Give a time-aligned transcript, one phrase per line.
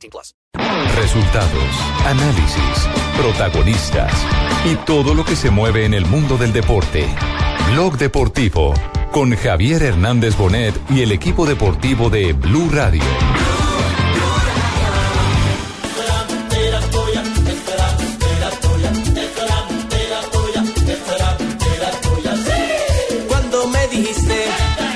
[0.00, 0.34] 18 plus.
[0.96, 1.74] Resultados,
[2.06, 4.12] análisis, protagonistas
[4.64, 7.06] y todo lo que se mueve en el mundo del deporte.
[7.72, 8.74] Blog Deportivo
[9.12, 13.02] con Javier Hernández Bonet y el equipo deportivo de Blue Radio.
[23.28, 24.44] Cuando me dijiste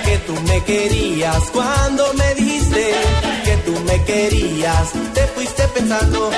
[0.05, 2.24] que tú me querías, cuando me
[3.97, 6.31] me querías, te fuiste pensando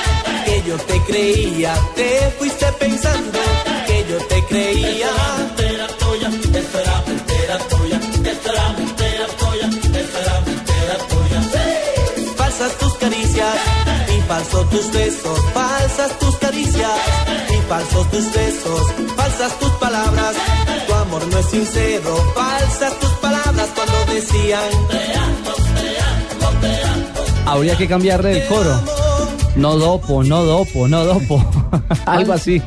[0.44, 3.38] que yo te creía, te fuiste pensando
[3.86, 5.08] que yo te creía.
[5.38, 6.28] Entera tuya,
[6.60, 7.58] esto era mentira.
[12.36, 13.54] Falsas tus caricias
[14.16, 16.98] y falsos tus besos, falsas tus caricias
[17.50, 18.82] y falsos tus besos,
[19.16, 20.34] falsas tus palabras.
[20.86, 25.65] Tu amor no es sincero, falsas tus palabras cuando decían
[27.46, 28.80] Habría que cambiarle el coro.
[29.56, 31.42] No dopo, no dopo, no dopo.
[32.06, 32.60] Algo así.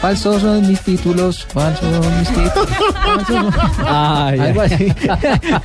[0.00, 2.68] Falsos son mis títulos, falsos son mis títulos.
[3.04, 3.54] falsos-
[3.86, 4.92] Ay, Algo así.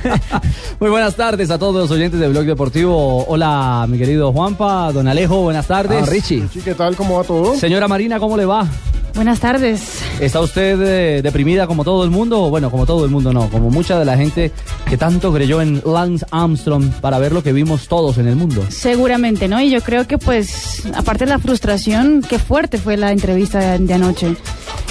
[0.80, 3.24] Muy buenas tardes a todos los oyentes de Blog Deportivo.
[3.26, 6.02] Hola, mi querido Juanpa, don Alejo, buenas tardes.
[6.02, 6.48] Ah, Richie.
[6.52, 6.96] Sí, ¿qué tal?
[6.96, 7.54] ¿Cómo va todo?
[7.56, 8.66] Señora Marina, ¿cómo le va?
[9.14, 10.02] Buenas tardes.
[10.20, 12.50] ¿Está usted eh, deprimida como todo el mundo?
[12.50, 14.52] Bueno, como todo el mundo no, como mucha de la gente
[14.88, 18.64] que tanto creyó en Lance Armstrong para ver lo que vimos todos en el mundo.
[18.68, 19.60] Seguramente, ¿no?
[19.60, 23.78] Y yo creo que pues, aparte de la frustración, qué fuerte fue la entrevista de,
[23.78, 24.36] de anoche.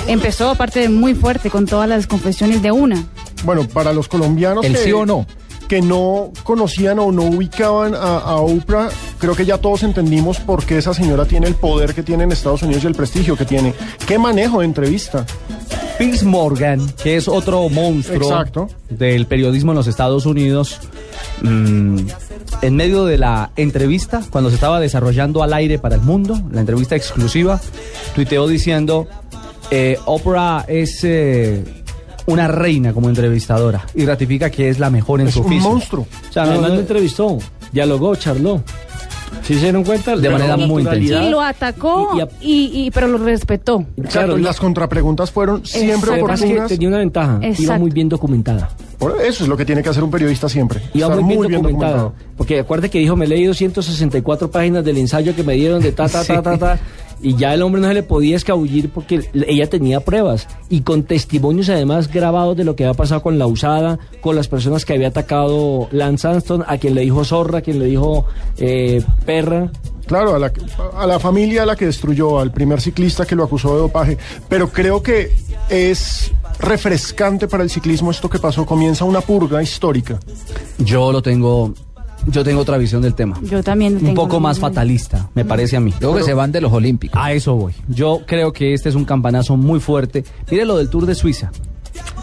[0.07, 3.03] Empezó aparte de muy fuerte con todas las confesiones de una.
[3.43, 5.25] Bueno, para los colombianos ¿El que, sí o no?
[5.69, 10.65] Que no conocían o no ubicaban a, a Oprah, creo que ya todos entendimos por
[10.65, 13.45] qué esa señora tiene el poder que tiene en Estados Unidos y el prestigio que
[13.45, 13.73] tiene.
[14.07, 15.25] ¿Qué manejo de entrevista?
[15.99, 18.69] Piers Morgan, que es otro monstruo Exacto.
[18.89, 20.79] del periodismo en los Estados Unidos,
[21.43, 21.99] mm,
[22.61, 26.61] en medio de la entrevista, cuando se estaba desarrollando al aire para el mundo, la
[26.61, 27.61] entrevista exclusiva,
[28.15, 29.07] tuiteó diciendo,
[29.71, 31.78] eh, Oprah es eh,
[32.29, 35.69] una reina como entrevistadora y ratifica que es la mejor en Es su un oficio.
[35.69, 36.07] monstruo.
[36.29, 37.37] O sea, Además no- lo entrevistó,
[37.71, 38.61] dialogó, charló.
[39.43, 40.15] ¿Sí se dieron cuenta?
[40.15, 41.23] De manera muy naturalidad.
[41.23, 43.85] Y lo atacó, Y- y a- y, y- pero lo respetó.
[43.97, 46.67] Exacto, y no- las contrapreguntas fueron siempre pasa es que oportunas.
[46.69, 47.79] tenía una ventaja, iba Exacto.
[47.81, 48.69] muy bien documentada.
[48.99, 50.81] Por eso es lo que tiene que hacer un periodista siempre.
[50.93, 52.11] Iba estar muy bien, documentada.
[52.35, 55.93] Porque acuérdate que dijo, me he leído 164 páginas del ensayo que me dieron de
[55.93, 56.79] ta, ta, ta, ta, ta.
[57.21, 60.47] Y ya el hombre no se le podía escabullir porque ella tenía pruebas.
[60.69, 64.49] Y con testimonios además grabados de lo que había pasado con la usada, con las
[64.49, 68.25] personas que había atacado Lance Armstrong, a quien le dijo zorra, a quien le dijo
[68.57, 69.71] eh, perra.
[70.07, 70.51] Claro, a la,
[70.95, 74.17] a la familia a la que destruyó, al primer ciclista que lo acusó de dopaje.
[74.49, 75.31] Pero creo que
[75.69, 78.65] es refrescante para el ciclismo esto que pasó.
[78.65, 80.19] Comienza una purga histórica.
[80.77, 81.73] yo lo tengo,
[82.27, 83.39] yo tengo otra visión del tema.
[83.43, 85.93] Yo también Un tengo poco más fatalista, me parece a mí.
[85.99, 87.19] Luego que se van de los Olímpicos.
[87.21, 87.73] A eso voy.
[87.87, 90.23] Yo creo que este es un campanazo muy fuerte.
[90.51, 91.51] Mire lo del Tour de Suiza.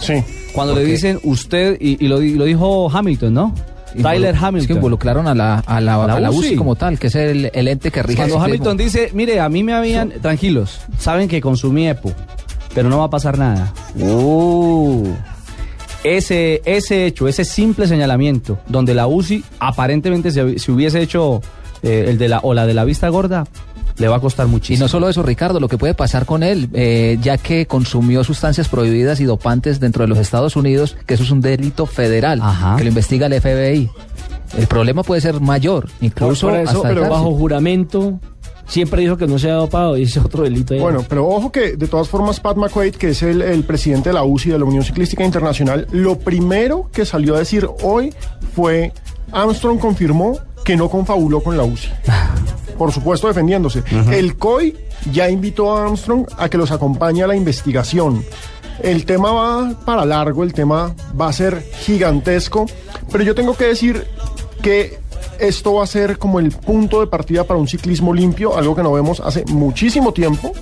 [0.00, 0.22] Sí.
[0.54, 3.54] Cuando le dicen usted, y, y lo, di- lo dijo Hamilton, ¿no?
[4.02, 4.76] Tyler Es que Hamilton.
[4.76, 6.56] involucraron a la, a la, A la a la UCI UCI.
[6.56, 8.44] como tal, que es el, el ente que rige el Cuando.
[8.44, 12.12] Hamilton dice, mire, a mí me habían, tranquilos, saben que consumí EPO,
[12.76, 13.72] pero no va a pasar nada.
[13.98, 15.08] Uh,
[16.04, 21.40] ese, ese hecho, ese simple señalamiento, donde la UCI aparentemente se, se hubiese hecho
[21.82, 23.46] eh, el de la, o la de la vista gorda,
[23.96, 24.84] le va a costar Y muchísimo.
[24.84, 28.68] no solo eso, Ricardo, lo que puede pasar con él, eh, ya que consumió sustancias
[28.68, 32.76] prohibidas y dopantes dentro de los Estados Unidos, que eso es un delito federal, Ajá.
[32.76, 33.88] que lo investiga el FBI.
[34.58, 38.20] El problema puede ser mayor, incluso Por eso, hasta el pero bajo juramento,
[38.66, 40.76] siempre dijo que no se había dopado y ese otro delito.
[40.76, 44.14] Bueno, pero ojo que de todas formas Pat McQuaid, que es el, el presidente de
[44.14, 48.12] la UCI, de la Unión Ciclística Internacional, lo primero que salió a decir hoy
[48.54, 48.92] fue
[49.32, 51.88] Armstrong confirmó que no confabuló con la UCI.
[52.78, 53.82] Por supuesto defendiéndose.
[54.10, 54.76] El COI
[55.12, 58.22] ya invitó a Armstrong a que los acompañe a la investigación.
[58.82, 62.66] El tema va para largo, el tema va a ser gigantesco,
[63.10, 64.06] pero yo tengo que decir
[64.60, 64.98] que
[65.38, 68.82] esto va a ser como el punto de partida para un ciclismo limpio, algo que
[68.82, 70.52] no vemos hace muchísimo tiempo.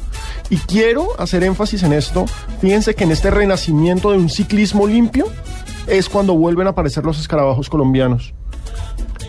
[0.50, 2.26] Y quiero hacer énfasis en esto.
[2.61, 5.26] Fíjense que en este renacimiento de un ciclismo limpio
[5.87, 8.34] es cuando vuelven a aparecer los escarabajos colombianos.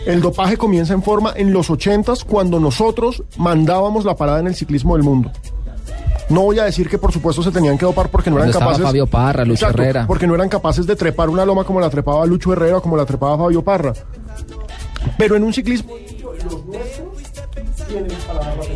[0.06, 4.54] El dopaje comienza en forma en los 80s cuando nosotros mandábamos la parada en el
[4.54, 5.32] ciclismo del mundo.
[6.28, 8.82] No voy a decir que por supuesto se tenían que dopar porque no eran capaces.
[8.82, 10.06] Fabio Parra, Lucho Herrera.
[10.06, 12.96] Porque no eran capaces de trepar una loma como la trepaba Lucho Herrera o como
[12.96, 13.92] la trepaba Fabio Parra.
[15.18, 15.94] Pero en un ciclismo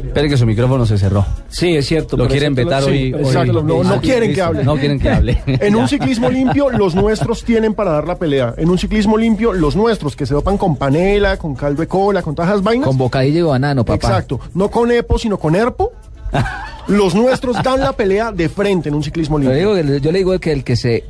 [0.06, 1.24] Espere que su micrófono se cerró.
[1.48, 2.16] Sí, es cierto.
[2.16, 3.14] Lo quieren vetar sí, hoy.
[3.14, 4.64] hoy- exacto, no- no Ah, quieren que hable.
[4.64, 5.42] No quieren que hable.
[5.46, 8.54] En un ciclismo limpio, los nuestros tienen para dar la pelea.
[8.56, 12.22] En un ciclismo limpio, los nuestros que se dopan con panela, con caldo de cola,
[12.22, 12.86] con esas vainas.
[12.86, 13.94] Con bocadillo y banano, papá.
[13.96, 14.40] Exacto.
[14.54, 15.92] No con EPO, sino con ERPO.
[16.88, 19.74] los nuestros dan la pelea de frente en un ciclismo Yo limpio.
[19.74, 21.04] digo, yo le digo que el que se...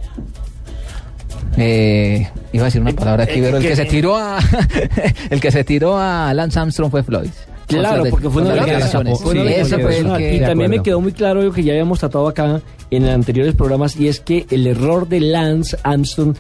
[1.61, 4.39] Eh, iba a decir una palabra aquí, eh, pero el que- que se tiró a...
[5.31, 7.31] el que se tiró a Lance Armstrong fue Floyd.
[7.79, 10.19] Claro, porque fue una las personal.
[10.19, 10.35] que...
[10.35, 13.55] Y de también me quedó muy claro lo que ya habíamos tratado acá en anteriores
[13.55, 16.35] programas y es que el error de Lance Armstrong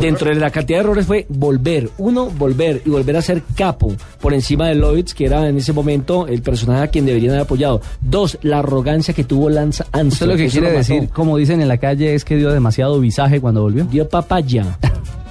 [0.00, 3.92] dentro de la cantidad de errores fue volver, uno, volver y volver a ser capo
[4.20, 7.44] por encima de Lloyds, que era en ese momento el personaje a quien deberían haber
[7.44, 7.80] apoyado.
[8.00, 10.12] Dos, la arrogancia que tuvo Lance Armstrong.
[10.12, 12.50] Usted lo que Eso quiere lo decir, como dicen en la calle, es que dio
[12.50, 13.84] demasiado visaje cuando volvió.
[13.84, 14.78] Dio papaya.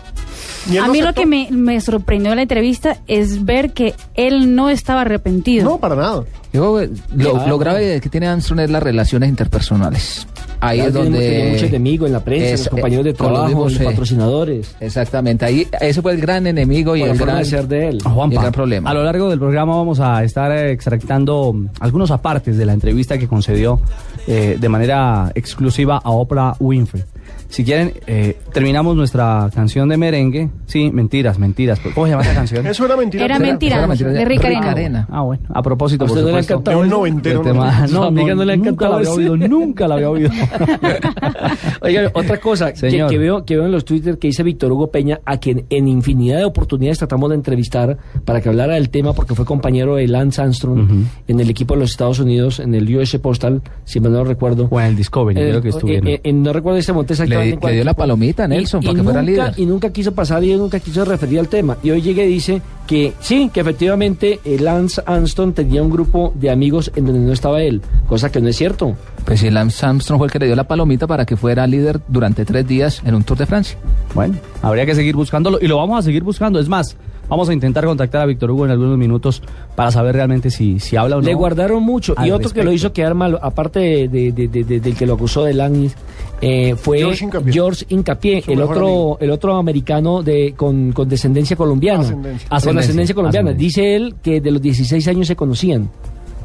[0.80, 4.70] A mí lo que me, me sorprendió de la entrevista es ver que él no
[4.70, 5.66] estaba arrepentido.
[5.70, 6.24] No, para nada.
[6.54, 10.28] Yo, eh, lo, lo grave que tiene Armstrong es las relaciones interpersonales.
[10.60, 11.20] Ahí es tiene- donde...
[11.20, 14.76] tenía mucho enemigo en la prensa, Es- los compañeros de eh, trabajo, los eh, patrocinadores.
[14.80, 17.96] Exactamente, ahí ese fue el gran enemigo y el gran, de ser de él.
[18.04, 18.90] y el Juanpa, gran problema.
[18.90, 22.74] a lo largo del programa vamos a estar eh, extractando mm, algunos apartes de la
[22.74, 23.80] entrevista que concedió
[24.28, 27.04] eh, de manera exclusiva a Oprah Winfrey.
[27.51, 30.50] Si quieren, eh, terminamos nuestra canción de merengue.
[30.68, 31.80] Sí, mentiras, mentiras.
[31.94, 32.65] ¿Cómo se llama esa canción?
[32.68, 33.25] Eso era mentira.
[33.25, 34.71] Era Era- mentira, Era mentira, de Rick Arena.
[34.71, 35.07] Arena.
[35.12, 36.80] Ah, bueno, a propósito, ¿A por usted no le ha supuesto.
[36.80, 36.95] un eso?
[36.95, 37.42] noventero.
[37.42, 37.88] tema- no.
[37.89, 39.30] Su no, amiga no le ha nunca encantado la había ese.
[39.30, 40.30] oído, nunca la había oído.
[41.81, 43.09] Oiga, otra cosa que, Señor.
[43.09, 45.88] que veo, que veo en los Twitter que dice Víctor Hugo Peña, a quien en
[45.88, 50.07] infinidad de oportunidades tratamos de entrevistar para que hablara del tema, porque fue compañero de
[50.07, 54.12] Lance Armstrong en el equipo de los Estados Unidos, en el US Postal, si mal
[54.13, 54.68] no lo recuerdo.
[54.71, 56.07] O en el Discovery, Eh, creo que estuvieron.
[56.07, 57.41] eh, eh, no recuerdo este monte Le, exactamente.
[57.50, 59.54] Le cuál dio la palomita a Nelson Y- para y que fuera nunca- líder.
[59.60, 61.78] Y nunca quiso pasar y nunca quiso referir al tema.
[61.84, 66.34] Y hoy llega y dice que sí, que efectivamente eh, Lance Armstrong tenía un grupo
[66.36, 68.96] de amigos en donde no estaba él, cosa que no es cierto.
[69.26, 72.00] Pues sí, Lance Armstrong fue el que le dio la palomita para que fuera líder
[72.08, 73.78] durante tres días en un Tour de Francia.
[74.14, 76.60] Bueno, habría que seguir buscándolo y lo vamos a seguir buscando.
[76.60, 76.98] Es más,
[77.31, 79.42] vamos a intentar contactar a Víctor Hugo en algunos minutos
[79.75, 81.25] para saber realmente si, si habla o no.
[81.28, 82.13] Le guardaron mucho.
[82.24, 85.06] Y otro que lo hizo quedar mal, aparte de, de- de- de- de- del que
[85.07, 85.95] lo acusó de Langis,
[86.42, 87.54] eh, fue George Incapié.
[87.54, 89.18] George Incapié, Su el otro, amigo.
[89.22, 92.01] el otro americano de, con, con descendencia colombiana.
[92.04, 92.48] Ascendencia.
[92.50, 93.50] Con Ascendencia, ascendencia colombiana.
[93.51, 93.81] ascendencia.
[93.81, 95.89] Dice él que de los 16 años se conocían.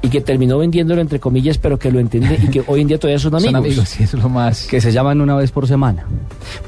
[0.06, 2.98] Y que terminó vendiéndolo entre comillas, pero que lo entiende y que hoy en día
[2.98, 3.50] todavía son amigos.
[3.52, 4.66] Son amigos, sí, eso es lo más.
[4.68, 6.04] que se llaman una vez por semana.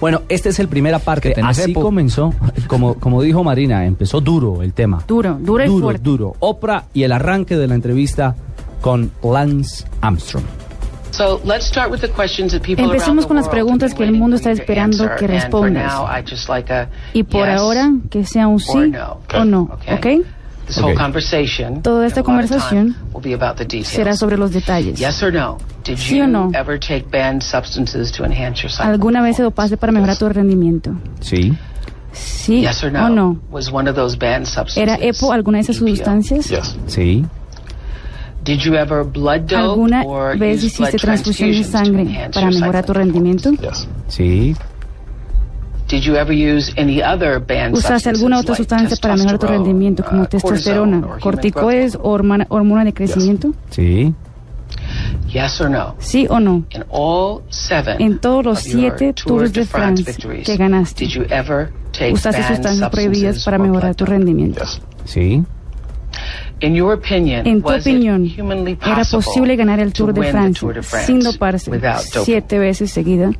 [0.00, 1.28] Bueno, este es el primera parte.
[1.28, 2.34] Que tenés Así comenzó,
[2.66, 5.04] como, como dijo Marina, empezó duro el tema.
[5.06, 6.02] Duro, duro y duro, fuerte.
[6.02, 6.34] duro.
[6.40, 8.34] Oprah y el arranque de la entrevista
[8.80, 10.44] con Lance Armstrong.
[11.10, 14.36] So let's start with the questions that people Empecemos con las preguntas que el mundo
[14.36, 15.92] está esperando que respondas.
[17.12, 18.92] Y por ahora, que sea un sí
[19.34, 20.18] o no, Okay.
[20.18, 20.26] ¿ok?
[20.68, 20.96] This whole Okay.
[21.02, 23.88] conversation, Toda esta conversación will be about the details.
[23.88, 24.98] Será sobre los detalles.
[25.00, 25.56] Yes or no?
[25.82, 26.50] Did ¿Sí you o no?
[26.54, 29.70] ever take banned substances to enhance your cycle ¿Alguna vez se performance?
[29.72, 30.92] dopaste para mejorar tu rendimiento?
[31.20, 31.56] Sí.
[32.12, 33.06] Sí Yes or no?
[33.06, 33.38] o no.
[33.50, 34.76] Was one of those banned substances?
[34.76, 36.76] ¿Era EPO alguna de esas sustancias?
[36.86, 37.24] Sí.
[38.44, 41.78] Did you ever blood dope ¿Alguna or vez use hiciste blood transfusión de transfusions to
[41.78, 43.50] sangre enhance para your mejorar tu rendimiento?
[44.08, 44.54] Sí.
[47.72, 52.92] ¿Usaste alguna otra sustancia para mejorar tu rendimiento como uh, testosterona, corticoides o hormona, de
[52.92, 53.54] crecimiento?
[53.70, 54.12] Sí.
[54.12, 54.28] hormone?
[55.32, 55.94] Yes or no?
[55.98, 56.64] ¿Sí o no?
[56.70, 61.22] In all seven En todos los siete Tour Tours de France que ganaste, did you
[61.30, 64.64] ever take ¿Usaste banned sustancias prohibidas substances para or mejorar tu rendimiento?
[65.04, 65.42] Sí.
[66.60, 70.04] In your opinion, En tu was it opinión, humanly ¿era possible posible ganar el to
[70.04, 71.70] Tour de win the Francia Tour de France sin doparse
[72.24, 73.30] siete veces seguida?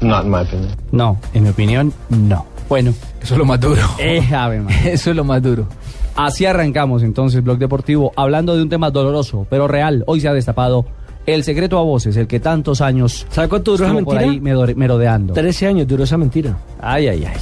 [0.00, 0.44] In a row.
[0.92, 2.46] No, en mi opinión, no.
[2.68, 3.82] Bueno, Eso es lo más duro.
[3.98, 4.62] eh, ave.
[4.84, 5.66] Eso es lo más duro.
[6.14, 10.02] Así arrancamos entonces Blog Deportivo, hablando de un tema doloroso, pero real.
[10.06, 10.84] Hoy se ha destapado
[11.26, 14.54] el secreto a voces, el que tantos años ¿Sabe cuánto duró esa estuvo por mentira?
[14.66, 15.34] ahí merodeando.
[15.34, 16.56] 13 años duró esa mentira.
[16.80, 17.36] Ay, ay, ay.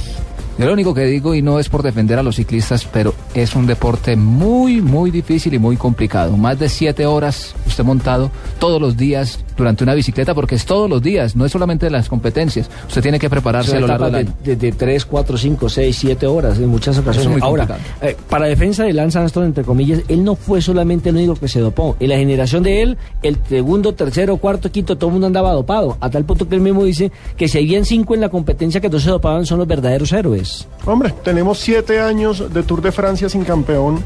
[0.57, 3.55] Yo lo único que digo, y no es por defender a los ciclistas, pero es
[3.55, 6.35] un deporte muy, muy difícil y muy complicado.
[6.35, 10.89] Más de siete horas usted montado todos los días durante una bicicleta, porque es todos
[10.89, 12.69] los días, no es solamente de las competencias.
[12.87, 14.33] Usted tiene que prepararse a lo largo del de, año.
[14.43, 17.41] de, de 3, 4, 5, 6, 7 horas en muchas ocasiones.
[17.41, 17.67] Ahora,
[18.01, 21.47] eh, para defensa de Lance Armstrong, entre comillas, él no fue solamente el único que
[21.47, 21.95] se dopó.
[21.99, 25.97] En la generación de él, el segundo, tercero, cuarto, quinto, todo el mundo andaba dopado.
[26.01, 28.89] A tal punto que él mismo dice que si habían cinco en la competencia que
[28.89, 30.46] no se dopaban son los verdaderos héroes.
[30.85, 34.03] Hombre, tenemos siete años de Tour de Francia sin campeón.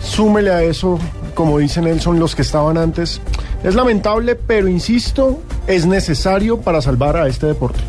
[0.00, 0.98] Súmele a eso,
[1.34, 3.20] como dice Nelson, los que estaban antes.
[3.62, 7.80] Es lamentable, pero insisto, es necesario para salvar a este deporte.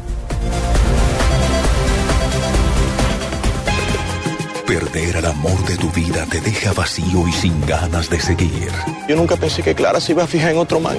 [4.67, 8.71] Perder al amor de tu vida te deja vacío y sin ganas de seguir.
[9.07, 10.97] Yo nunca pensé que Clara se iba a fijar en otro man,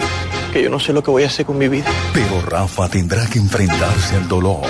[0.52, 1.86] que yo no sé lo que voy a hacer con mi vida.
[2.12, 4.66] Pero Rafa tendrá que enfrentarse al dolor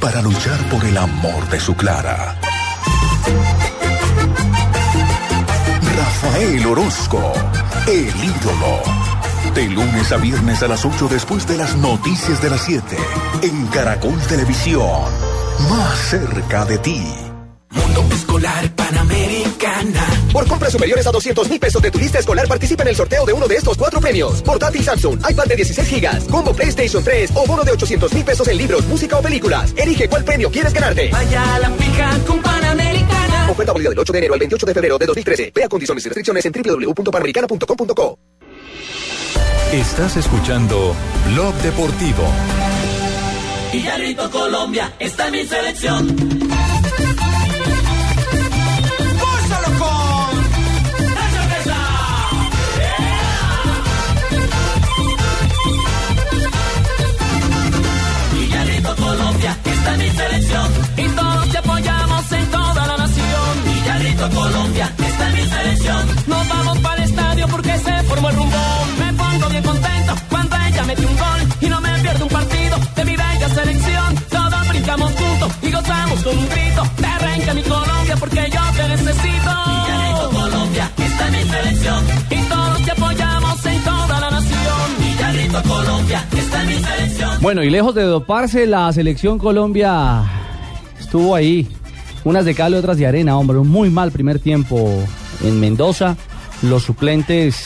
[0.00, 2.36] para luchar por el amor de su Clara.
[5.96, 7.32] Rafael Orozco,
[7.86, 8.82] el ídolo.
[9.54, 12.96] De lunes a viernes a las 8 después de las noticias de las 7.
[13.42, 15.02] En Caracol Televisión.
[15.70, 17.31] Más cerca de ti.
[17.72, 20.06] Mundo Escolar Panamericana.
[20.32, 23.24] Por compras superiores a 200 mil pesos de tu lista escolar, participa en el sorteo
[23.26, 24.42] de uno de estos cuatro premios.
[24.42, 28.48] Portátil Samsung, iPad de 16 gigas, combo PlayStation 3 o bono de 800 mil pesos
[28.48, 29.72] en libros, música o películas.
[29.76, 31.08] Elige cuál premio quieres ganarte.
[31.10, 33.50] Vaya a la fija con Panamericana.
[33.50, 35.52] Oferta válida del 8 de enero al 28 de febrero de 2013.
[35.54, 38.18] Vea condiciones y restricciones en www.panamericana.com.co.
[39.72, 40.94] Estás escuchando
[41.30, 42.24] Blog Deportivo.
[43.72, 46.51] Villarrito, Colombia, está mi selección.
[64.30, 66.06] Colombia, está mi selección.
[66.26, 68.98] Nos vamos para el estadio porque se formó el rumbón.
[68.98, 71.40] Me pongo bien contento cuando ella metió un gol.
[71.60, 74.14] Y no me pierdo un partido de mi bella selección.
[74.30, 76.82] Todos brincamos juntos y gozamos con un grito.
[76.96, 79.52] Te arranca mi Colombia porque yo te necesito.
[79.66, 82.04] Villarrito, Colombia, está mi selección.
[82.30, 84.88] Y todos te apoyamos en toda la nación.
[84.98, 87.38] Villarrito, Colombia, está mi selección.
[87.40, 90.22] Bueno, y lejos de doparse, la selección Colombia
[91.00, 91.68] estuvo ahí.
[92.24, 93.58] Unas de cal y otras de arena, hombre.
[93.58, 94.90] Un muy mal primer tiempo
[95.42, 96.16] en Mendoza.
[96.62, 97.64] Los suplentes,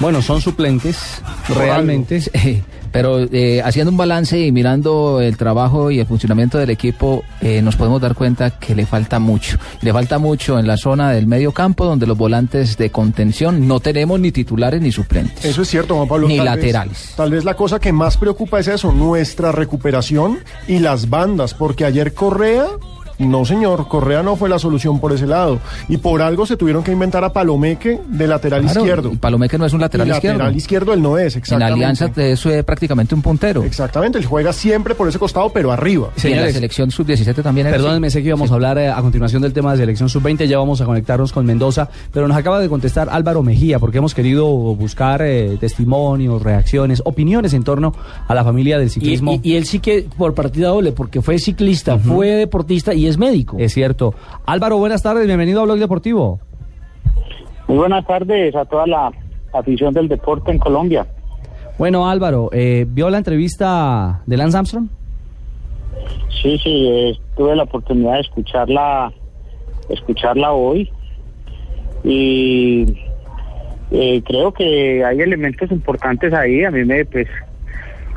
[0.00, 2.22] bueno, son suplentes, realmente.
[2.34, 2.62] Eh,
[2.92, 7.60] Pero eh, haciendo un balance y mirando el trabajo y el funcionamiento del equipo, eh,
[7.60, 9.58] nos podemos dar cuenta que le falta mucho.
[9.82, 13.80] Le falta mucho en la zona del medio campo, donde los volantes de contención no
[13.80, 15.44] tenemos ni titulares ni suplentes.
[15.44, 16.28] Eso es cierto, Juan Pablo.
[16.28, 16.92] Ni Tal laterales.
[16.92, 20.38] Vez, tal vez la cosa que más preocupa es eso, nuestra recuperación
[20.68, 22.66] y las bandas, porque ayer Correa,
[23.18, 25.58] no señor, Correa no fue la solución por ese lado.
[25.88, 29.12] Y por algo se tuvieron que inventar a Palomeque de lateral Claro, izquierdo.
[29.12, 30.38] y Palomeque no es un lateral Y izquierdo.
[30.38, 31.72] Lateral izquierdo él no es, En exactamente.
[31.74, 33.62] Alianza eso es prácticamente un puntero.
[33.64, 36.08] Exactamente, él juega siempre por ese costado, pero arriba.
[36.22, 39.00] Y en la selección sub-17 también era Perdónenme, sé que íbamos a hablar eh, a
[39.02, 42.60] continuación del tema de selección sub-20, ya vamos a conectarnos con Mendoza, pero nos acaba
[42.60, 47.94] de contestar Álvaro Mejía, porque hemos querido buscar eh, testimonios, reacciones, opiniones en torno
[48.28, 49.40] a la familia del ciclismo.
[49.42, 53.18] y- y él sí que por partida doble, porque fue ciclista, fue deportista y es
[53.18, 53.56] médico.
[53.58, 54.14] Es cierto.
[54.46, 56.40] Álvaro, buenas tardes, bienvenido a Blog Deportivo.
[57.68, 59.12] Muy buenas tardes a toda la
[59.52, 61.06] afición del deporte en Colombia.
[61.78, 64.88] Bueno, Álvaro, eh, ¿vio la entrevista de Lance Armstrong?
[66.42, 69.12] Sí, sí, eh, tuve la oportunidad de escucharla,
[69.88, 70.90] escucharla hoy
[72.04, 72.84] y
[73.90, 76.64] eh, creo que hay elementos importantes ahí.
[76.64, 77.26] A mí me, pues,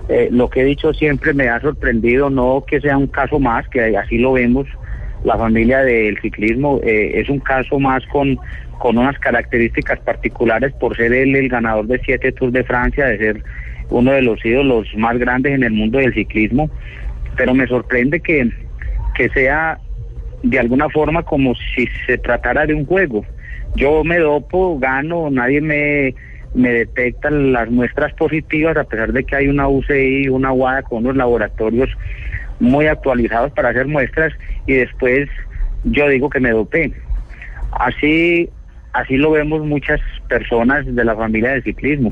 [0.10, 3.68] eh, lo que he dicho siempre me ha sorprendido, no que sea un caso más,
[3.68, 4.68] que así lo vemos,
[5.24, 8.38] la familia del ciclismo eh, es un caso más con,
[8.78, 13.18] con unas características particulares por ser él el ganador de siete Tours de Francia, de
[13.18, 13.44] ser
[13.90, 16.70] uno de los ídolos más grandes en el mundo del ciclismo,
[17.36, 18.50] pero me sorprende que,
[19.16, 19.80] que sea
[20.44, 23.26] de alguna forma como si se tratara de un juego.
[23.76, 26.16] Yo me dopo, gano, nadie me,
[26.58, 31.06] me detecta las muestras positivas a pesar de que hay una UCI, una UADA con
[31.06, 31.90] unos laboratorios
[32.60, 34.34] muy actualizados para hacer muestras
[34.66, 35.30] y después
[35.84, 36.92] yo digo que me dopé.
[37.72, 38.50] Así,
[38.92, 42.12] así lo vemos muchas personas de la familia del ciclismo.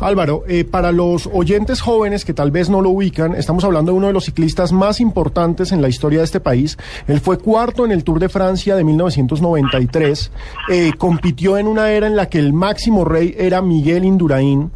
[0.00, 3.98] Álvaro, eh, para los oyentes jóvenes que tal vez no lo ubican, estamos hablando de
[3.98, 6.76] uno de los ciclistas más importantes en la historia de este país.
[7.06, 10.30] Él fue cuarto en el Tour de Francia de 1993.
[10.70, 14.70] Eh, compitió en una era en la que el máximo rey era Miguel Indurain.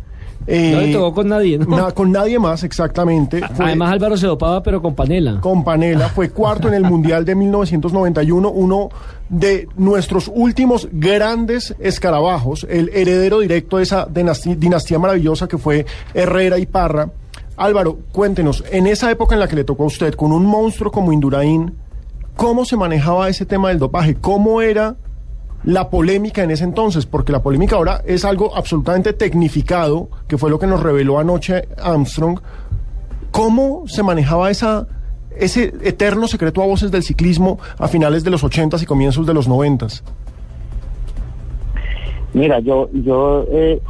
[0.47, 1.76] Eh, No le tocó con nadie, ¿no?
[1.76, 3.40] na- con nadie más, exactamente.
[3.54, 5.40] Fue- Además Álvaro se dopaba pero con panela.
[5.40, 8.88] con Panela, fue cuarto en el Mundial de 1991, uno
[9.28, 15.85] de nuestros últimos grandes escarabajos, el heredero directo de esa dinastía, dinastía maravillosa que fue
[16.14, 17.11] Herrera y Parra.
[17.57, 20.90] Álvaro, cuéntenos, en esa época en la que le tocó a usted, con un monstruo
[20.92, 21.75] como Indurain,
[22.37, 24.14] ¿cómo se manejaba ese tema del dopaje?
[24.14, 24.97] ¿Cómo era
[25.64, 27.06] la polémica en ese entonces?
[27.06, 31.68] Porque la polémica ahora es algo absolutamente tecnificado, que fue lo que nos reveló anoche
[31.76, 32.40] Armstrong.
[33.30, 34.86] ¿Cómo se manejaba esa
[35.38, 39.34] ese eterno secreto a voces del ciclismo a finales de los 80s y comienzos de
[39.34, 40.02] los 90s?
[42.34, 43.80] Mira, yo, yo eh,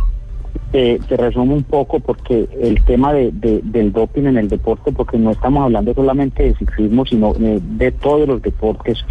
[0.73, 5.17] te, resumo un poco porque el tema de, de- del doping en el deporte, porque
[5.19, 9.05] no estamos hablando solamente de ciclismo, sino de, de todos los deportes,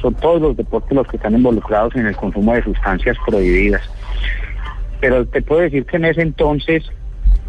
[0.00, 3.82] son todos los deportes los que están involucrados en el consumo de sustancias prohibidas.
[5.00, 6.84] Pero te puedo decir que en ese entonces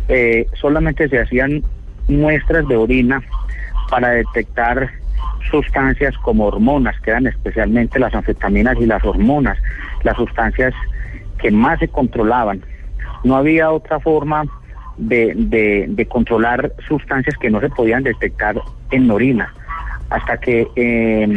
[0.07, 1.63] eh, solamente se hacían
[2.07, 3.21] muestras de orina
[3.89, 4.89] para detectar
[5.49, 9.57] sustancias como hormonas, que eran especialmente las anfetaminas y las hormonas,
[10.03, 10.73] las sustancias
[11.39, 12.61] que más se controlaban.
[13.23, 14.45] No había otra forma
[14.97, 15.33] de,
[15.87, 18.55] de- controlar sustancias que no se podían detectar
[18.91, 19.53] en orina.
[20.09, 21.27] Hasta que eh,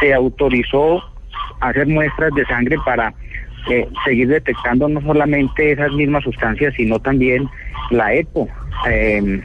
[0.00, 1.02] se autorizó
[1.60, 3.12] hacer muestras de sangre para
[3.68, 7.48] eh, seguir detectando no solamente esas mismas sustancias, sino también
[7.90, 8.48] la EPO,
[8.88, 9.40] eh,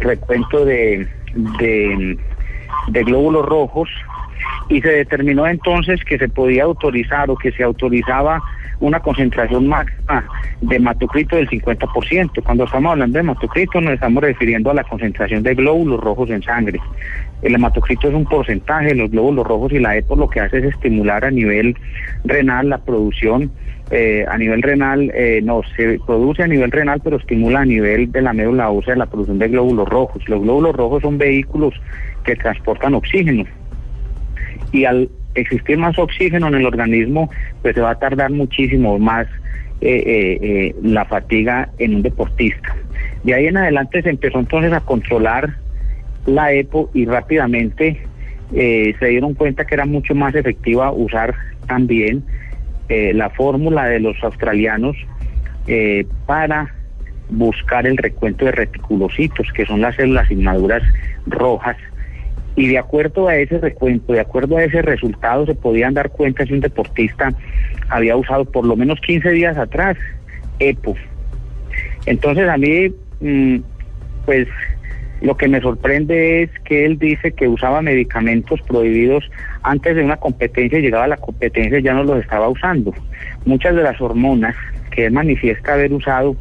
[0.00, 2.18] recuento de, de
[3.04, 3.88] glóbulos rojos,
[4.68, 8.40] y se determinó entonces que se podía autorizar o que se autorizaba
[8.80, 10.24] una concentración máxima
[10.60, 12.42] de hematocrito del 50%.
[12.42, 16.42] Cuando estamos hablando de hematocrito nos estamos refiriendo a la concentración de glóbulos rojos en
[16.42, 16.80] sangre.
[17.42, 20.58] El hematocrito es un porcentaje de los glóbulos rojos y la EPO lo que hace
[20.58, 21.76] es estimular a nivel
[22.24, 23.50] renal la producción.
[23.92, 28.12] eh, a nivel renal, eh, no, se produce a nivel renal, pero estimula a nivel
[28.12, 30.22] de la médula ósea la producción de glóbulos rojos.
[30.28, 31.74] Los glóbulos rojos son vehículos
[32.22, 33.46] que transportan oxígeno
[34.72, 37.30] y al existir más oxígeno en el organismo,
[37.62, 39.26] pues se va a tardar muchísimo más
[39.80, 42.76] eh, eh, eh, la fatiga en un deportista.
[43.24, 45.56] De ahí en adelante se empezó entonces a controlar
[46.26, 48.02] la EPO y rápidamente
[48.52, 51.34] eh, se dieron cuenta que era mucho más efectiva usar
[51.66, 52.24] también
[52.88, 54.96] la fórmula de los australianos
[56.26, 56.74] para
[57.28, 60.82] buscar el recuento de reticulocitos, que son las células inmaduras
[61.24, 61.76] rojas
[62.56, 66.44] y de acuerdo a ese recuento, de acuerdo a ese resultado, se podían dar cuenta
[66.44, 67.32] si un deportista
[67.88, 69.96] había usado por lo menos 15 días atrás
[70.58, 70.94] EPO.
[72.06, 73.58] Entonces a mí, mm,
[74.26, 74.48] pues
[75.20, 79.30] lo que me sorprende es que él dice que usaba medicamentos prohibidos
[79.62, 82.94] antes de una competencia llegaba a la competencia y ya no los estaba usando.
[83.44, 84.56] Muchas de las hormonas
[84.90, 86.36] que él manifiesta haber usado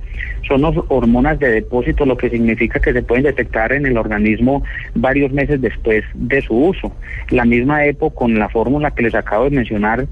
[0.47, 4.63] son hor- hormonas de depósito, lo que significa que se pueden detectar en el organismo
[4.95, 6.95] varios meses después de su uso.
[7.29, 10.05] La misma EPO con la fórmula que les acabo de mencionar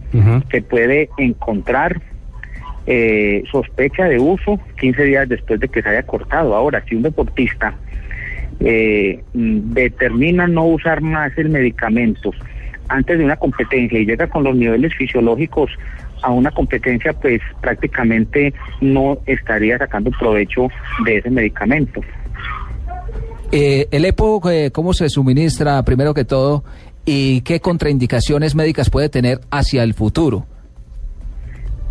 [0.51, 1.99] se puede encontrar
[2.85, 6.55] eh, sospecha de uso 15 días después de que se haya cortado.
[6.55, 7.75] Ahora, si un deportista
[8.59, 12.31] eh, determina no usar más el medicamento
[12.89, 15.69] antes de una competencia y llega con los niveles fisiológicos
[16.21, 20.67] a una competencia, pues prácticamente no estaría sacando provecho
[21.05, 22.01] de ese medicamento.
[23.51, 26.63] Eh, el EPO, eh, ¿cómo se suministra primero que todo
[27.05, 30.45] y qué contraindicaciones médicas puede tener hacia el futuro?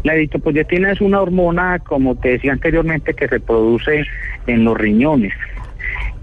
[0.03, 4.05] La eritropoyetina es una hormona, como te decía anteriormente, que se produce
[4.47, 5.33] en los riñones.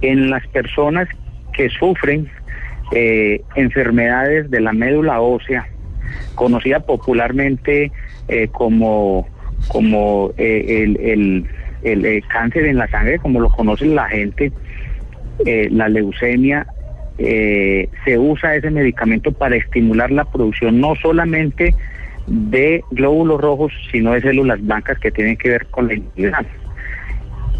[0.01, 1.09] En las personas
[1.53, 2.29] que sufren
[2.91, 5.67] eh, enfermedades de la médula ósea,
[6.35, 7.91] conocida popularmente
[8.27, 9.27] eh, como,
[9.67, 14.53] como eh, el, el- eh, cáncer en la sangre, como lo conoce la gente,
[15.45, 16.65] la leucemia,
[17.17, 21.75] se usa ese medicamento para estimular la producción no solamente
[22.25, 26.45] de glóbulos rojos, sino de células blancas que tienen que ver con la inmunidad.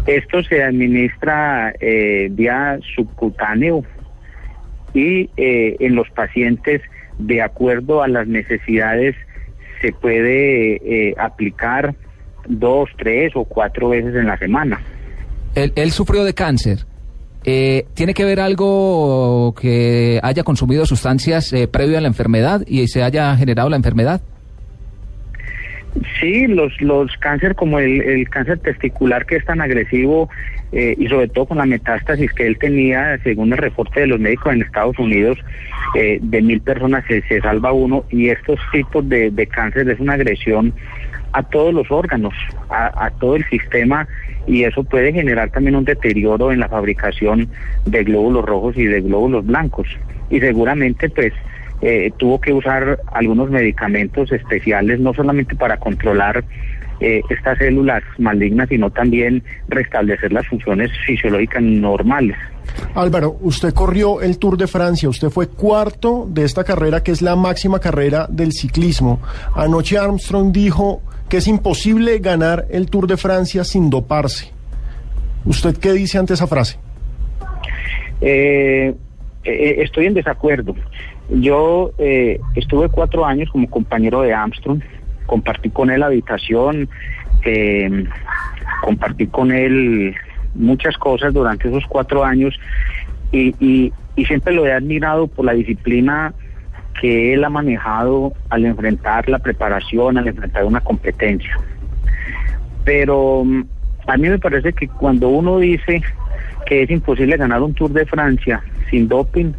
[0.06, 1.74] Esto se administra
[2.30, 3.84] vía subcutáneo
[4.94, 6.80] y en los pacientes,
[7.18, 9.14] de acuerdo a las necesidades,
[9.80, 11.94] se puede eh, aplicar
[12.48, 14.80] dos, tres o cuatro veces en la semana.
[15.54, 16.86] Él, él sufrió de cáncer.
[17.44, 22.88] Eh, ¿Tiene que ver algo que haya consumido sustancias eh, previo a la enfermedad y
[22.88, 24.22] se haya generado la enfermedad?
[26.20, 30.28] Sí, los, los cáncer como el, el cáncer testicular que es tan agresivo
[30.72, 34.18] eh, y sobre todo con la metástasis que él tenía, según el reporte de los
[34.18, 35.38] médicos en Estados Unidos,
[35.94, 40.00] eh, de mil personas se, se salva uno y estos tipos de, de cáncer es
[40.00, 40.74] una agresión
[41.32, 42.34] a todos los órganos,
[42.70, 44.08] a, a todo el sistema
[44.48, 47.48] y eso puede generar también un deterioro en la fabricación
[47.86, 49.86] de glóbulos rojos y de glóbulos blancos.
[50.28, 51.32] Y seguramente pues
[51.82, 56.44] eh, tuvo que usar algunos medicamentos especiales, no solamente para controlar
[57.00, 62.36] eh, estas células malignas, sino también restablecer las funciones fisiológicas normales.
[62.94, 67.20] Álvaro, usted corrió el Tour de Francia, usted fue cuarto de esta carrera que es
[67.20, 69.20] la máxima carrera del ciclismo.
[69.54, 74.52] Anoche Armstrong dijo que es imposible ganar el Tour de Francia sin doparse.
[75.44, 76.78] ¿Usted qué dice ante esa frase?
[78.20, 78.94] Eh,
[79.44, 80.74] eh, estoy en desacuerdo.
[81.28, 84.82] Yo eh, estuve cuatro años como compañero de Armstrong,
[85.26, 86.88] compartí con él habitación,
[87.44, 88.04] eh,
[88.82, 90.14] compartí con él
[90.54, 92.58] muchas cosas durante esos cuatro años
[93.32, 93.92] y, y-
[94.26, 96.32] siempre lo he admirado por la disciplina
[97.00, 101.50] que él ha manejado al enfrentar la preparación, al enfrentar una competencia.
[102.84, 103.62] Pero mm,
[104.06, 106.00] a mí me parece que cuando uno dice
[106.66, 109.52] que es imposible ganar un Tour de Francia sin doping,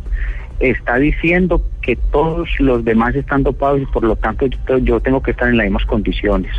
[0.59, 4.47] está diciendo que todos los demás están dopados y por lo tanto
[4.81, 6.51] yo, tengo que estar en las mismas condiciones.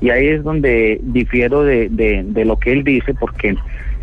[0.00, 3.56] Y ahí es donde difiero de, de- de lo que él dice, porque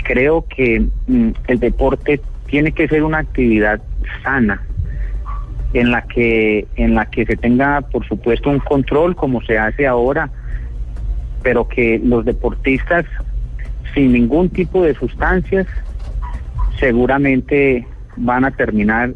[0.03, 3.81] creo que mm, el deporte tiene que ser una actividad
[4.23, 4.61] sana,
[5.73, 9.85] en la que en la que se tenga por supuesto un control como se hace
[9.85, 10.29] ahora
[11.43, 13.05] pero que los deportistas
[13.93, 15.67] sin ningún tipo de sustancias
[16.79, 17.85] seguramente
[18.17, 19.11] van a terminar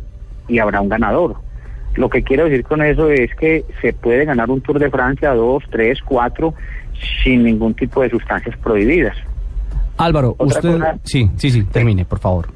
[0.47, 1.35] y habrá un ganador.
[1.95, 5.33] Lo que quiero decir con eso es que se puede ganar un Tour de Francia,
[5.33, 6.53] dos, tres, cuatro,
[7.23, 9.15] sin ningún tipo de sustancias prohibidas.
[9.97, 10.71] Álvaro, Otra usted...
[10.79, 12.47] cosa- Sí, sí, sí, termine, por favor.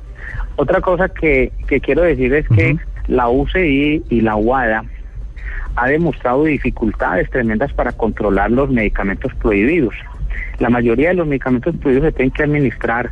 [0.55, 2.77] Otra cosa que, que quiero decir es que
[3.07, 4.83] la UCI y la UADA
[5.75, 9.93] ha demostrado dificultades tremendas para controlar los medicamentos prohibidos.
[10.59, 13.11] La mayoría de los medicamentos prohibidos se tienen que administrar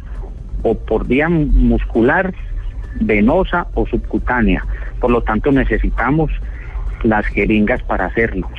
[0.62, 2.34] o por vía mu- muscular,
[3.00, 4.66] venosa o subcutánea.
[5.00, 6.32] Por lo tanto, necesitamos
[7.04, 8.50] las jeringas para hacerlo.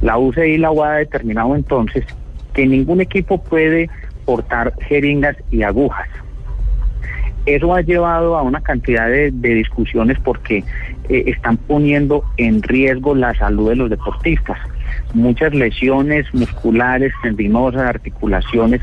[0.00, 2.04] La UCI y la UADA ha determinado entonces
[2.54, 3.88] que ningún equipo puede
[4.24, 6.08] portar jeringas y agujas.
[7.46, 10.62] Eso ha llevado a una cantidad de, de discusiones porque
[11.08, 14.58] eh, están poniendo en riesgo la salud de los deportistas.
[15.14, 18.80] Muchas lesiones musculares, tendinosas, articulaciones,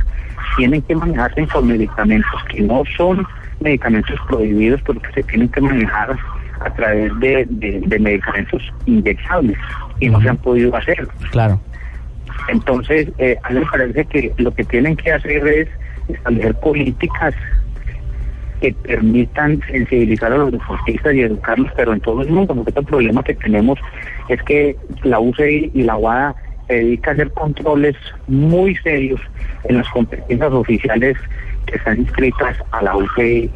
[0.58, 3.26] tienen que manejarse con medicamentos que no son
[3.60, 6.18] medicamentos prohibidos, pero que se tienen que manejar
[6.66, 9.58] a través de, de- de medicamentos inyectables
[10.00, 11.08] y no se han podido hacer.
[11.32, 11.60] Claro.
[12.50, 15.68] Entonces, eh, a mí me parece que lo que tienen que hacer es
[16.08, 17.34] establecer políticas
[18.62, 22.86] que permitan sensibilizar a los deportistas y educarlos, pero en todo el mundo, porque el
[22.86, 23.80] problema que tenemos
[24.30, 26.36] es que la UCI y la UADA
[26.68, 27.96] se dedica a hacer controles
[28.28, 29.22] muy serios
[29.64, 31.18] en las competencias oficiales
[31.66, 33.50] que están inscritas a la UCI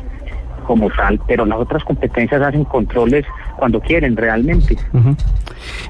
[0.66, 3.26] como tal, pero las otras competencias hacen controles
[3.58, 4.78] cuando quieren realmente.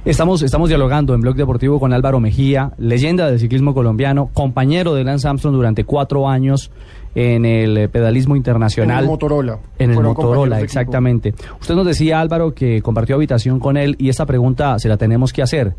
[0.05, 5.03] Estamos, estamos dialogando en Blog Deportivo con Álvaro Mejía, leyenda del ciclismo colombiano, compañero de
[5.03, 6.71] Lance Armstrong durante cuatro años
[7.15, 8.99] en el eh, pedalismo internacional.
[8.99, 9.59] En el Motorola.
[9.79, 11.33] En el Fueron Motorola, exactamente.
[11.59, 15.33] Usted nos decía, Álvaro, que compartió habitación con él y esta pregunta se la tenemos
[15.33, 15.73] que hacer.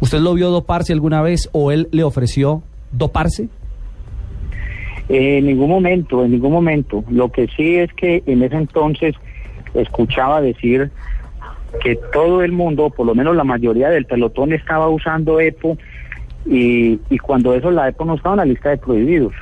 [0.00, 2.62] ¿Usted lo vio doparse alguna vez o él le ofreció
[2.92, 3.48] doparse?
[5.08, 7.04] Eh, en ningún momento, en ningún momento.
[7.10, 9.14] Lo que sí es que en ese entonces
[9.74, 10.90] escuchaba decir
[11.82, 15.76] que todo el mundo, por lo menos la mayoría del pelotón, estaba usando EPO
[16.50, 19.32] y, y cuando eso la EPO no estaba en la lista de prohibidos.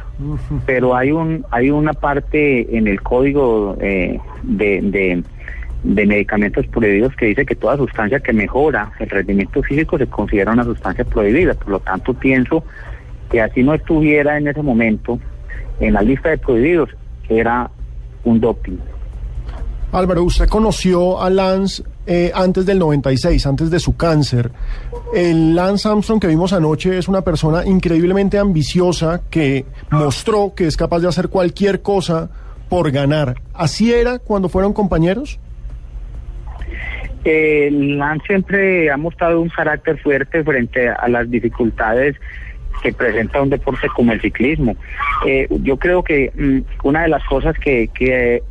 [0.66, 5.22] Pero hay un hay una parte en el código eh, de, de,
[5.84, 10.52] de medicamentos prohibidos que dice que toda sustancia que mejora el rendimiento físico se considera
[10.52, 11.54] una sustancia prohibida.
[11.54, 12.62] Por lo tanto, pienso
[13.30, 15.18] que así no estuviera en ese momento
[15.80, 16.90] en la lista de prohibidos,
[17.30, 17.70] era
[18.24, 18.76] un doping.
[19.92, 24.50] Álvaro, usted conoció a Lance eh, antes del 96, antes de su cáncer.
[25.14, 30.76] El Lance Armstrong que vimos anoche es una persona increíblemente ambiciosa que mostró que es
[30.76, 32.30] capaz de hacer cualquier cosa
[32.68, 33.36] por ganar.
[33.54, 35.38] ¿Así era cuando fueron compañeros?
[37.24, 42.16] Eh, Lance siempre ha mostrado un carácter fuerte frente a las dificultades
[42.82, 44.76] que presenta un deporte como el ciclismo.
[45.26, 48.42] Eh, yo creo que mm, una de las cosas que, que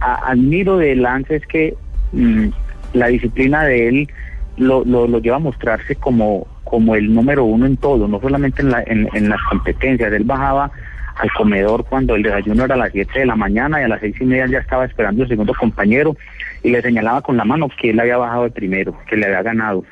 [0.00, 1.74] a- admiro de Lance es que
[2.12, 2.48] mm,
[2.92, 4.08] la disciplina de él
[4.56, 8.62] lo, lo, lo lleva a mostrarse como, como el número uno en todo, no solamente
[8.62, 10.12] en, la- en, en las competencias.
[10.12, 10.70] Él bajaba
[11.16, 14.00] al comedor cuando el desayuno era a las 7 de la mañana y a las
[14.00, 16.16] seis y media ya estaba esperando el segundo compañero
[16.62, 19.42] y le señalaba con la mano que él había bajado de primero, que le había
[19.42, 19.84] ganado.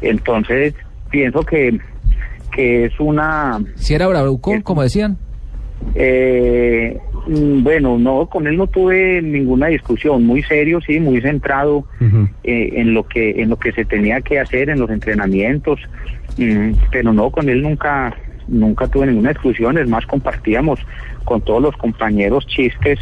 [0.00, 0.74] Entonces,
[1.10, 1.78] pienso que,
[2.52, 3.60] que es una...
[3.76, 5.16] Si era bravucón, como decían.
[5.94, 11.84] Eh, mm, bueno, no, con él no tuve ninguna discusión, muy serio, sí, muy centrado
[12.44, 15.80] eh, en lo que en lo que se tenía que hacer en los entrenamientos,
[16.38, 18.16] mm, pero no, con él nunca
[18.48, 20.80] nunca tuve ninguna discusión, es más compartíamos
[21.24, 22.98] con todos los compañeros chistes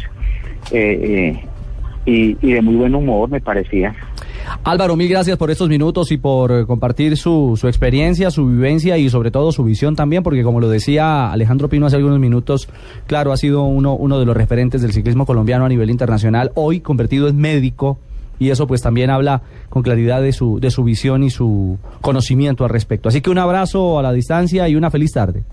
[0.71, 1.45] eh, eh,
[2.05, 3.95] y, y de muy buen humor me parecía.
[4.63, 8.97] Álvaro, mil gracias por estos minutos y por eh, compartir su, su experiencia, su vivencia
[8.97, 12.69] y sobre todo su visión también, porque como lo decía Alejandro Pino hace algunos minutos,
[13.07, 16.79] claro, ha sido uno, uno de los referentes del ciclismo colombiano a nivel internacional, hoy
[16.79, 17.97] convertido en médico
[18.39, 22.63] y eso pues también habla con claridad de su, de su visión y su conocimiento
[22.63, 23.09] al respecto.
[23.09, 25.43] Así que un abrazo a la distancia y una feliz tarde.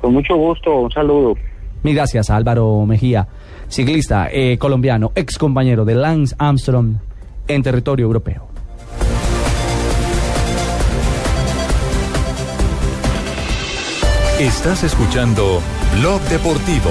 [0.00, 1.36] Con mucho gusto, un saludo.
[1.84, 3.28] Mil gracias a Álvaro Mejía,
[3.68, 6.96] ciclista eh, colombiano, ex compañero de Lance Armstrong
[7.54, 8.48] en territorio europeo.
[14.38, 15.60] Estás escuchando
[16.00, 16.90] Blog Deportivo.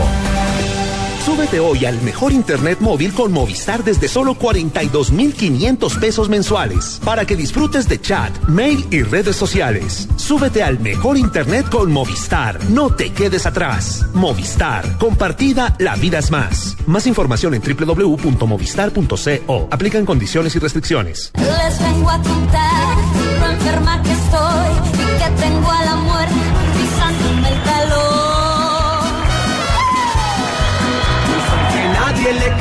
[1.26, 7.36] Súbete hoy al mejor internet móvil con Movistar desde solo 42,500 pesos mensuales para que
[7.36, 10.08] disfrutes de chat, mail y redes sociales.
[10.16, 12.58] Súbete al mejor internet con Movistar.
[12.72, 14.04] No te quedes atrás.
[14.16, 14.98] Movistar.
[14.98, 16.76] Compartida, la vida es más.
[16.88, 19.68] Más información en www.movistar.co.
[19.70, 21.32] Aplican condiciones y restricciones.
[21.36, 22.98] Les vengo a contar
[23.40, 26.51] lo enferma que estoy y que tengo a la muerte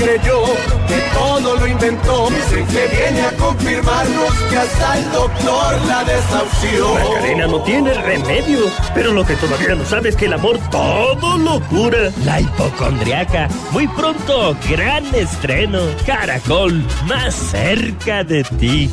[0.00, 0.44] creyó,
[0.88, 2.28] que todo lo inventó.
[2.30, 6.94] Dicen que viene a confirmarnos que hasta el doctor la desahució.
[6.94, 8.60] Macarena no tiene remedio,
[8.94, 12.10] pero lo que todavía no sabe es que el amor todo lo cura.
[12.24, 13.48] La hipocondriaca.
[13.72, 15.80] Muy pronto, gran estreno.
[16.06, 18.90] Caracol, más cerca de ti.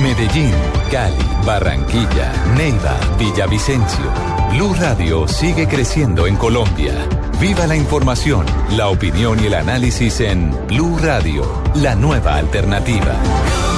[0.00, 0.54] Medellín,
[0.90, 4.04] Cali, Barranquilla, Neiva, Villavicencio.
[4.52, 6.94] Blue Radio sigue creciendo en Colombia.
[7.40, 13.73] Viva la información, la opinión y el análisis en Blue Radio, la nueva alternativa.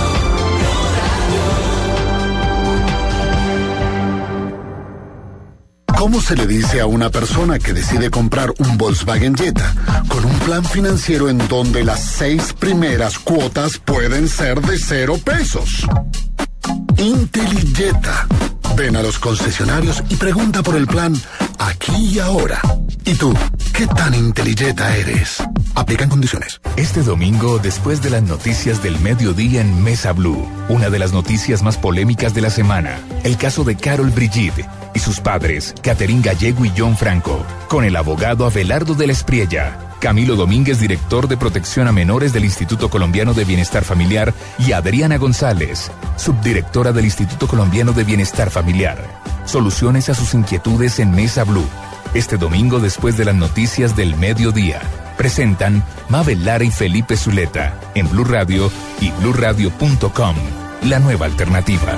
[5.96, 9.74] ¿Cómo se le dice a una persona que decide comprar un Volkswagen Jetta
[10.08, 15.86] con un plan financiero en donde las seis primeras cuotas pueden ser de cero pesos?
[16.98, 18.26] Intelijeta.
[18.76, 21.14] Ven a los concesionarios y pregunta por el plan
[21.58, 22.60] aquí y ahora.
[23.06, 23.32] ¿Y tú,
[23.72, 25.42] qué tan intelijeta eres?
[25.74, 26.60] Aplican condiciones.
[26.76, 31.62] Este domingo, después de las noticias del mediodía en Mesa Blue, una de las noticias
[31.62, 36.64] más polémicas de la semana, el caso de Carol Brigitte y sus padres, Catherine Gallego
[36.64, 41.86] y John Franco, con el abogado Abelardo de la Espriella, Camilo Domínguez, director de protección
[41.86, 47.92] a menores del Instituto Colombiano de Bienestar Familiar, y Adriana González, subdirectora del Instituto Colombiano
[47.92, 48.98] de Bienestar Familiar.
[49.44, 51.68] Soluciones a sus inquietudes en Mesa Blue.
[52.14, 54.80] Este domingo después de las noticias del mediodía.
[55.18, 60.36] Presentan Mabel Lara y Felipe Zuleta en Blue Radio y bluradio.com.
[60.84, 61.96] La nueva alternativa.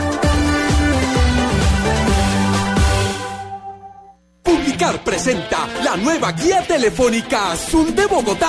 [4.97, 8.49] Presenta la nueva guía telefónica azul de Bogotá.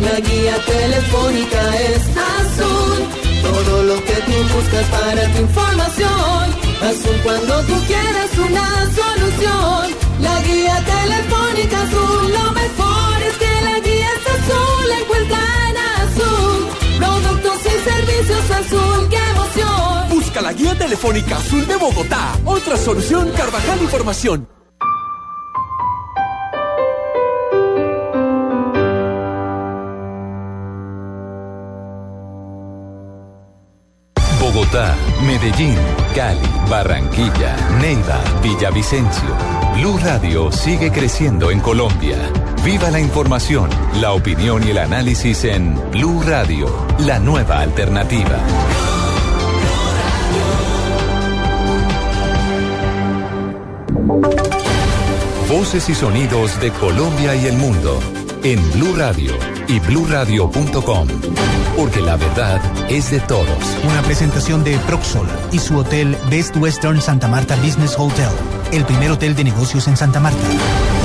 [0.00, 3.08] La guía telefónica es azul.
[3.42, 6.54] Todo lo que tú buscas para tu información.
[6.82, 9.96] Azul cuando tú quieres una solución.
[10.20, 12.32] La guía telefónica azul.
[12.32, 14.88] Lo mejor es que la guía es azul.
[14.88, 16.68] La encuentra en azul.
[16.98, 19.08] Productos y servicios azul.
[19.08, 20.08] ¡Qué emoción!
[20.10, 22.38] Busca la guía telefónica azul de Bogotá.
[22.44, 24.59] Otra solución Carvajal Información.
[35.26, 35.74] Medellín,
[36.14, 39.28] Cali, Barranquilla, Neiva, Villavicencio.
[39.74, 42.16] Blue Radio sigue creciendo en Colombia.
[42.64, 43.68] Viva la información,
[44.00, 46.68] la opinión y el análisis en Blue Radio,
[47.00, 48.38] la nueva alternativa.
[55.48, 57.98] Voces y sonidos de Colombia y el mundo
[58.44, 61.08] en Blue Radio y bluradio.com.
[61.76, 63.46] Porque la verdad es de todos.
[63.88, 68.30] Una presentación de Proxol y su hotel Best Western Santa Marta Business Hotel,
[68.72, 70.99] el primer hotel de negocios en Santa Marta.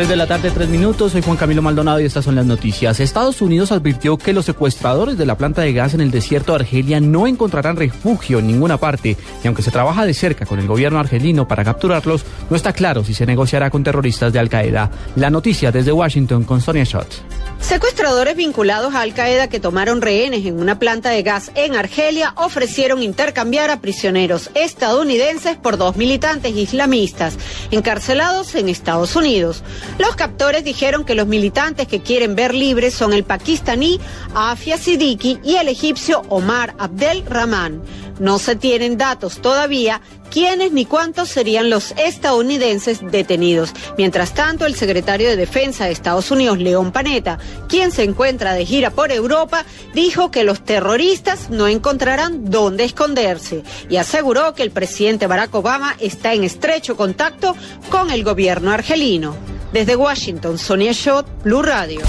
[0.00, 1.12] Tres de la tarde, tres minutos.
[1.12, 3.00] Soy Juan Camilo Maldonado y estas son las noticias.
[3.00, 6.60] Estados Unidos advirtió que los secuestradores de la planta de gas en el desierto de
[6.60, 9.18] Argelia no encontrarán refugio en ninguna parte.
[9.44, 13.04] Y aunque se trabaja de cerca con el gobierno argelino para capturarlos, no está claro
[13.04, 14.90] si se negociará con terroristas de Al Qaeda.
[15.16, 17.39] La noticia desde Washington con Sonia Schott.
[17.60, 22.32] Secuestradores vinculados a Al Qaeda que tomaron rehenes en una planta de gas en Argelia
[22.36, 27.36] ofrecieron intercambiar a prisioneros estadounidenses por dos militantes islamistas
[27.70, 29.62] encarcelados en Estados Unidos.
[29.98, 34.00] Los captores dijeron que los militantes que quieren ver libres son el pakistaní
[34.34, 37.82] Afia Siddiqui y el egipcio Omar Abdel Rahman.
[38.18, 43.72] No se tienen datos todavía quiénes ni cuántos serían los estadounidenses detenidos.
[43.98, 47.38] Mientras tanto, el secretario de Defensa de Estados Unidos, León Panetta,
[47.68, 49.64] quien se encuentra de gira por Europa,
[49.94, 55.96] dijo que los terroristas no encontrarán dónde esconderse y aseguró que el presidente Barack Obama
[56.00, 57.56] está en estrecho contacto
[57.90, 59.34] con el gobierno argelino.
[59.72, 62.00] Desde Washington, Sonia Schott, Blue Radio.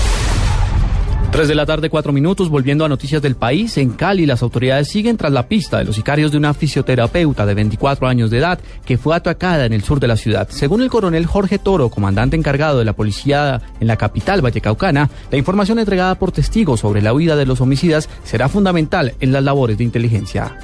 [1.32, 3.78] 3 de la tarde, 4 minutos, volviendo a noticias del país.
[3.78, 7.54] En Cali, las autoridades siguen tras la pista de los sicarios de una fisioterapeuta de
[7.54, 10.50] 24 años de edad que fue atacada en el sur de la ciudad.
[10.50, 15.38] Según el coronel Jorge Toro, comandante encargado de la policía en la capital vallecaucana, la
[15.38, 19.78] información entregada por testigos sobre la huida de los homicidas será fundamental en las labores
[19.78, 20.58] de inteligencia.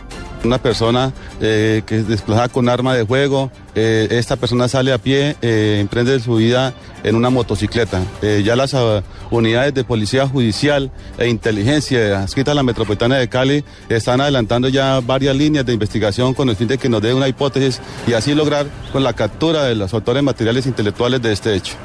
[0.44, 4.98] Una persona eh, que es desplazada con arma de juego, eh, esta persona sale a
[4.98, 6.74] pie, eh, emprende su vida
[7.04, 8.02] en una motocicleta.
[8.44, 13.64] Ya las uh, unidades de policía judicial e inteligencia adscritas a la metropolitana de Cali
[13.90, 17.28] están adelantando ya varias líneas de investigación con el fin de que nos dé una
[17.28, 21.76] hipótesis y así lograr con la captura de los autores materiales intelectuales de este hecho.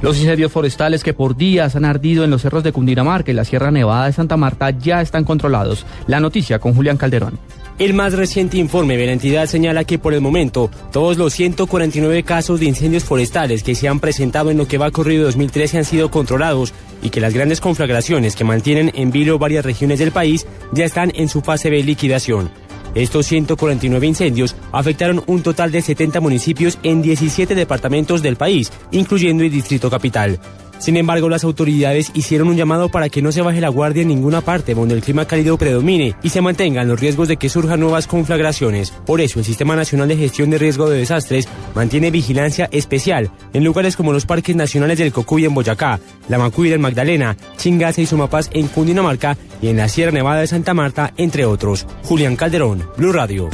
[0.00, 3.44] Los incendios forestales que por días han ardido en los cerros de Cundinamarca y la
[3.44, 5.86] Sierra Nevada de Santa Marta ya están controlados.
[6.06, 7.38] La noticia con Julián Calderón.
[7.80, 12.22] El más reciente informe de la entidad señala que por el momento todos los 149
[12.24, 15.84] casos de incendios forestales que se han presentado en lo que va corrido 2013 han
[15.84, 20.46] sido controlados y que las grandes conflagraciones que mantienen en vilo varias regiones del país
[20.72, 22.50] ya están en su fase de liquidación.
[22.94, 29.44] Estos 149 incendios afectaron un total de 70 municipios en 17 departamentos del país, incluyendo
[29.44, 30.38] el Distrito Capital.
[30.78, 34.08] Sin embargo, las autoridades hicieron un llamado para que no se baje la guardia en
[34.08, 37.80] ninguna parte donde el clima cálido predomine y se mantengan los riesgos de que surjan
[37.80, 38.92] nuevas conflagraciones.
[39.04, 43.64] Por eso, el Sistema Nacional de Gestión de Riesgo de Desastres mantiene vigilancia especial en
[43.64, 48.06] lugares como los parques nacionales del Cocuy en Boyacá, la Macuira en Magdalena, Chingase y
[48.06, 51.86] Sumapaz en Cundinamarca y en la Sierra Nevada de Santa Marta, entre otros.
[52.04, 53.50] Julián Calderón, Blue Radio.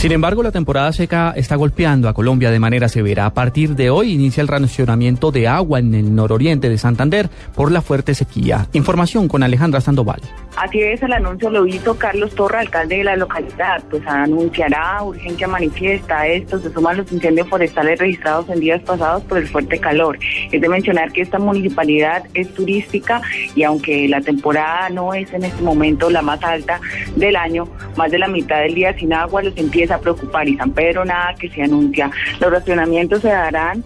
[0.00, 3.26] Sin embargo, la temporada seca está golpeando a Colombia de manera severa.
[3.26, 7.70] A partir de hoy inicia el racionamiento de agua en el nororiente de Santander por
[7.70, 8.66] la fuerte sequía.
[8.72, 10.22] Información con Alejandra Sandoval.
[10.56, 15.46] Así es, el anuncio lo hizo Carlos Torra, alcalde de la localidad, pues anunciará urgencia
[15.46, 20.18] manifiesta esto, se suman los incendios forestales registrados en días pasados por el fuerte calor.
[20.50, 23.22] Es de mencionar que esta municipalidad es turística
[23.54, 26.80] y aunque la temporada no es en este momento la más alta
[27.16, 30.56] del año, más de la mitad del día sin agua los empieza a preocupar y
[30.56, 32.10] San Pedro nada que se anuncia.
[32.40, 33.84] Los racionamientos se darán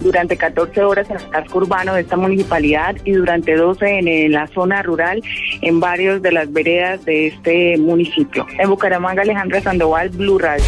[0.00, 4.46] durante 14 horas en el casco urbano de esta municipalidad y durante 12 en, la
[4.48, 5.22] zona rural
[5.62, 8.46] en varios de las veredas de este municipio.
[8.58, 10.64] En Bucaramanga, Alejandra Sandoval, Blue Radio.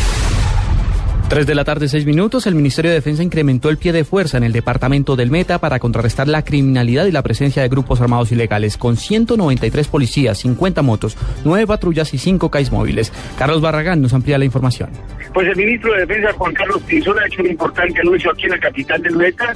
[1.29, 2.47] 3 de la tarde, 6 minutos.
[2.47, 5.79] El Ministerio de Defensa incrementó el pie de fuerza en el departamento del Meta para
[5.79, 11.19] contrarrestar la criminalidad y la presencia de grupos armados ilegales, con 193 policías, 50 motos,
[11.45, 13.13] 9 patrullas y 5 CAIs móviles.
[13.39, 14.89] Carlos Barragán nos amplía la información.
[15.35, 18.51] Pues el ministro de Defensa, Juan Carlos Pinzón, ha hecho un importante anuncio aquí en
[18.51, 19.55] la capital del Meta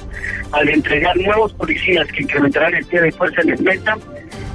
[0.51, 3.97] al entregar nuevos policías que incrementarán el pie de fuerza en el Meta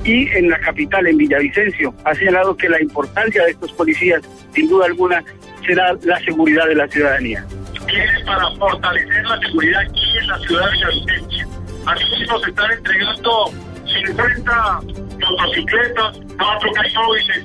[0.09, 1.95] y en la capital, en Villavicencio.
[2.05, 4.23] Ha señalado que la importancia de estos policías,
[4.55, 5.23] sin duda alguna,
[5.67, 7.45] será la seguridad de la ciudadanía.
[7.89, 11.49] Es para fortalecer la seguridad aquí en la ciudad de Villavicencio.
[11.85, 13.53] Asimismo se están entregando
[13.85, 14.81] 50
[15.21, 17.45] motocicletas, 4 móviles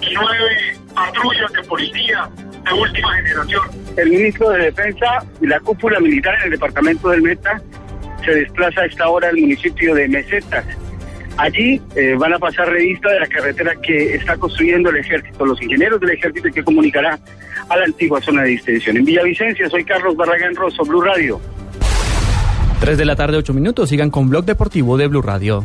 [0.00, 2.28] y 9 patrullas de policía
[2.64, 3.62] de última generación.
[3.96, 7.60] El ministro de Defensa y la cúpula militar en el departamento del Meta
[8.24, 10.64] se desplaza a esta hora al municipio de Mesetas.
[11.36, 15.60] Allí eh, van a pasar revista de la carretera que está construyendo el ejército, los
[15.60, 17.18] ingenieros del ejército que comunicará
[17.68, 18.96] a la antigua zona de distensión.
[18.96, 21.40] En Villavicencia, soy Carlos Barragán Rosso, Blue Radio.
[22.80, 23.88] 3 de la tarde, 8 minutos.
[23.88, 25.64] Sigan con Blog Deportivo de Blue Radio.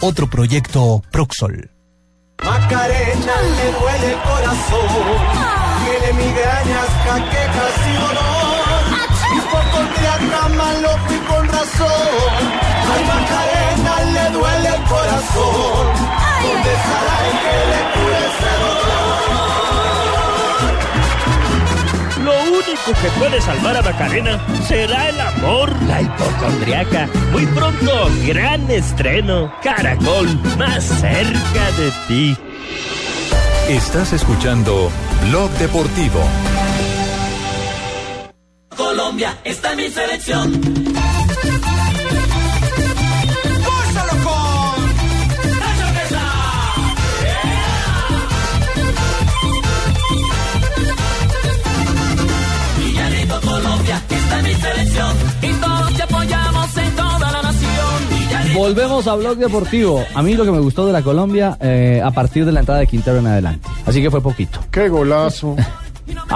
[0.00, 1.70] Otro proyecto Proxol.
[2.44, 4.88] Macarena le duele el corazón,
[5.84, 8.56] tiene migrañas, caquejas y dolor.
[9.36, 12.30] Y por contrata malo y con razón.
[12.92, 15.86] Ay, Macarena le duele el corazón.
[16.42, 17.95] ¿Dónde estará el que le
[23.18, 27.08] puede salvar a Macarena será el amor, la hipocondriaca.
[27.32, 29.52] Muy pronto, gran estreno.
[29.62, 32.36] Caracol, más cerca de ti.
[33.68, 34.90] Estás escuchando
[35.28, 36.20] Blog Deportivo.
[38.76, 40.95] Colombia está en mi selección.
[58.66, 60.04] Volvemos a Blog Deportivo.
[60.12, 62.80] A mí lo que me gustó de la Colombia eh, a partir de la entrada
[62.80, 63.68] de Quintero en adelante.
[63.86, 64.58] Así que fue poquito.
[64.72, 65.54] Qué golazo.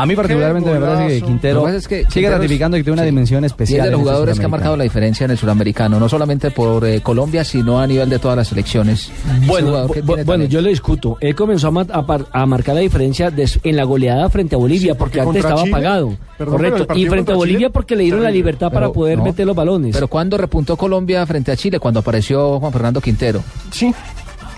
[0.01, 2.41] A mí particularmente me parece que Lo Quintero que pasa es que sigue Quintero es-
[2.41, 3.81] ratificando que tiene una dimensión Y especial.
[3.81, 6.85] es de los jugadores que ha marcado la diferencia en el suramericano, no solamente por
[6.87, 9.11] eh, Colombia, sino a nivel de todas las selecciones.
[9.47, 10.47] Bueno, bueno, talento.
[10.53, 11.19] yo le discuto.
[11.21, 13.31] Él comenzó a, marcar la diferencia
[13.63, 16.17] en la goleada frente a Bolivia, porque, antes estaba Chile- apagado.
[16.39, 16.95] Perdón, Correcto.
[16.95, 19.25] Y frente a Bolivia Chile- porque le dieron la libertad para poder no.
[19.25, 19.93] meter los balones.
[19.95, 21.79] Pero ¿cuándo repuntó Colombia frente a Chile?
[21.79, 23.43] Cuando apareció Juan Fernando Quintero.
[23.71, 23.95] Sí,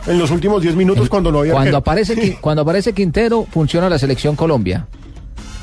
[0.07, 1.78] en los últimos 10 minutos cuando no había Cuando arquero.
[1.78, 4.86] aparece, cuando aparece Quintero, funciona la selección Colombia.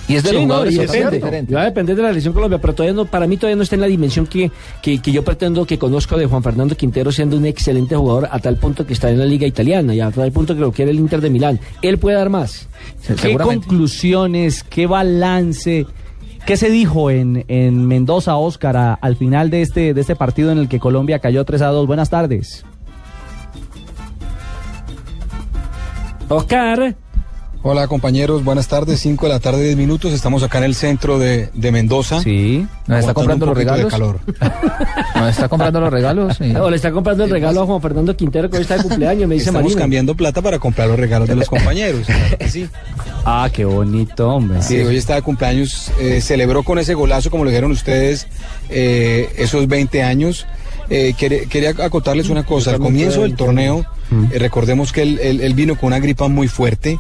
[0.10, 1.12] Y es de los Sí, no, jugadores y depende.
[1.18, 1.56] diferentes.
[1.56, 3.76] Va a depender de la selección Colombia, pero todavía no, para mí todavía no está
[3.76, 4.52] en la dimensión que,
[4.82, 8.40] que, que yo pretendo que conozco de Juan Fernando Quintero siendo un excelente jugador a
[8.40, 10.90] tal punto que está en la liga italiana y a tal punto que lo quiere
[10.92, 11.60] el Inter de Milán.
[11.84, 12.68] Él puede dar más.
[13.22, 15.86] ¿Qué conclusiones, qué balance,
[16.46, 20.52] qué se dijo en, en Mendoza, Óscar, a- al final de este, de este partido
[20.52, 21.86] en el que Colombia cayó 3 a 2?
[21.86, 22.66] Buenas tardes.
[26.30, 26.96] Oscar.
[27.62, 31.20] Hola compañeros, buenas tardes, 5 de la tarde, 10 minutos, estamos acá en el centro
[31.20, 32.22] de, de Mendoza.
[32.22, 32.66] Sí.
[32.88, 33.92] ¿Nos está comprando un los poquito de regalos?
[33.92, 34.20] calor.
[35.16, 36.38] ¿Nos está comprando los regalos?
[36.38, 36.56] Sí.
[36.56, 39.28] O le está comprando el regalo a Juan Fernando Quintero que hoy está de cumpleaños,
[39.28, 42.08] me dice Estamos cambiando plata para comprar los regalos de los compañeros.
[42.48, 42.70] sí.
[43.26, 44.62] Ah, qué bonito, hombre.
[44.62, 48.28] Sí, hoy está de cumpleaños, eh, celebró con ese golazo, como lo dijeron ustedes,
[48.70, 50.48] eh, esos 20 años.
[50.90, 53.86] Eh, quería, quería acotarles una cosa, al comienzo del torneo,
[54.32, 56.98] eh, recordemos que él, él- él vino con una gripa muy fuerte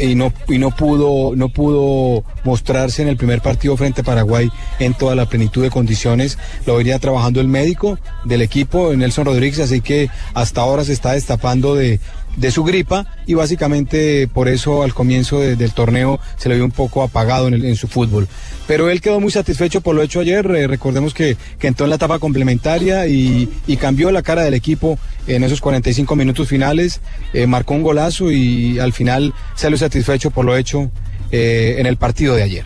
[0.00, 4.50] y no, y no pudo, no pudo mostrarse en el primer partido frente a Paraguay
[4.78, 6.38] en toda la plenitud de condiciones.
[6.66, 11.12] Lo venía trabajando el médico del equipo, Nelson Rodríguez, así que hasta ahora se está
[11.12, 12.00] destapando de,
[12.36, 16.64] de su gripa y básicamente por eso al comienzo de- del torneo se le vio
[16.64, 18.28] un poco apagado en, el- en su fútbol.
[18.66, 21.90] Pero él quedó muy satisfecho por lo hecho ayer, eh, recordemos que, que entró en
[21.90, 27.00] la etapa complementaria y, y cambió la cara del equipo en esos 45 minutos finales,
[27.32, 30.90] eh, marcó un golazo y al final salió satisfecho por lo hecho
[31.32, 32.64] eh, en el partido de ayer.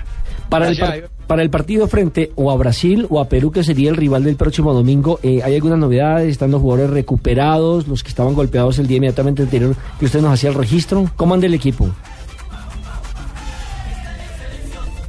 [0.48, 3.90] Para el, par- para el partido frente o a Brasil o a Perú, que sería
[3.90, 6.30] el rival del próximo domingo, eh, ¿hay algunas novedades?
[6.30, 7.88] ¿Están los jugadores recuperados?
[7.88, 11.10] ¿Los que estaban golpeados el día inmediatamente anterior que usted nos hacía el registro?
[11.16, 11.88] ¿Cómo anda el equipo?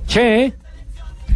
[0.08, 0.54] Che.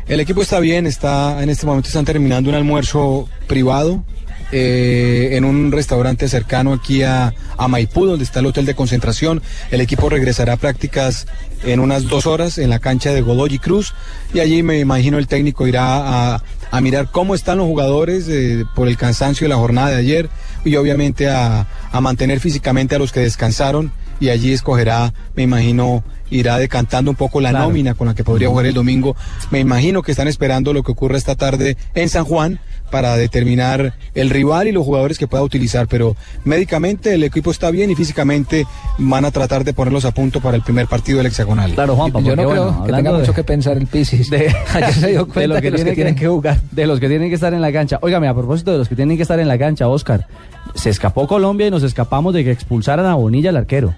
[0.07, 4.03] El equipo está bien, está en este momento están terminando un almuerzo privado
[4.51, 9.41] eh, en un restaurante cercano aquí a, a Maipú, donde está el hotel de concentración.
[9.71, 11.27] El equipo regresará a prácticas
[11.63, 13.93] en unas dos horas en la cancha de Godoy y Cruz
[14.33, 18.63] y allí me imagino el técnico irá a, a mirar cómo están los jugadores eh,
[18.75, 20.29] por el cansancio de la jornada de ayer
[20.63, 23.91] y obviamente a, a mantener físicamente a los que descansaron
[24.21, 27.65] y allí escogerá, me imagino, irá decantando un poco la Claro.
[27.67, 29.15] nómina con la que podría jugar el domingo.
[29.49, 32.59] Me imagino que están esperando lo que ocurra esta tarde en San Juan
[32.89, 37.71] para determinar el rival y los jugadores que pueda utilizar, pero médicamente el equipo está
[37.71, 38.65] bien y físicamente
[38.97, 41.73] van a tratar de ponerlos a punto para el primer partido del hexagonal.
[41.73, 44.29] Claro, Juanpa, Yo no creo bueno, que tenga mucho de- que pensar el Pisis.
[44.31, 46.59] de, Ayer se dio de cuenta lo que los que tiene tienen que jugar.
[46.71, 47.99] De los que tienen que estar en la cancha.
[48.01, 50.27] Óigame, a propósito de los que tienen que estar en la cancha, Oscar,
[50.75, 53.93] se escapó Colombia y nos escapamos de que expulsaran a Bonilla, el arquero.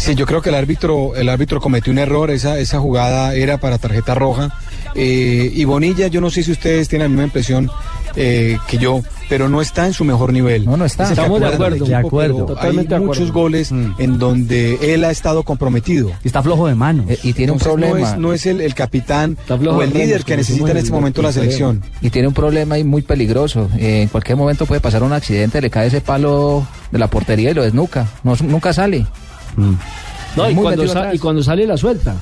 [0.00, 3.58] Sí, yo creo que el árbitro, el árbitro cometió un error, esa, esa jugada era
[3.58, 4.50] para tarjeta roja.
[4.94, 7.70] Eh, y Bonilla, yo no sé si ustedes tienen la misma impresión
[8.16, 10.64] eh, que yo, pero no está en su mejor nivel.
[10.64, 11.04] No, no está.
[11.10, 12.46] Estamos de acuerdo, de acuerdo.
[12.46, 16.10] Totalmente hay muchos goles en donde él ha estado comprometido.
[16.24, 17.04] Está flojo de manos.
[17.10, 17.98] Eh, y tiene un problema.
[18.00, 20.94] No es, no es el, el capitán o el líder que necesita en este el-
[20.94, 21.82] momento la selección.
[22.00, 23.68] Y tiene un problema ahí muy peligroso.
[23.78, 27.50] Eh, en cualquier momento puede pasar un accidente, le cae ese palo de la portería
[27.50, 28.08] y lo desnuca.
[28.24, 29.06] No, nunca sale.
[29.56, 32.16] No, Es y cuando, y cuando sale la suelta.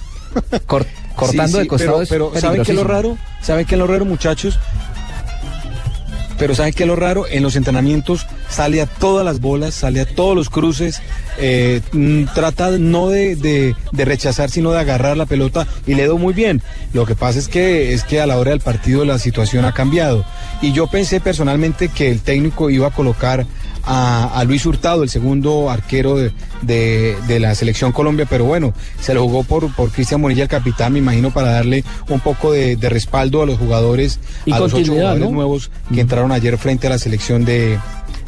[0.67, 3.19] Cor- cortando Sí, sí, de costado pero, ¿saben qué es lo raro?
[3.43, 4.59] ¿Saben qué es lo raro, muchachos?
[6.39, 7.27] Pero ¿saben qué es lo raro?
[7.29, 11.03] En los entrenamientos sale a todas las bolas, sale a todos los cruces,
[11.39, 16.05] eh, mm, trata no de, de- de rechazar, sino de agarrar la pelota y le
[16.05, 16.63] dio muy bien.
[16.93, 19.73] Lo que pasa es que, es que a la hora del partido la situación ha
[19.75, 20.25] cambiado.
[20.63, 23.45] Y yo pensé personalmente que el técnico iba a colocar
[23.89, 26.31] a, a Luis Hurtado, el segundo arquero de,
[26.63, 30.49] de- de la selección Colombia, pero bueno, se lo jugó por, por Cristian Bonilla, el
[30.49, 34.59] capitán, me imagino, para darle un poco de, de respaldo a los jugadores, Y a
[34.59, 35.31] los ocho jugadores ¿no?
[35.31, 37.79] nuevos que entraron ayer frente a la selección de,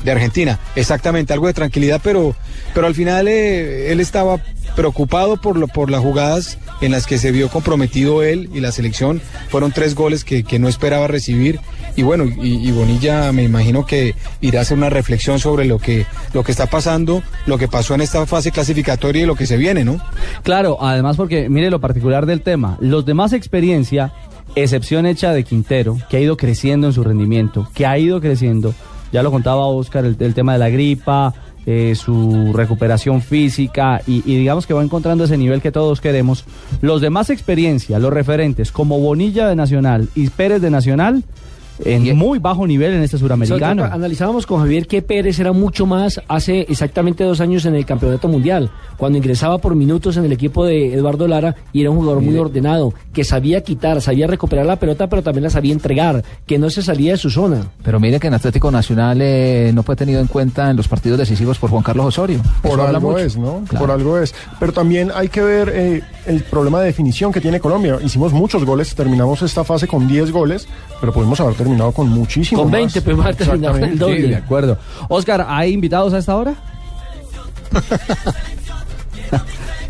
[0.03, 0.59] de Argentina.
[0.77, 2.35] Exactamente, algo de tranquilidad, pero,
[2.75, 4.39] pero al final eh, él estaba
[4.77, 8.73] preocupado por, lo, por las jugadas en las que se vio comprometido él y la
[8.73, 9.21] selección.
[9.51, 11.61] Fueron tres goles que, que no esperaba recibir.
[11.97, 16.07] Y bueno, y, Bonilla me imagino que irá a hacer una reflexión sobre lo que,
[16.33, 19.57] lo que está pasando, lo que pasó en esta fase clasificatoria y lo que se
[19.57, 19.99] viene, ¿no?
[20.43, 24.13] Claro, además porque mire lo particular del tema, los de más experiencia,
[24.55, 28.75] excepción hecha de Quintero, que ha ido creciendo en su rendimiento, que ha ido creciendo,
[29.13, 31.35] ya lo contaba Oscar, el, tema de la gripa,
[31.67, 36.45] eh, su recuperación física y, digamos que va encontrando ese nivel que todos queremos.
[36.81, 41.25] Los de más experiencia, los referentes como Bonilla de Nacional y Pérez de Nacional,
[41.85, 43.85] en muy bajo nivel en este suramericano.
[43.85, 48.29] Analizábamos con Javier que Pérez era mucho más hace exactamente dos años en el campeonato
[48.29, 52.23] mundial, cuando ingresaba por minutos en el equipo de Eduardo Lara y era un jugador
[52.23, 56.59] muy ordenado, que sabía quitar, sabía recuperar la pelota, pero también la sabía entregar, que
[56.59, 57.69] no se salía de su zona.
[57.83, 61.19] Pero mire que en Atlético Nacional eh, no fue tenido en cuenta en los partidos
[61.19, 62.41] decisivos por Juan Carlos Osorio.
[62.63, 63.63] Por Eso algo es, ¿no?
[63.69, 63.87] Claro.
[63.87, 64.35] Por algo es.
[64.59, 67.99] Pero también hay que ver eh, el problema de definición que tiene Colombia.
[68.05, 70.69] Hicimos muchos goles, terminamos esta fase con 10 goles,
[71.01, 72.81] pero pudimos haber terminado con muchísimo Con más.
[72.81, 74.05] 20 pudimos haber terminado el Exactamente.
[74.05, 74.23] doble.
[74.23, 74.79] Sí, de acuerdo.
[75.09, 76.55] Oscar, ¿hay invitados a esta hora?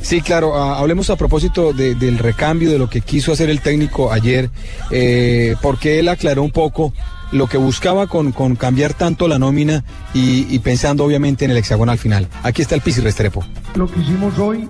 [0.02, 3.60] Sí, claro, ah, hablemos a propósito de- del recambio, de lo que quiso hacer el
[3.60, 4.50] técnico ayer,
[4.90, 6.92] eh, porque él aclaró un poco
[7.32, 11.58] lo que buscaba con, con cambiar tanto la nómina y, y pensando obviamente en el
[11.58, 12.26] hexagonal final.
[12.42, 13.44] Aquí está el Pisi Restrepo.
[13.76, 14.68] Lo que hicimos hoy,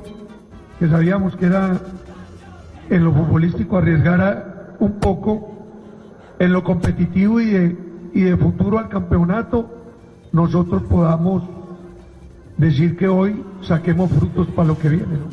[0.81, 1.81] que sabíamos que era
[2.91, 5.60] en lo futbolístico arriesgar un poco
[6.41, 7.76] en lo competitivo y de,
[8.14, 9.70] y de futuro al campeonato,
[10.32, 11.43] nosotros podamos
[12.57, 15.28] decir que hoy saquemos frutos para lo que viene, ¿no?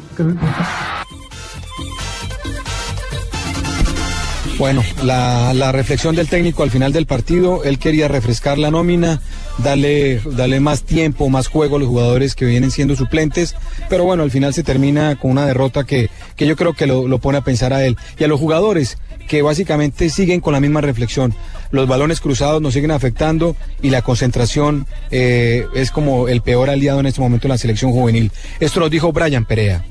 [4.60, 9.22] Bueno, la, la reflexión del técnico al final del partido, él quería refrescar la nómina,
[9.64, 13.56] darle, más tiempo, más juego a los jugadores que vienen siendo suplentes,
[13.90, 17.08] pero bueno, al final se termina con una derrota que, que yo creo que lo,
[17.08, 17.98] lo pone a pensar a él.
[18.18, 18.98] Y a los jugadores
[19.28, 21.34] que básicamente siguen con la misma reflexión.
[21.72, 27.00] Los balones cruzados nos siguen afectando y la concentración eh, es como el peor aliado
[27.02, 28.32] en este momento en la selección juvenil.
[28.60, 29.84] Esto nos dijo Brian Perea.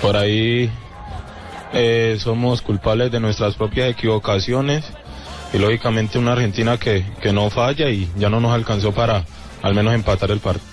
[0.00, 0.70] Por ahí
[1.74, 4.84] eh, somos culpables de nuestras propias equivocaciones
[5.52, 9.24] y lógicamente una Argentina que, que no falla y ya no nos alcanzó para
[9.62, 10.66] al menos empatar el partido.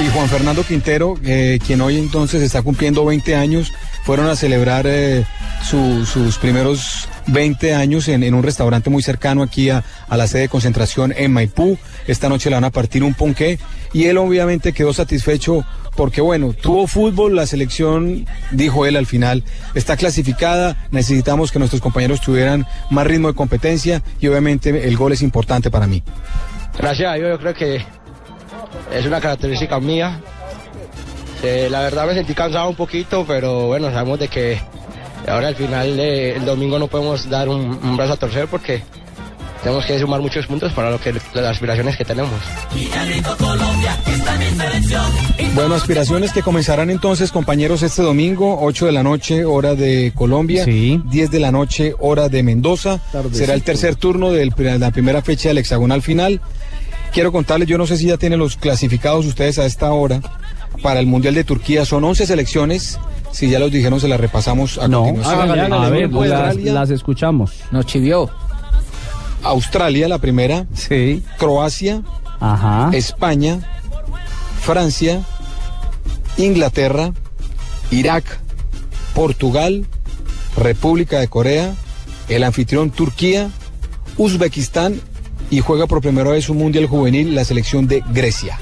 [0.00, 3.72] y Juan Fernando Quintero, eh, quien hoy entonces está cumpliendo 20 años,
[4.04, 5.24] fueron a celebrar eh,
[5.68, 10.48] su- sus primeros 20 años en, un restaurante muy cercano aquí a, la sede de
[10.48, 11.78] concentración en Maipú.
[12.06, 13.58] Esta noche le van a partir un ponqué
[13.92, 15.64] y él obviamente quedó satisfecho
[15.96, 19.42] porque bueno, tuvo fútbol, la selección, dijo él al final,
[19.74, 25.12] está clasificada, necesitamos que nuestros compañeros tuvieran más ritmo de competencia y obviamente el gol
[25.12, 26.02] es importante para mí.
[26.78, 27.84] Gracias yo creo que
[28.92, 30.20] es una característica mía.
[31.42, 34.60] Eh, la verdad me sentí cansado un poquito, pero bueno, sabemos de que
[35.28, 38.82] ahora al final eh, el domingo no podemos dar un, un brazo a torcer porque
[39.62, 42.32] tenemos que sumar muchos puntos para lo que las aspiraciones que tenemos.
[45.54, 50.64] Bueno, aspiraciones que comenzarán entonces, compañeros, este domingo, 8 de la noche, hora de Colombia,
[50.64, 53.00] 10 de la noche, hora de Mendoza.
[53.10, 53.38] Tardecito.
[53.38, 54.46] Será el tercer turno de
[54.78, 56.40] la primera fecha del hexagonal final.
[57.12, 60.20] Quiero contarles, yo no sé si ya tienen los clasificados ustedes a esta hora
[60.82, 61.84] para el Mundial de Turquía.
[61.84, 62.98] Son 11 selecciones.
[63.32, 65.72] Si ya los dijeron, se las repasamos a No, continuación.
[65.72, 67.52] a ver, de las, las escuchamos.
[67.70, 68.30] Nos chivió.
[69.42, 70.66] Australia, la primera.
[70.74, 71.22] Sí.
[71.38, 72.02] Croacia.
[72.40, 72.90] Ajá.
[72.92, 73.60] España.
[74.60, 75.20] Francia.
[76.36, 77.12] Inglaterra.
[77.90, 78.24] Irak.
[79.14, 79.86] Portugal.
[80.56, 81.74] República de Corea.
[82.28, 83.50] El anfitrión Turquía.
[84.16, 85.00] Uzbekistán.
[85.50, 88.58] Y juega por primera vez un mundial juvenil la selección de Grecia.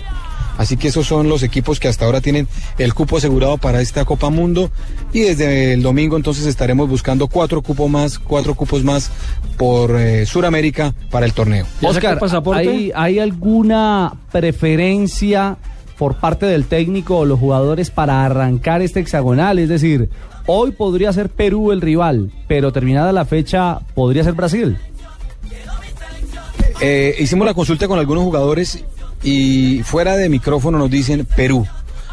[0.59, 2.49] Así que esos son los equipos que hasta ahora tienen
[2.79, 4.71] el cupo asegurado para esta Copa Mundo.
[5.13, 9.11] Y desde el domingo entonces estaremos buscando cuatro cupos más, cuatro cupos más
[9.57, 11.67] por eh, Sudamérica para el torneo.
[11.83, 12.19] Oscar,
[12.55, 15.57] ¿hay, ¿hay alguna preferencia
[15.99, 19.59] por parte del técnico o los jugadores para arrancar este hexagonal?
[19.59, 20.11] Es decir,
[20.47, 24.77] hoy podría ser Perú el rival, pero terminada la fecha podría ser Brasil.
[26.81, 28.85] Eh, hicimos la consulta con algunos jugadores
[29.23, 31.67] y fuera de micrófono nos dicen Perú,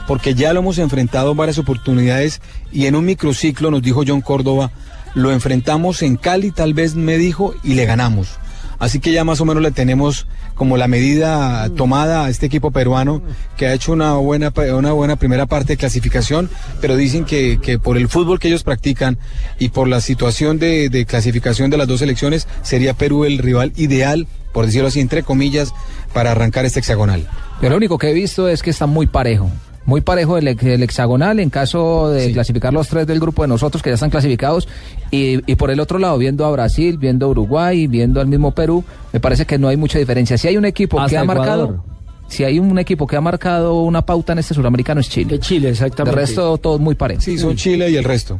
[0.07, 2.41] porque ya lo hemos enfrentado en varias oportunidades
[2.71, 4.71] y en un microciclo nos dijo John Córdoba,
[5.15, 8.39] lo enfrentamos en Cali tal vez me dijo y le ganamos.
[8.79, 12.71] Así que ya más o menos le tenemos como la medida tomada a este equipo
[12.71, 13.21] peruano
[13.55, 16.49] que ha hecho una buena, una buena primera parte de clasificación,
[16.81, 19.17] pero dicen que, que por el fútbol que ellos practican
[19.57, 23.71] y por la situación de, de clasificación de las dos selecciones, sería Perú el rival
[23.77, 25.73] ideal, por decirlo así, entre comillas,
[26.13, 27.27] para arrancar este hexagonal.
[27.59, 29.49] Pero lo único que he visto es que está muy parejo.
[29.85, 33.83] Muy parejo el, el hexagonal en caso de clasificar los tres del grupo de nosotros
[33.83, 34.67] que ya están clasificados.
[35.11, 38.51] Y, y por el otro lado, viendo a Brasil, viendo a Uruguay, viendo al mismo
[38.51, 40.37] Perú, me parece que no hay mucha diferencia.
[40.37, 41.37] Si hay un equipo Hasta que ha Ecuador.
[41.69, 41.85] marcado.
[42.29, 45.37] Si hay un equipo que ha marcado una pauta en este suramericano es Chile.
[45.39, 46.17] Chile, exactamente.
[46.17, 47.25] De resto, todos muy parejos.
[47.25, 48.39] Sí, son Chile y el resto.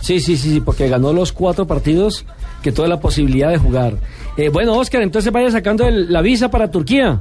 [0.00, 2.24] Sí, sí, sí, sí, porque ganó los cuatro partidos
[2.62, 3.94] que tuvo la posibilidad de jugar.
[4.36, 7.20] Eh, bueno, Oscar, entonces vaya sacando el- la visa para Turquía.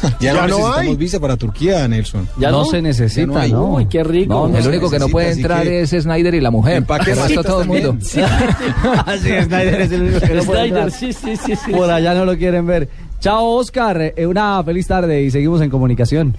[0.00, 0.96] Ya, Ya no no necesitamos hay.
[0.96, 2.28] visa para Turquía, Nelson.
[2.38, 2.64] ¿Ya No no?
[2.66, 3.52] se necesita, Ya no hay.
[3.52, 3.64] ¿no?
[3.74, 4.32] Uy, qué rico.
[4.48, 6.76] No, el único que no puede entrar que- es Snyder y la mujer.
[6.76, 7.96] Empaque El resto todo el mundo.
[8.00, 8.08] es,
[9.46, 11.72] Snyder es el único que no puede Snyder, sí, sí, sí, sí.
[11.72, 12.88] Por allá no lo quieren ver.
[13.18, 14.12] Chao, Oscar.
[14.16, 16.36] Eh, una feliz tarde y seguimos en comunicación.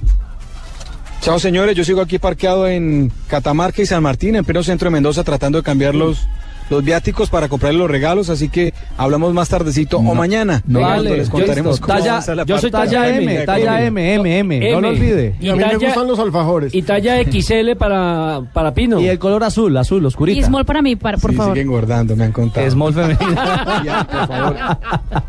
[1.22, 4.94] Chao señores, yo sigo aquí parqueado en Catamarca y San Martín, en pleno centro de
[4.94, 6.28] Mendoza, tratando de cambiar los,
[6.70, 10.64] los viáticos para comprar los regalos, así que hablamos más tardecito o mañana.
[10.66, 14.40] no, vale, les yo- contaremos cómo talla- la yo soy talla M, talla M, M,
[14.40, 15.36] M, no lo olvide.
[15.42, 16.74] Y, talla, los alfajores.
[16.74, 19.02] Y talla XL para, para Pino.
[19.02, 20.48] Y el color azul, azul, Y oscurita.
[20.48, 21.54] small para mí, para, por Sí, favor.
[21.54, 22.72] siguen engordando, me han contado.
[22.72, 23.82] Small femenina.
[23.86, 24.56] Ya, por favor,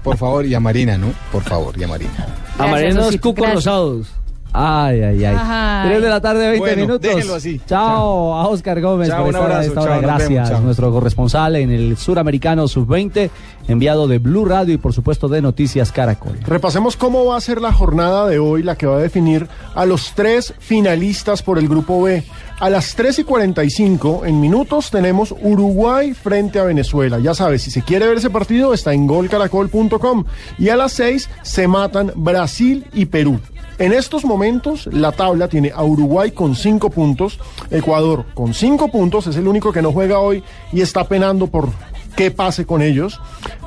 [0.05, 1.09] por favor, y a Marina, ¿no?
[1.33, 2.27] Por favor, y a Marina.
[2.59, 3.65] Amarelos Osito, cucos gracias.
[3.65, 4.13] rosados.
[4.53, 5.37] Ay, ay, ay.
[5.39, 5.89] Ay.
[5.91, 7.01] 3 de la tarde, 20 Bueno, minutos.
[7.03, 7.61] déjenlo así.
[7.67, 9.93] Chao a Oscar Gómez Chao, por estar a abrazo, esta hora.
[9.93, 10.49] chao, Gracias.
[10.51, 10.65] vemos.
[10.65, 13.31] Nuestro corresponsal en el Suramericano Sub-20,
[13.69, 16.39] enviado de Blue Radio y por supuesto de Noticias Caracol.
[16.47, 19.87] Repasemos cómo va a ser la jornada de hoy, la que va a definir a
[19.87, 22.25] los tres finalistas por el grupo B.
[22.59, 27.19] A las 3 y 45 en minutos tenemos Uruguay frente a Venezuela.
[27.19, 30.25] Ya sabes, si se quiere ver ese partido está en golcaracol.com.
[30.59, 33.41] Y a las 6 se matan Brasil y Perú.
[33.81, 39.27] En estos momentos la tabla tiene a Uruguay con 5 puntos, Ecuador con 5 puntos,
[39.27, 41.71] es el único que no juega hoy y está penando por
[42.15, 43.19] qué pase con ellos.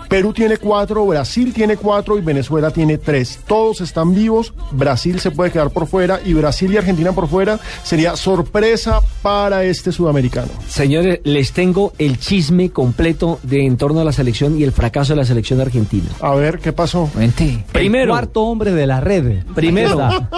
[0.09, 3.39] Perú tiene 4, Brasil tiene 4 y Venezuela tiene 3.
[3.47, 7.59] Todos están vivos, Brasil se puede quedar por fuera y Brasil y Argentina por fuera
[7.83, 10.49] sería sorpresa para este sudamericano.
[10.67, 15.13] Señores, les tengo el chisme completo de en torno a la selección y el fracaso
[15.13, 16.05] de la selección argentina.
[16.21, 17.09] A ver, ¿qué pasó?
[17.15, 17.63] Vente.
[17.71, 18.03] Primero.
[18.05, 19.43] El cuarto hombre de la red.
[19.55, 19.97] Primero,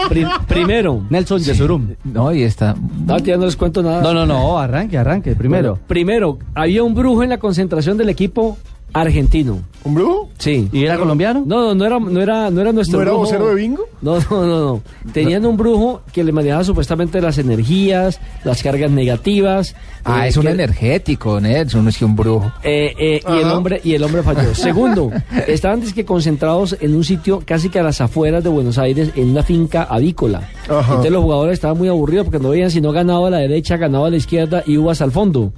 [0.09, 1.03] pri- primero.
[1.09, 1.95] Nelson Yesurum.
[2.03, 2.76] No, y está.
[3.05, 4.01] No, ya no les cuento nada.
[4.01, 5.36] No, no, no, arranque, arranque.
[5.36, 5.72] Primero.
[5.72, 8.57] Bueno, primero, había un brujo en la concentración del equipo
[9.02, 9.60] argentino.
[9.84, 10.30] ¿Un brujo?
[10.39, 10.68] Sí.
[10.72, 11.43] ¿Y era colombiano?
[11.46, 13.26] No, no, no era, no era, no era nuestro ¿No era brujo.
[13.26, 13.84] vocero de bingo?
[14.02, 14.82] No, no, no, no.
[15.14, 19.76] Tenían un brujo que le manejaba supuestamente las energías, las cargas negativas.
[20.04, 22.52] Ah, eh, es un que- energético, Nelson, no es que un brujo.
[22.64, 24.56] eh, eh, y el hombre y el hombre falló.
[24.56, 25.12] Segundo,
[25.46, 29.30] estaban que concentrados en un sitio casi que a las afueras de Buenos Aires, en
[29.32, 30.50] una finca avícola.
[30.68, 30.80] Ajá.
[30.88, 33.78] Entonces los jugadores estaban muy aburridos porque no veían si no ganaba a la derecha,
[33.78, 35.54] ganaba a la izquierda y uvas al fondo.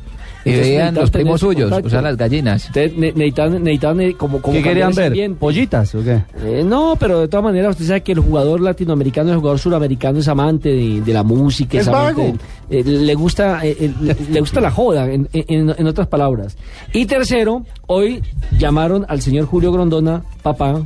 [0.48, 1.88] Y Entonces, veían los primos suyos, contacto.
[1.88, 2.68] o sea, las gallinas.
[2.68, 5.08] Entonces, ne- necesitaban, necesitaban, eh, como, como ¿Qué querían ver?
[5.08, 5.38] ambiente.
[5.40, 6.24] ¿Pollitas o qué?
[6.44, 10.20] Eh, no, pero de todas maneras usted sabe que el jugador latinoamericano, el jugador suramericano
[10.20, 12.38] es amante de, de la música, Es amante vago.
[12.70, 16.08] de- eh, le gusta eh, eh, le, le gusta la joda, en, en- en otras
[16.08, 16.58] palabras.
[16.94, 18.22] Y tercero, hoy
[18.58, 20.82] llamaron al señor Julio Grondona, papá,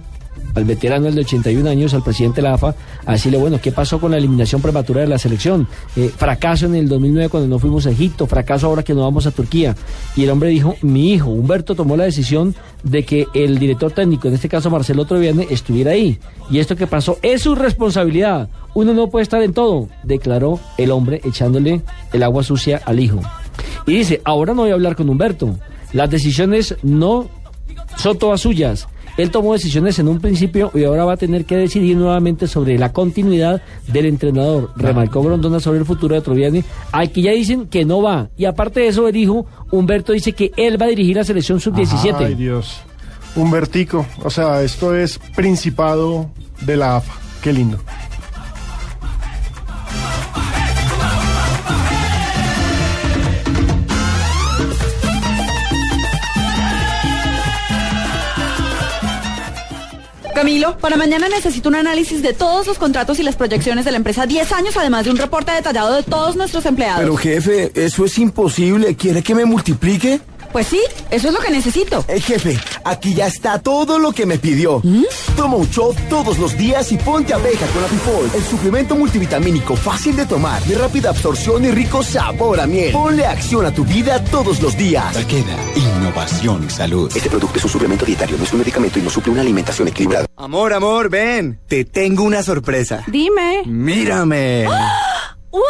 [0.56, 2.76] al veterano el de 81 años, al presidente de la AFA,
[3.06, 5.68] a decirle, bueno, ¿qué pasó con la eliminación prematura de la selección?
[5.96, 9.26] Eh, fracaso en el 2009 cuando no fuimos a Egipto, fracaso ahora que no vamos
[9.28, 9.76] a Turquía.
[10.16, 14.28] Y el hombre dijo, mi hijo, Humberto, tomó la decisión de que el director técnico,
[14.28, 16.20] en este caso Marcelo Troviani, estuviera ahí.
[16.50, 18.50] Y esto que pasó es su responsabilidad.
[18.74, 21.82] Uno no puede estar en todo, declaró el hombre echándole
[22.14, 23.22] el agua sucia al hijo.
[23.86, 25.58] Y dice, ahora no voy a hablar con Humberto.
[25.94, 27.30] Las decisiones no
[27.98, 28.88] son todas suyas.
[29.18, 32.78] Él tomó decisiones en un principio y ahora va a tener que decidir nuevamente sobre
[32.78, 34.72] la continuidad del entrenador.
[34.76, 38.30] Remarcó Grondona sobre el futuro de Troviani, al que ya dicen que no va.
[38.38, 41.58] Y aparte de eso, el hijo Humberto dice que él va a dirigir la selección
[41.58, 42.36] Ay, sub-17.
[42.36, 42.82] Dios.
[43.36, 46.30] Humbertico, o sea, esto es principado
[46.62, 47.14] de la AFA.
[47.42, 47.80] Qué lindo.
[60.42, 63.98] Camilo, para mañana necesito un análisis de todos los contratos y las proyecciones de la
[63.98, 67.02] empresa 10 años, además de un reporte detallado de todos nuestros empleados.
[67.02, 68.96] Pero jefe, eso es imposible.
[68.96, 70.20] ¿Quiere que me multiplique?
[70.52, 72.04] Pues sí, eso es lo que necesito.
[72.08, 74.82] Eh, jefe, aquí ya está todo lo que me pidió.
[75.36, 80.16] Toma un shot todos los días y ponte abeja con Apifol, el suplemento multivitamínico fácil
[80.16, 82.92] de tomar, de rápida absorción y rico sabor a miel.
[82.92, 85.14] Ponle acción a tu vida todos los días.
[85.14, 87.12] Takeda, innovación y salud.
[87.16, 89.88] Este producto es un suplemento dietario, no es un medicamento y no suple una alimentación
[89.88, 90.28] equilibrada.
[90.36, 91.60] Amor, amor, ven.
[91.68, 93.04] Te tengo una sorpresa.
[93.08, 93.64] Dime.
[93.66, 94.66] Mírame.
[95.52, 95.62] ¡Wow!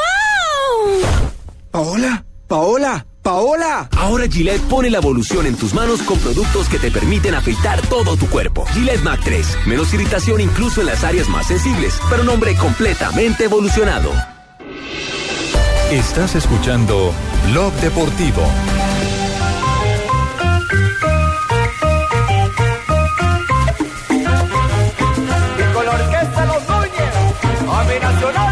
[1.72, 3.88] Paola, Paola, Paola.
[3.98, 8.18] Ahora Gillette pone la evolución en tus manos con productos que te permiten afeitar todo
[8.18, 8.66] tu cuerpo.
[8.74, 9.60] Gillette Mac 3.
[9.68, 14.12] Menos irritación incluso en las áreas más sensibles, pero un hombre completamente evolucionado.
[15.92, 17.14] Estás escuchando
[17.52, 18.42] Blog Deportivo.
[25.58, 27.14] Y con la orquesta Los Núñez,
[27.70, 28.51] a mi nacional.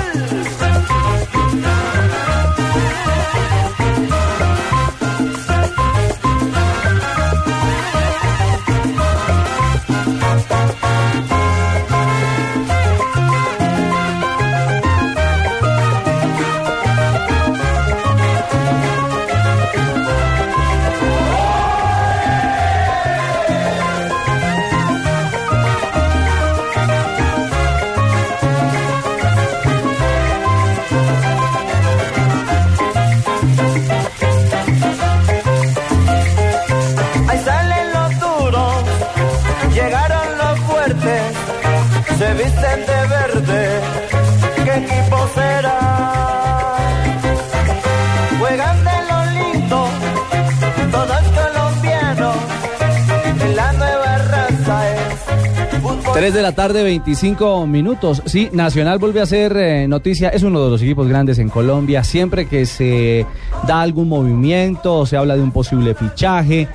[56.19, 58.21] 3 de la tarde, 25 minutos.
[58.25, 60.27] Sí, Nacional vuelve a ser eh, noticia.
[60.27, 62.03] Es uno de los equipos grandes en Colombia.
[62.03, 63.25] Siempre que se
[63.65, 66.67] da algún movimiento se habla de un posible fichaje,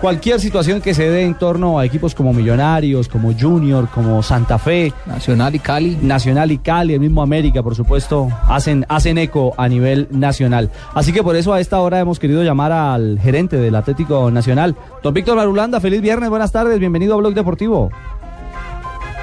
[0.00, 4.56] cualquier situación que se dé en torno a equipos como Millonarios, como Junior, como Santa
[4.56, 4.92] Fe.
[5.04, 5.98] Nacional y Cali.
[6.00, 10.70] Nacional y Cali, el mismo América, por supuesto, hacen, hacen eco a nivel nacional.
[10.94, 14.76] Así que por eso a esta hora hemos querido llamar al gerente del Atlético Nacional,
[15.02, 15.80] don Víctor Marulanda.
[15.80, 17.90] Feliz viernes, buenas tardes, bienvenido a Blog Deportivo.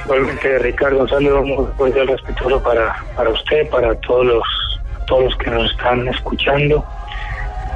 [0.10, 4.44] Igualmente, Ricardo, un saludo muy cordial respetuoso para, para usted, para todos los,
[5.06, 6.84] todos los que nos están escuchando.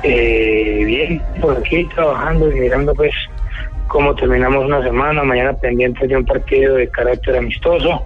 [0.01, 3.13] Eh, bien, por aquí trabajando y mirando pues
[3.87, 8.03] cómo terminamos una semana, mañana pendientes de un partido de carácter amistoso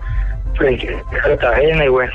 [0.55, 2.11] frente a Cartagena y bueno,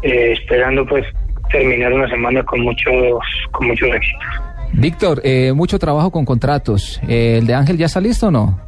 [0.00, 1.04] eh, esperando pues
[1.50, 3.22] terminar una semana con muchos,
[3.52, 4.46] con muchos éxitos.
[4.72, 6.98] Víctor, eh, mucho trabajo con contratos.
[7.06, 8.58] Eh, ¿El de Ángel ya está listo o no?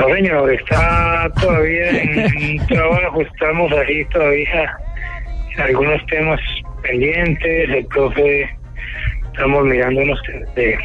[0.00, 4.76] No, señor, está todavía en trabajo, estamos ahí todavía
[5.54, 6.40] en algunos temas
[6.82, 8.48] pendientes, el profe,
[9.32, 10.20] estamos mirando unos
[10.54, 10.78] de-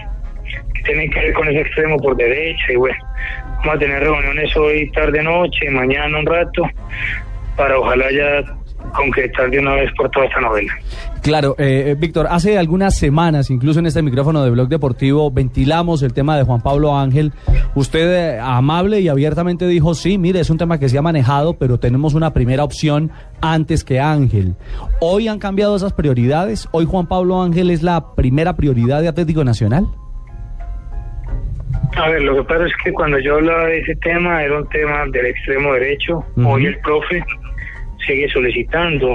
[0.73, 2.97] que tienen que ver con ese extremo por derecha y bueno,
[3.59, 6.67] vamos a tener reuniones hoy, tarde, noche, mañana un rato,
[7.55, 8.43] para ojalá ya
[8.93, 10.73] concretar de una vez por toda esta novela.
[11.25, 16.03] Claro, eh, eh, Víctor, hace algunas semanas, incluso en este micrófono de Blog Deportivo, ventilamos
[16.03, 17.31] el tema de Juan Pablo Ángel.
[17.73, 21.57] Usted eh, amable y abiertamente dijo, sí, mire, es un tema que se ha manejado,
[21.57, 23.09] pero tenemos una primera opción
[23.41, 24.53] antes que Ángel.
[25.01, 26.69] Hoy han cambiado esas prioridades.
[26.71, 29.87] Hoy Juan Pablo Ángel es la primera prioridad de Atlético Nacional.
[31.97, 34.69] A ver, lo que pasa es que cuando yo hablaba de ese tema, era un
[34.69, 36.23] tema del extremo derecho.
[36.45, 37.25] Hoy el profe
[38.05, 39.09] sigue solicitando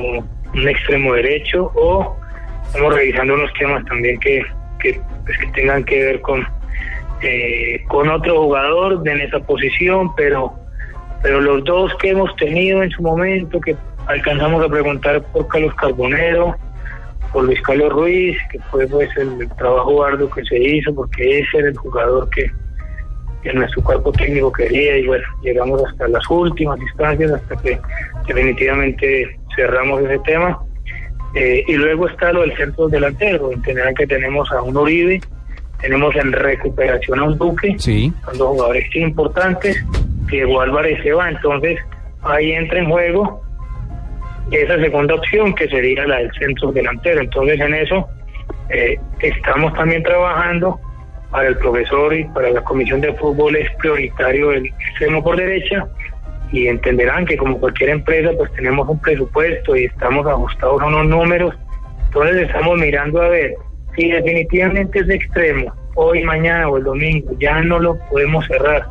[0.55, 2.17] un extremo derecho o
[2.65, 4.43] estamos revisando unos temas también que,
[4.79, 6.47] que, pues, que tengan que ver con,
[7.23, 10.55] eh, con otro jugador en esa posición, pero,
[11.23, 13.77] pero los dos que hemos tenido en su momento, que
[14.07, 16.57] alcanzamos a preguntar por Carlos Carbonero,
[17.33, 21.41] por Luis Carlos Ruiz, que fue pues el, el trabajo arduo que se hizo, porque
[21.41, 22.51] ese era el jugador que,
[23.43, 27.79] que nuestro cuerpo técnico quería y bueno, llegamos hasta las últimas instancias, hasta que
[28.27, 30.59] definitivamente cerramos ese tema.
[31.35, 35.21] Eh, y luego está lo del centro delantero, entenderán que tenemos a un Uribe,
[35.81, 38.13] tenemos en recuperación a un Duque, Sí.
[38.25, 39.85] son dos jugadores importantes,
[40.27, 41.79] Diego Álvarez se va, entonces
[42.23, 43.41] ahí entra en juego
[44.51, 47.21] esa segunda opción que sería la del centro delantero.
[47.21, 48.09] Entonces en eso
[48.69, 50.81] eh, estamos también trabajando
[51.31, 55.87] para el profesor y para la comisión de fútbol es prioritario el extremo por derecha
[56.53, 61.07] y entenderán que como cualquier empresa pues tenemos un presupuesto y estamos ajustados a unos
[61.07, 61.55] números.
[62.07, 63.55] Entonces estamos mirando a ver
[63.97, 68.87] si definitivamente ese extremo hoy, mañana o el domingo ya no lo podemos cerrar.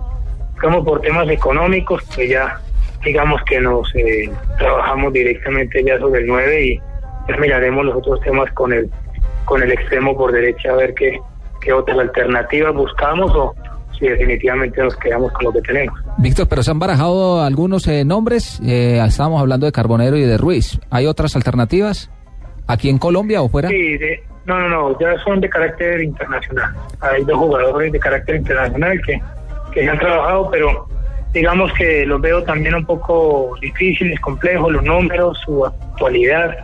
[0.61, 2.59] Como por temas económicos, pues ya
[3.03, 6.81] digamos que nos eh, trabajamos directamente ya sobre el 9 y
[7.29, 8.89] ya miraremos los otros temas con el
[9.45, 11.19] con el extremo por derecha a ver qué,
[11.61, 13.55] qué otras alternativas buscamos o
[13.99, 15.99] si definitivamente nos quedamos con lo que tenemos.
[16.17, 18.59] Víctor, pero se han barajado algunos eh, nombres.
[18.65, 20.79] Eh, estábamos hablando de Carbonero y de Ruiz.
[20.89, 22.09] ¿Hay otras alternativas
[22.67, 23.69] aquí en Colombia o fuera?
[23.69, 26.73] Sí, de- no, no, no, ya son de carácter internacional.
[27.01, 29.21] Hay dos jugadores de carácter internacional que,
[29.73, 30.87] que se han trabajado, pero
[31.33, 36.55] digamos que los veo también un poco difíciles, complejos, los números, su actualidad,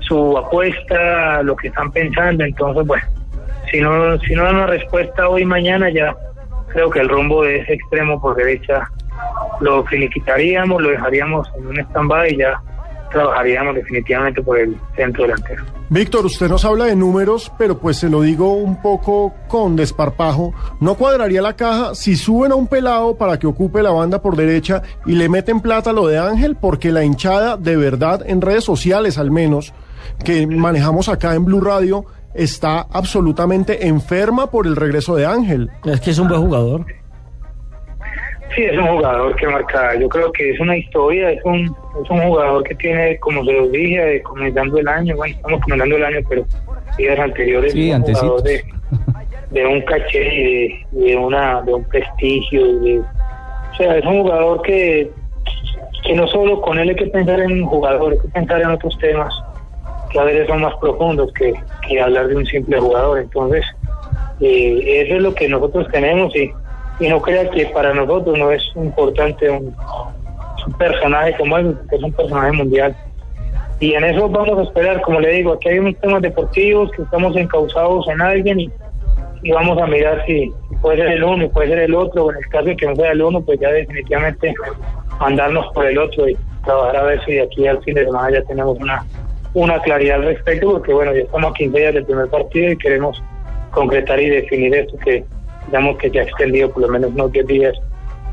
[0.00, 2.44] su apuesta, lo que están pensando.
[2.44, 3.04] Entonces, bueno,
[3.70, 6.14] si no, si no dan una respuesta hoy mañana, ya
[6.72, 8.90] creo que el rumbo de ese extremo por derecha
[9.60, 12.60] lo finiquitaríamos, lo dejaríamos en un stand-by y ya
[13.12, 15.62] trabajaríamos definitivamente por el centro delantero.
[15.90, 20.54] Víctor, usted nos habla de números, pero pues se lo digo un poco con desparpajo.
[20.80, 24.34] ¿No cuadraría la caja si suben a un pelado para que ocupe la banda por
[24.34, 26.56] derecha y le meten plata lo de Ángel?
[26.56, 29.74] Porque la hinchada, de verdad, en redes sociales al menos,
[30.24, 35.70] que manejamos acá en Blue Radio, está absolutamente enferma por el regreso de Ángel.
[35.84, 36.86] Es que es un buen jugador.
[38.54, 41.74] Sí, es un jugador que marca, yo creo que es una historia, es un,
[42.04, 45.60] es un jugador que tiene, como se los dije, eh, comenzando el año, bueno, estamos
[45.62, 46.44] comenzando el año, pero
[46.98, 48.62] días anteriores, Sí, un jugador de,
[49.52, 54.20] de un caché y de, una, de un prestigio, y de, o sea, es un
[54.20, 55.10] jugador que,
[56.04, 58.70] que no solo con él hay que pensar en un jugador, hay que pensar en
[58.70, 59.34] otros temas
[60.12, 61.54] que a son más profundos que,
[61.88, 63.64] que hablar de un simple jugador, entonces
[64.40, 66.50] eh, eso es lo que nosotros tenemos y,
[67.00, 69.74] y no crea que para nosotros no es importante un,
[70.66, 72.94] un personaje como él, que es un personaje mundial.
[73.80, 77.02] Y en eso vamos a esperar, como le digo, aquí hay unos temas deportivos que
[77.02, 78.70] estamos encausados en alguien y,
[79.42, 80.52] y vamos a mirar si,
[80.82, 82.86] puede ser el uno y puede ser el otro, o en el caso de que
[82.86, 84.52] no sea el uno, pues ya definitivamente
[85.18, 88.30] mandarnos por el otro y trabajar a ver si de aquí al fin de semana
[88.30, 89.04] ya tenemos una,
[89.54, 92.76] una claridad al respecto, porque bueno, ya estamos a 15 días del primer partido y
[92.78, 93.22] queremos
[93.70, 95.24] concretar y definir esto que
[95.66, 97.74] digamos que ya ha extendido por lo menos unos 10 días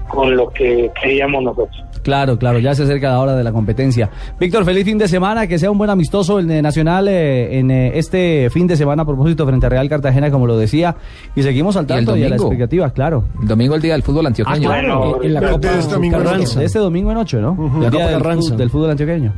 [0.10, 1.84] con lo que queríamos nosotros.
[2.02, 4.10] Claro, claro, ya se acerca la hora de la competencia.
[4.40, 7.70] Víctor, feliz fin de semana, que sea un buen amistoso el de Nacional eh, en
[7.70, 10.96] eh, este fin de semana a propósito frente a Real Cartagena, como lo decía,
[11.36, 12.46] y seguimos al Y el tanto y, a la domingo.
[12.48, 13.26] expectativa, claro.
[13.42, 14.70] El domingo el día del fútbol antioqueño.
[14.72, 16.50] Ah, claro, en la Copa de este domingo en Carranza.
[16.52, 16.60] ocho.
[16.60, 17.52] De este domingo en 8, ¿no?
[17.52, 17.66] Ujú.
[17.78, 18.54] El La día Copa del, Carranza.
[18.54, 19.34] fut- del fútbol antioqueño.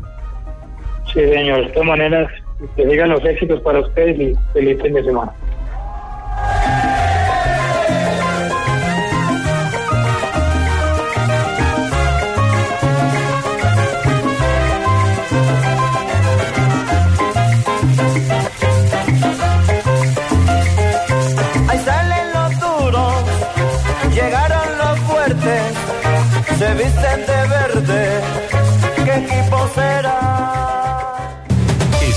[1.13, 2.31] Sí, señor, de todas maneras,
[2.75, 5.33] que sigan los éxitos para ustedes y feliz fin de semana.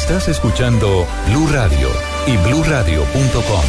[0.07, 1.89] Estás escuchando Blue Radio
[2.27, 3.65] y bluradio.com.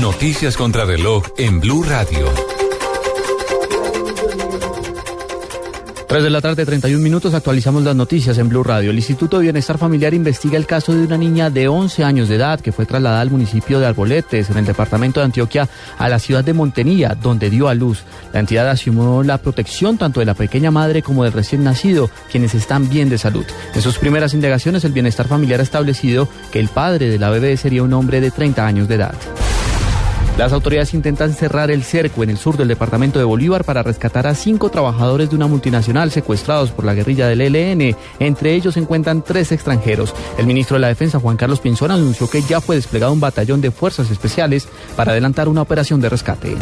[0.00, 2.53] Noticias contra reloj en Blue Radio.
[6.14, 8.92] 3 de la tarde, 31 minutos, actualizamos las noticias en Blue Radio.
[8.92, 12.36] El Instituto de Bienestar Familiar investiga el caso de una niña de 11 años de
[12.36, 16.20] edad que fue trasladada al municipio de Arboletes, en el departamento de Antioquia, a la
[16.20, 18.04] ciudad de Montenía, donde dio a luz.
[18.32, 22.54] La entidad asumió la protección tanto de la pequeña madre como del recién nacido, quienes
[22.54, 23.44] están bien de salud.
[23.74, 27.56] En sus primeras indagaciones, el Bienestar Familiar ha establecido que el padre de la bebé
[27.56, 29.14] sería un hombre de 30 años de edad.
[30.36, 34.26] Las autoridades intentan cerrar el cerco en el sur del departamento de Bolívar para rescatar
[34.26, 37.96] a cinco trabajadores de una multinacional secuestrados por la guerrilla del ELN.
[38.18, 40.12] Entre ellos se encuentran tres extranjeros.
[40.36, 43.60] El ministro de la Defensa, Juan Carlos Pinzón, anunció que ya fue desplegado un batallón
[43.60, 44.66] de fuerzas especiales
[44.96, 46.56] para adelantar una operación de rescate.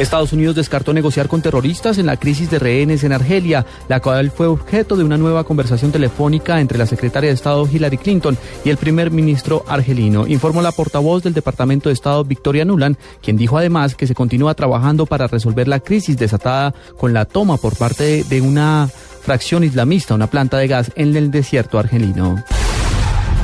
[0.00, 4.30] Estados Unidos descartó negociar con terroristas en la crisis de rehenes en Argelia, la cual
[4.30, 8.70] fue objeto de una nueva conversación telefónica entre la secretaria de Estado Hillary Clinton y
[8.70, 13.58] el primer ministro argelino, informó la portavoz del Departamento de Estado Victoria Nuland, quien dijo
[13.58, 18.24] además que se continúa trabajando para resolver la crisis desatada con la toma por parte
[18.24, 18.88] de, una
[19.22, 22.42] fracción islamista, una planta de gas en el desierto argelino.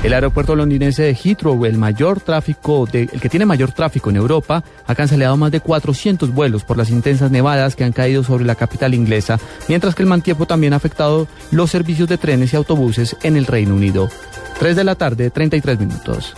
[0.03, 4.63] El aeropuerto londinense de Heathrow, el mayor tráfico el que tiene mayor tráfico en Europa,
[4.87, 8.55] ha cancelado más de 400 vuelos por las intensas nevadas que han caído sobre la
[8.55, 12.57] capital inglesa, mientras que el mal tiempo también ha afectado los servicios de trenes y
[12.57, 14.09] autobuses en el Reino Unido.
[14.61, 16.35] 3 de la tarde, 33 minutos.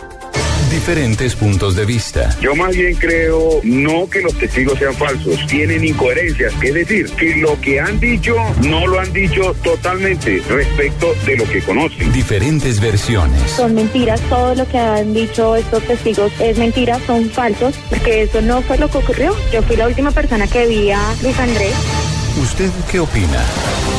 [0.69, 2.37] Diferentes puntos de vista.
[2.41, 7.35] Yo más bien creo no que los testigos sean falsos, tienen incoherencias, es decir, que
[7.37, 12.11] lo que han dicho no lo han dicho totalmente respecto de lo que conocen.
[12.11, 13.41] Diferentes versiones.
[13.51, 18.41] Son mentiras, todo lo que han dicho estos testigos es mentira, son falsos, porque eso
[18.41, 19.35] no fue lo que ocurrió.
[19.51, 21.73] Yo fui la última persona que vi a Luis Andrés
[22.37, 23.43] ¿Usted qué opina?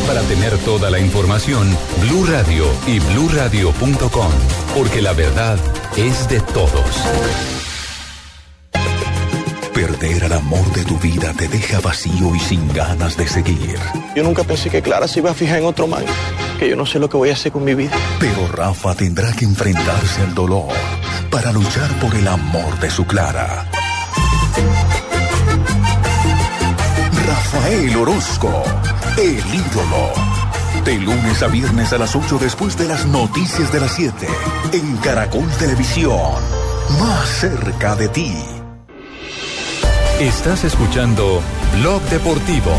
[0.07, 4.33] Para tener toda la información, Blue Radio y bluradio.com,
[4.75, 5.59] porque la verdad
[5.97, 6.97] es de todos.
[9.75, 13.79] Perder al amor de tu vida te deja vacío y sin ganas de seguir.
[14.15, 16.05] Yo nunca pensé que Clara se iba a fijar en otro man,
[16.59, 17.93] que yo no sé lo que voy a hacer con mi vida.
[18.19, 20.69] Pero Rafa tendrá que enfrentarse al dolor
[21.31, 23.69] para luchar por el amor de su Clara.
[27.27, 28.63] Rafael Orozco,
[29.17, 30.30] el ídolo.
[30.91, 34.27] De lunes a viernes a las 8 después de las noticias de las 7.
[34.73, 36.19] En Caracol Televisión.
[36.99, 38.35] Más cerca de ti.
[40.19, 41.41] Estás escuchando
[41.79, 42.73] Blog Deportivo.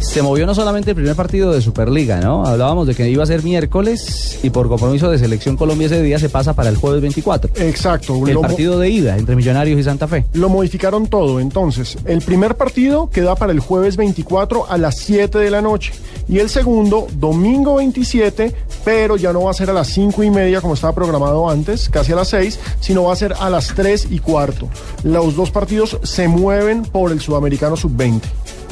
[0.00, 2.44] Se movió no solamente el primer partido de Superliga, ¿no?
[2.44, 6.18] Hablábamos de que iba a ser miércoles y por compromiso de Selección Colombia ese día
[6.18, 7.52] se pasa para el jueves 24.
[7.56, 8.26] Exacto.
[8.26, 10.24] El partido de ida entre Millonarios y Santa Fe.
[10.32, 11.40] Lo modificaron todo.
[11.40, 15.92] Entonces, el primer partido queda para el jueves 24 a las 7 de la noche.
[16.28, 20.30] Y el segundo, domingo 27, pero ya no va a ser a las 5 y
[20.30, 23.74] media como estaba programado antes, casi a las 6, sino va a ser a las
[23.74, 24.68] 3 y cuarto.
[25.02, 28.20] Los dos partidos se mueven por el Sudamericano Sub-20.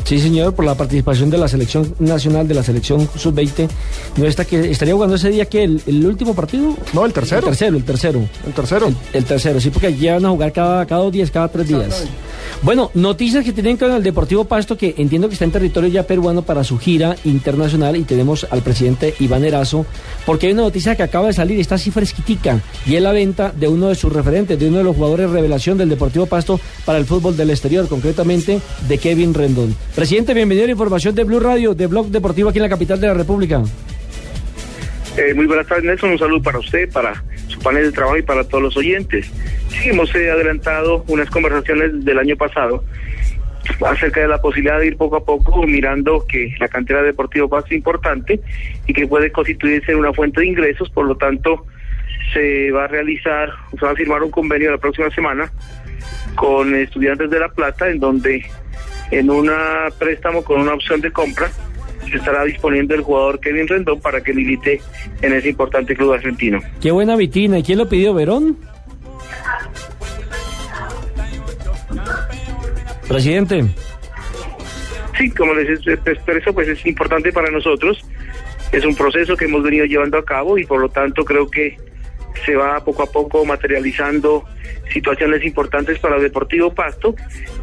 [0.09, 3.69] Sí, señor, por la participación de la selección nacional, de la selección sub-20.
[4.17, 6.75] ¿No está que estaría jugando ese día que el, el último partido?
[6.95, 7.41] No, el tercero.
[7.41, 8.21] El tercero, el tercero.
[8.47, 8.87] El tercero.
[8.87, 11.69] El, el tercero, sí, porque ya van a jugar cada, cada dos días, cada tres
[11.69, 12.07] días.
[12.63, 16.03] Bueno, noticias que tienen con el Deportivo Pasto, que entiendo que está en territorio ya
[16.03, 19.87] peruano para su gira internacional y tenemos al presidente Iván Erazo,
[20.27, 23.53] porque hay una noticia que acaba de salir, está así fresquitica, y es la venta
[23.53, 26.99] de uno de sus referentes, de uno de los jugadores revelación del Deportivo Pasto para
[26.99, 29.75] el fútbol del exterior, concretamente de Kevin Rendón.
[29.95, 33.01] Presidente, bienvenido a la información de Blue Radio, de Blog Deportivo aquí en la capital
[33.01, 33.63] de la República.
[35.17, 36.11] Eh, muy buenas tardes, Nelson.
[36.11, 39.31] Un saludo para usted, para su panel de trabajo y para todos los oyentes.
[39.69, 42.85] Sí, hemos eh, adelantado unas conversaciones del año pasado
[43.87, 47.61] acerca de la posibilidad de ir poco a poco mirando que la cantera deportiva va
[47.61, 48.41] a importante
[48.87, 51.67] y que puede constituirse una fuente de ingresos, por lo tanto
[52.33, 55.51] se va a realizar, se va a firmar un convenio la próxima semana
[56.35, 58.45] con estudiantes de La Plata en donde
[59.11, 59.51] en un
[59.99, 61.51] préstamo con una opción de compra
[62.17, 64.81] estará disponiendo el jugador Kevin Rendón para que milite
[65.23, 66.61] en ese importante club argentino.
[66.81, 67.59] Qué buena vitrina.
[67.59, 68.57] ¿Y quién lo pidió, Verón?
[73.07, 73.65] Presidente.
[75.17, 78.05] Sí, como les expreso, pues es importante para nosotros.
[78.71, 81.77] Es un proceso que hemos venido llevando a cabo y por lo tanto creo que
[82.45, 84.45] se va poco a poco materializando
[84.93, 87.15] situaciones importantes para el Deportivo Pasto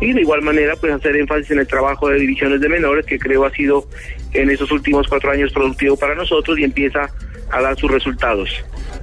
[0.01, 3.17] y de igual manera pues hacer énfasis en el trabajo de divisiones de menores que
[3.17, 3.87] creo ha sido
[4.36, 7.09] en estos últimos cuatro años productivo para nosotros y empieza
[7.51, 8.49] a dar sus resultados.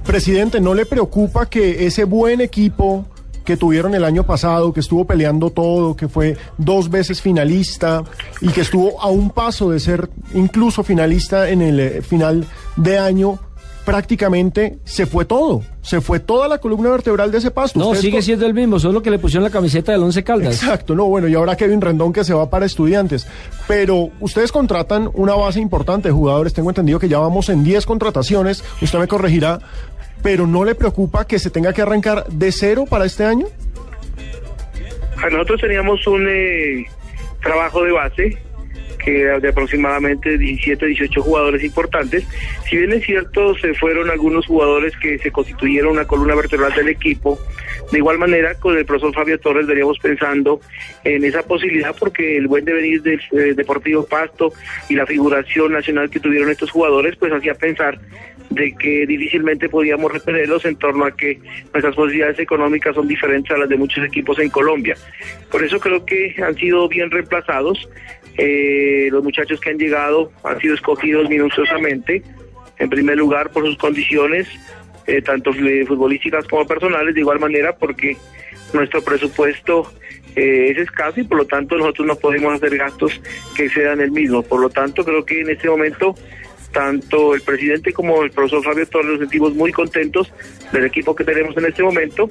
[0.05, 3.05] Presidente, ¿no le preocupa que ese buen equipo
[3.43, 8.03] que tuvieron el año pasado, que estuvo peleando todo, que fue dos veces finalista
[8.41, 12.45] y que estuvo a un paso de ser incluso finalista en el eh, final
[12.77, 13.39] de año,
[13.85, 17.79] prácticamente se fue todo, se fue toda la columna vertebral de ese pasto.
[17.79, 20.61] No, Ustedes sigue siendo el mismo, solo que le pusieron la camiseta del Once Caldas.
[20.61, 23.27] Exacto, no, bueno, y ahora Kevin Rendón que se va para estudiantes.
[23.67, 27.85] Pero ustedes contratan una base importante de jugadores, tengo entendido que ya vamos en 10
[27.85, 29.59] contrataciones, usted me corregirá,
[30.21, 33.47] pero ¿no le preocupa que se tenga que arrancar de cero para este año?
[35.21, 36.85] A nosotros teníamos un eh,
[37.41, 38.37] trabajo de base
[39.11, 42.27] de aproximadamente 17, 18 jugadores importantes.
[42.69, 46.89] Si bien es cierto, se fueron algunos jugadores que se constituyeron una columna vertebral del
[46.89, 47.39] equipo.
[47.91, 50.61] De igual manera, con el profesor Fabio Torres veníamos pensando
[51.03, 54.53] en esa posibilidad porque el buen devenir del eh, Deportivo Pasto
[54.89, 57.99] y la figuración nacional que tuvieron estos jugadores, pues hacía pensar
[58.49, 61.39] de que difícilmente podíamos repelerlos en torno a que
[61.73, 64.95] nuestras posibilidades económicas son diferentes a las de muchos equipos en Colombia.
[65.51, 67.89] Por eso creo que han sido bien reemplazados.
[68.37, 72.23] Eh, los muchachos que han llegado han sido escogidos minuciosamente,
[72.79, 74.47] en primer lugar por sus condiciones,
[75.05, 78.17] eh, tanto eh, futbolísticas como personales, de igual manera porque
[78.73, 79.91] nuestro presupuesto
[80.35, 83.21] eh, es escaso y por lo tanto nosotros no podemos hacer gastos
[83.55, 84.41] que excedan el mismo.
[84.41, 86.15] Por lo tanto, creo que en este momento
[86.73, 90.33] tanto el presidente como el profesor Fabio Torres nos sentimos muy contentos
[90.73, 92.27] del equipo que tenemos en este momento.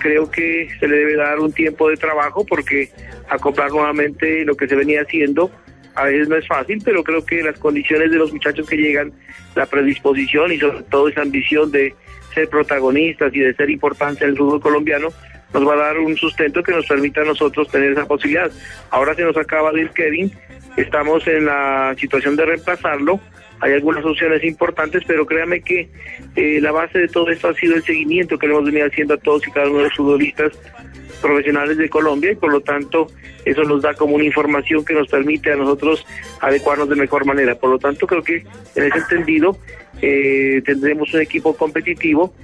[0.00, 2.90] Creo que se le debe dar un tiempo de trabajo porque
[3.30, 5.50] acoplar nuevamente lo que se venía haciendo
[5.94, 9.12] a veces no es fácil, pero creo que las condiciones de los muchachos que llegan,
[9.54, 11.94] la predisposición y sobre todo esa ambición de
[12.34, 15.10] ser protagonistas y de ser importantes en el fútbol colombiano,
[15.52, 18.50] nos va a dar un sustento que nos permita a nosotros tener esa posibilidad.
[18.90, 20.32] Ahora se nos acaba de ir Kevin,
[20.76, 23.20] estamos en la situación de reemplazarlo,
[23.64, 25.88] hay algunas opciones importantes, pero créame que
[26.36, 29.14] eh, la base de todo esto ha sido el seguimiento que le hemos venido haciendo
[29.14, 30.52] a todos y cada uno de los futbolistas
[31.22, 33.06] profesionales de Colombia y por lo tanto
[33.46, 36.04] eso nos da como una información que nos permite a nosotros
[36.40, 37.54] adecuarnos de mejor manera.
[37.54, 38.44] Por lo tanto creo que
[38.74, 39.56] en ese entendido
[40.02, 42.34] eh, tendremos un equipo competitivo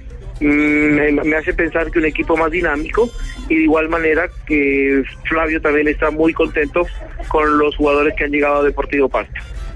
[0.40, 3.10] Mm, me, hace pensar que un equipo más dinámico
[3.50, 6.86] y de igual manera que Flavio también está muy contento
[7.28, 9.34] con los jugadores que han llegado a Deportivo Pasto.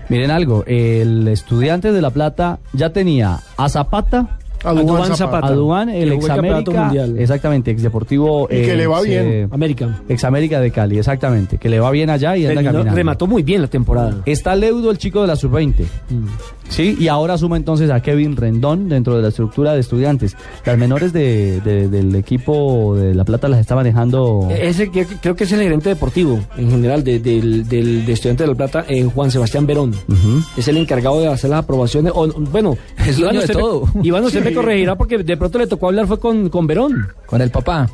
[0.09, 4.39] Miren algo, el estudiante de La Plata ya tenía a Zapata.
[4.65, 5.49] A Duván Zapata.
[5.49, 6.85] A Duván, el ex América.
[6.85, 7.19] mundial.
[7.19, 8.49] Exactamente, ex Deportivo.
[8.51, 9.27] Y que le va ex, bien.
[9.27, 10.01] eh, América.
[10.09, 11.59] Ex América de Cali, exactamente.
[11.59, 12.97] Que le va bien allá y anda Terminó- caminando.
[12.97, 14.17] remató muy bien la temporada.
[14.25, 15.85] Está Leudo, el chico de la sub-20.
[16.69, 20.37] Sí, y ahora suma entonces a Kevin Rendón dentro de la estructura de estudiantes.
[20.65, 24.49] Las menores de- de- del equipo de La Plata las está manejando.
[24.51, 28.13] Eh, Ese que, creo que es el gerente deportivo en general de, del, del- de
[28.13, 29.95] Estudiantes de La Plata, eh, Juan Sebastián Verón.
[30.57, 32.13] Es el encargado de hacer las aprobaciones.
[32.15, 33.85] O, bueno, Es de usted, me- todo.
[34.03, 34.49] Iván, usted Sí.
[34.49, 37.09] me corregirá porque de pronto le tocó hablar fue con, con Verón.
[37.27, 37.89] Con el papá.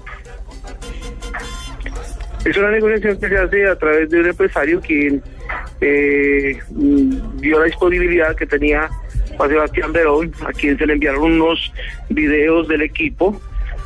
[2.44, 5.22] Es una negociación que se hace a través de un empresario quien
[5.80, 8.88] eh, vio la disponibilidad que tenía
[9.36, 11.72] Juan Sebastián Verón, a quien se le enviaron unos
[12.08, 13.40] videos del equipo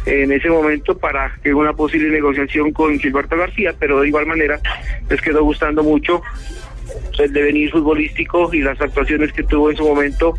[0.06, 4.60] en ese momento para que una posible negociación con Gilberto García, pero de igual manera
[5.08, 6.22] les quedó gustando mucho
[7.18, 10.34] el devenir futbolístico y las actuaciones que tuvo en su momento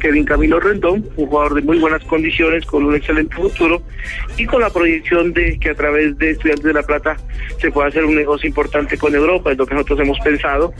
[0.00, 3.82] Kevin Camilo Rendón, un jugador de muy buenas condiciones, con un excelente futuro
[4.36, 7.16] y con la proyección de que a través de Estudiantes de La Plata
[7.60, 10.72] se pueda hacer un negocio importante con Europa, es lo que nosotros hemos pensado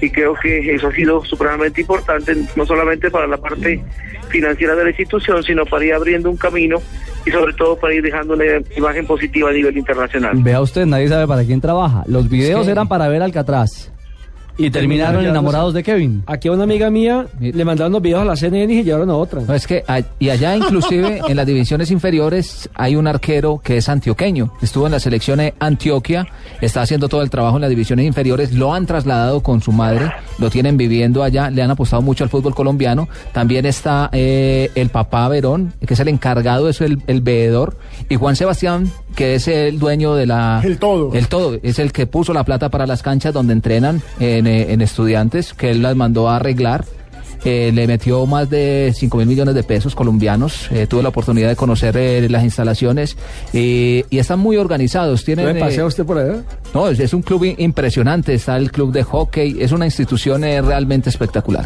[0.00, 3.82] y creo que eso ha sido supremamente importante, no solamente para la parte
[4.28, 6.76] financiera de la institución, sino para ir abriendo un camino
[7.26, 8.44] y sobre todo para ir dejando una
[8.76, 10.32] imagen positiva a nivel internacional.
[10.36, 12.04] Vea usted, nadie sabe para quién trabaja.
[12.06, 13.90] Los videos que- eran para ver Alcatraz.
[14.58, 16.24] Y terminaron enamorados de Kevin.
[16.26, 19.14] Aquí a una amiga mía le mandaron los videos a la CNN y llevaron a
[19.14, 19.40] otra.
[19.46, 23.76] No, es que a- y allá inclusive en las divisiones inferiores hay un arquero que
[23.76, 24.52] es antioqueño.
[24.60, 26.26] Estuvo en la selección de Antioquia,
[26.60, 30.10] está haciendo todo el trabajo en las divisiones inferiores, lo han trasladado con su madre,
[30.38, 33.08] lo tienen viviendo allá, le han apostado mucho al fútbol colombiano.
[33.32, 37.76] También está eh, el papá Verón, que es el encargado, es el, el veedor,
[38.08, 40.62] y Juan Sebastián, que es el dueño de la...
[40.62, 41.12] El todo.
[41.12, 44.72] El todo, es el que puso la plata para las canchas donde entrenan en, eh,
[44.72, 46.84] en estudiantes, que él las mandó a arreglar.
[47.44, 50.70] Eh, le metió más de 5 mil millones de pesos colombianos.
[50.70, 53.16] Eh, tuve la oportunidad de conocer eh, las instalaciones
[53.52, 55.24] y están muy organizados.
[55.24, 56.44] Tienen, ¿No me pasea eh, usted por allá?
[56.72, 58.34] no, es, es un club impresionante.
[58.34, 59.56] Está el club de hockey.
[59.58, 61.64] Es una institución eh, realmente espectacular.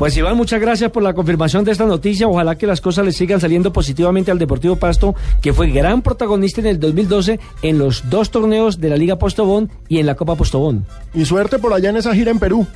[0.00, 2.26] Pues Iván, muchas gracias por la confirmación de esta noticia.
[2.26, 6.62] Ojalá que las cosas le sigan saliendo positivamente al Deportivo Pasto, que fue gran protagonista
[6.62, 10.36] en el 2012 en los dos torneos de la Liga Postobón y en la Copa
[10.36, 10.86] Postobón.
[11.12, 12.66] Y suerte por allá en esa gira en Perú.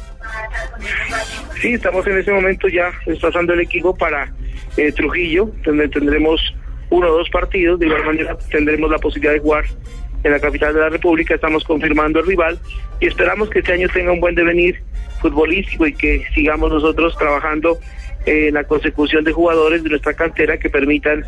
[1.63, 4.31] Sí, estamos en ese momento ya desplazando el equipo para
[4.77, 6.43] eh, Trujillo, donde tendremos
[6.91, 7.81] uno o dos partidos.
[7.81, 9.65] De igual manera tendremos la posibilidad de jugar
[10.25, 11.37] en la capital de la República.
[11.37, 12.59] Estamos confirmando el rival
[13.01, 14.77] y esperamos que este año tenga un buen devenir
[15.25, 17.79] futbolístico y que sigamos nosotros trabajando
[18.27, 21.25] eh, en la consecución de jugadores de nuestra cantera que permitan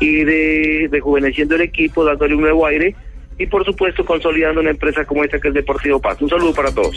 [0.00, 2.94] ir rejuveneciendo el equipo, dándole un nuevo aire
[3.38, 6.20] y por supuesto consolidando una empresa como esta que es Deportivo Paz.
[6.20, 6.96] Un saludo para todos.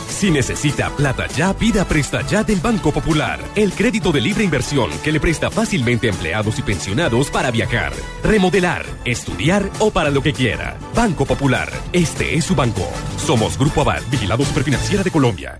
[0.21, 3.39] Si necesita plata ya, pida Presta Ya del Banco Popular.
[3.55, 7.91] El crédito de libre inversión que le presta fácilmente a empleados y pensionados para viajar,
[8.23, 10.77] remodelar, estudiar o para lo que quiera.
[10.93, 11.71] Banco Popular.
[11.91, 12.87] Este es su banco.
[13.17, 15.59] Somos Grupo Aval, vigilado superfinanciera de Colombia.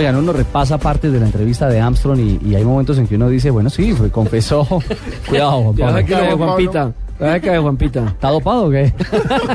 [0.00, 3.16] Oigan, uno repasa partes de la entrevista de Armstrong y, y hay momentos en que
[3.16, 4.66] uno dice, bueno, sí, fue, confesó.
[5.28, 6.06] Cuidado, Juan Pablo.
[6.08, 6.92] cae, Juanpita.
[7.20, 8.06] Ya se cae, Juanpita.
[8.06, 8.94] ¿Está dopado o qué?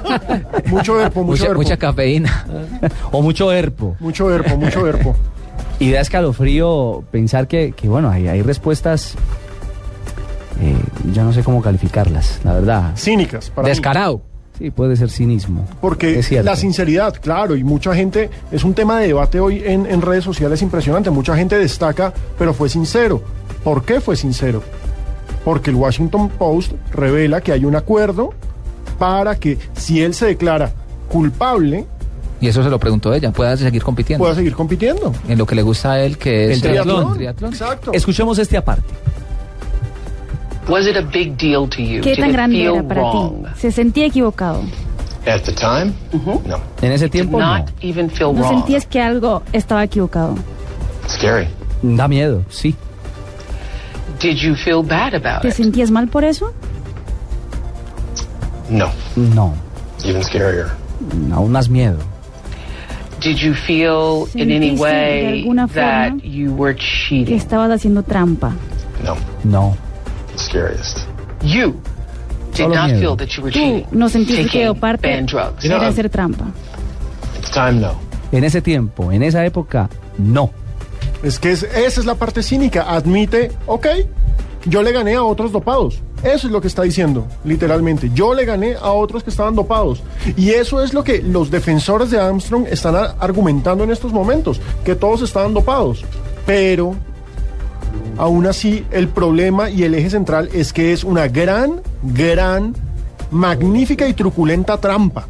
[0.67, 1.61] Mucho herpo, mucho Mucha, herpo.
[1.63, 2.45] mucha cafeína.
[3.11, 3.95] o mucho herpo.
[3.99, 5.15] Mucho herpo, mucho herpo.
[5.79, 9.15] Y da escalofrío pensar que, que, bueno, hay, hay respuestas,
[10.61, 10.75] eh,
[11.11, 12.91] yo no sé cómo calificarlas, la verdad.
[12.95, 13.71] Cínicas, para mí.
[14.57, 15.67] Sí, puede ser cinismo.
[15.81, 20.01] Porque la sinceridad, claro, y mucha gente, es un tema de debate hoy en, en
[20.01, 21.09] redes sociales impresionante.
[21.09, 23.21] Mucha gente destaca, pero fue sincero.
[23.63, 24.63] ¿Por qué fue sincero?
[25.43, 28.33] Porque el Washington Post revela que hay un acuerdo
[28.97, 30.71] para que si él se declara
[31.09, 31.85] culpable,
[32.39, 33.31] Y eso se lo preguntó ella.
[33.31, 34.23] Pueda seguir compitiendo.
[34.23, 35.13] pueda seguir compitiendo.
[35.27, 37.11] En lo que le gusta a él, que es El triatlón.
[37.11, 37.51] el triatlón.
[37.51, 37.91] Exacto.
[37.93, 38.83] Escuchemos este aparte.
[40.67, 42.01] Was it a big deal to you?
[42.01, 43.43] ¿Qué Did tan grande feel era para wrong?
[43.43, 43.59] ti?
[43.59, 44.61] ¿Se sentía equivocado?
[45.27, 45.93] At the time?
[46.45, 46.59] No.
[46.81, 47.57] En ese tiempo, no.
[47.57, 48.59] Not even feel ¿No wrong.
[48.59, 50.35] sentías que algo estaba equivocado?
[51.07, 51.47] Scary.
[51.83, 52.75] Da miedo, sí.
[54.19, 55.53] Did you feel bad about ¿Te it?
[55.53, 56.51] sentías mal por eso?
[58.69, 58.89] No.
[59.15, 59.53] No,
[60.03, 60.67] Even scarier.
[61.33, 61.97] aún más miedo.
[63.21, 67.35] Did you feel in any ¿Sentiste de way that you were Que cheating?
[67.35, 68.53] estabas haciendo trampa.
[69.03, 69.15] No.
[69.43, 69.77] No.
[70.39, 70.99] Scariest.
[71.41, 71.73] You
[72.51, 72.99] did Solo not miedo.
[72.99, 73.85] feel that you were Tú cheating.
[73.91, 75.25] no sentiste que parte
[75.63, 76.45] era hacer trampa.
[77.53, 77.93] Time, no.
[78.31, 80.49] En ese tiempo, en esa época, no.
[81.23, 82.85] Es que es- esa es la parte cínica.
[82.87, 83.87] Admite, ok,
[84.65, 86.01] yo le gané a otros dopados.
[86.23, 88.09] Eso es lo que está diciendo, literalmente.
[88.13, 90.01] Yo le gané a otros que estaban dopados.
[90.35, 94.95] Y eso es lo que los defensores de Armstrong están argumentando en estos momentos, que
[94.95, 96.03] todos estaban dopados.
[96.45, 96.95] Pero,
[98.17, 102.75] aún así, el problema y el eje central es que es una gran, gran,
[103.31, 105.27] magnífica y truculenta trampa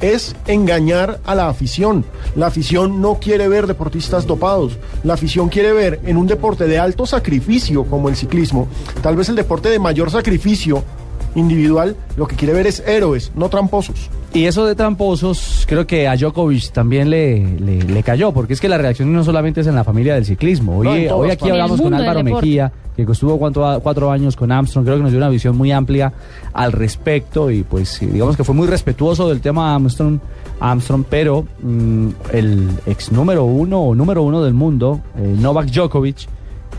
[0.00, 2.04] es engañar a la afición.
[2.36, 4.78] La afición no quiere ver deportistas dopados.
[5.02, 8.68] La afición quiere ver en un deporte de alto sacrificio como el ciclismo,
[9.02, 10.84] tal vez el deporte de mayor sacrificio
[11.34, 14.10] individual, lo que quiere ver es héroes, no tramposos.
[14.34, 18.60] Y eso de tramposos, creo que a Djokovic también le, le, le cayó, porque es
[18.60, 20.78] que la reacción no solamente es en la familia del ciclismo.
[20.78, 22.22] Hoy, No, aquí hablamos con Álvaro.
[22.22, 25.70] Mejía, que estuvo cuatro, cuatro años con Armstrong, creo que nos dio una visión muy
[25.72, 26.12] amplia
[26.52, 30.18] al respecto y pues digamos que fue muy respetuoso del tema Armstrong,
[30.60, 36.26] Armstrong pero mm, el ex número uno o número uno del mundo, eh, Novak Djokovic,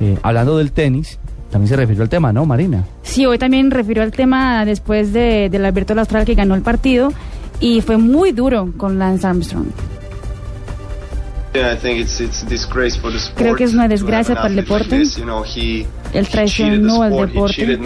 [0.01, 1.19] eh, hablando del tenis,
[1.49, 2.83] también se refirió al tema, ¿no, Marina?
[3.01, 7.11] Sí, hoy también refirió al tema después de, del Alberto Austral que ganó el partido
[7.59, 9.67] y fue muy duro con Lance Armstrong.
[13.35, 15.03] Creo que es una desgracia para el deporte.
[16.13, 17.13] Él traicionó al.
[17.13, 17.77] He deporte,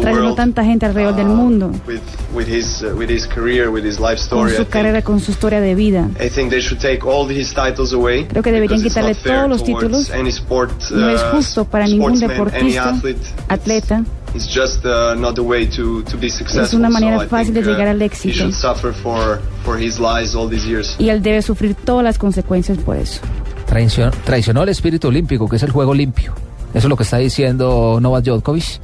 [0.00, 2.00] traicionó tanta gente alrededor del mundo with
[2.34, 4.52] with his uh, with his career, with his life con story.
[4.52, 6.08] I su think, carrera, con su historia de vida.
[6.20, 8.24] I think they should take all his titles away.
[8.24, 10.10] Creo que deberían quitarle todos los títulos.
[10.10, 12.94] No es uh, justo para ningún deportista,
[13.48, 14.04] atleta.
[14.34, 16.78] It's just uh, not the way to, to be successful.
[16.78, 18.34] una manera so fácil de think, uh, llegar al He éxito.
[18.34, 20.94] should suffer for, for his lies all these years.
[21.00, 23.20] Y él debe sufrir todas las consecuencias por eso.
[23.66, 26.32] Traicionó, traicionó el espíritu olímpico, que es el juego limpio.
[26.70, 28.80] Eso es lo que está diciendo Novak Djokovic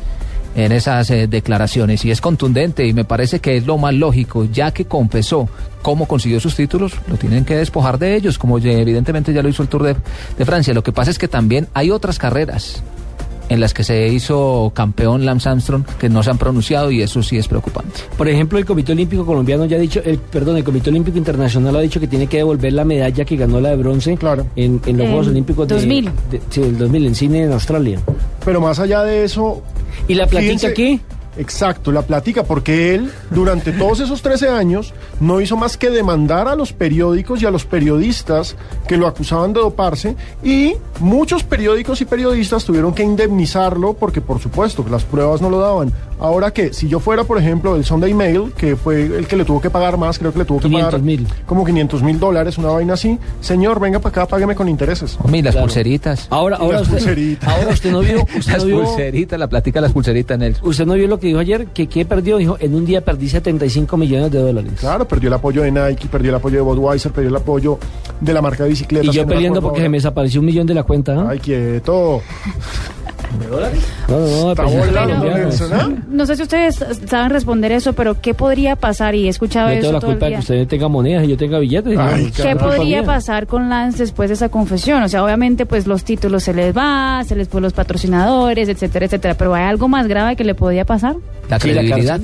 [0.55, 4.45] en esas eh, declaraciones y es contundente y me parece que es lo más lógico,
[4.45, 5.49] ya que confesó
[5.83, 9.63] cómo consiguió sus títulos, lo tienen que despojar de ellos, como evidentemente ya lo hizo
[9.63, 9.95] el Tour
[10.39, 10.73] de Francia.
[10.73, 12.83] Lo que pasa es que también hay otras carreras
[13.49, 17.23] en las que se hizo campeón Lance Armstrong que no se han pronunciado y eso
[17.23, 18.01] sí es preocupante.
[18.17, 21.77] Por ejemplo, el Comité Olímpico Colombiano ya ha dicho, el, perdón, el Comité Olímpico Internacional
[21.77, 24.19] ha dicho que tiene que devolver la medalla que ganó la de bronce en,
[24.57, 26.05] en los En Juegos Olímpicos de- 2000.
[26.31, 28.01] de, sí, el 2000 en cine en Australia.
[28.45, 29.63] Pero más allá de eso...
[30.09, 31.01] ¿Y la platica qué?
[31.39, 36.49] Exacto, la platica, porque él durante todos esos 13 años no hizo más que demandar
[36.49, 38.57] a los periódicos y a los periodistas
[38.89, 44.41] que lo acusaban de doparse y muchos periódicos y periodistas tuvieron que indemnizarlo porque por
[44.41, 45.93] supuesto que las pruebas no lo daban.
[46.19, 49.45] Ahora que si yo fuera, por ejemplo, el Sunday Mail, que fue el que le
[49.45, 51.29] tuvo que pagar más, creo que le tuvo que 500 pagar mil.
[51.45, 55.19] como 500 mil dólares, una vaina así, señor, venga para acá, págueme con intereses.
[55.23, 55.67] Hombre, y las Claro.
[55.67, 56.27] pulseritas.
[56.31, 57.49] Ahora, ahora las usted, pulseritas.
[57.51, 60.67] ahora usted no vio, usted Las no vio, pulseritas, la platica de las pulseritas, Nelson.
[60.67, 63.29] usted no vio lo que dijo ayer, que qué perdió, dijo, en un día perdí
[63.29, 64.73] 75 millones de dólares.
[64.79, 67.79] Claro, perdió el apoyo de Nike, perdió el apoyo de Budweiser, perdió el apoyo
[68.21, 69.15] de la marca de bicicletas.
[69.15, 71.21] Y yo no acuerdo porque se me desapareció un millón de la cuenta.
[71.21, 71.29] ¿ah?
[71.31, 72.23] Ay, quieto.
[73.39, 73.81] ¿De dólares?
[74.09, 75.91] No, no, no, pesos ¿ah?
[76.09, 79.15] No sé si ustedes saben responder eso, pero ¿qué podría pasar?
[79.15, 81.25] Y he escuchado Yo eso tengo la todo el culpa de que usted tenga monedas
[81.25, 81.99] y yo tenga billetes.
[81.99, 83.05] Ay, ¿Qué podría mía.
[83.05, 85.03] pasar con Lance después de esa confesión?
[85.03, 89.07] O sea, obviamente, pues los títulos se les va, se les fue los patrocinadores, etcétera,
[89.07, 89.35] etcétera.
[89.35, 91.17] Pero hay algo más grave que le podía pasar.
[91.49, 92.21] La Sí, la credibilidad.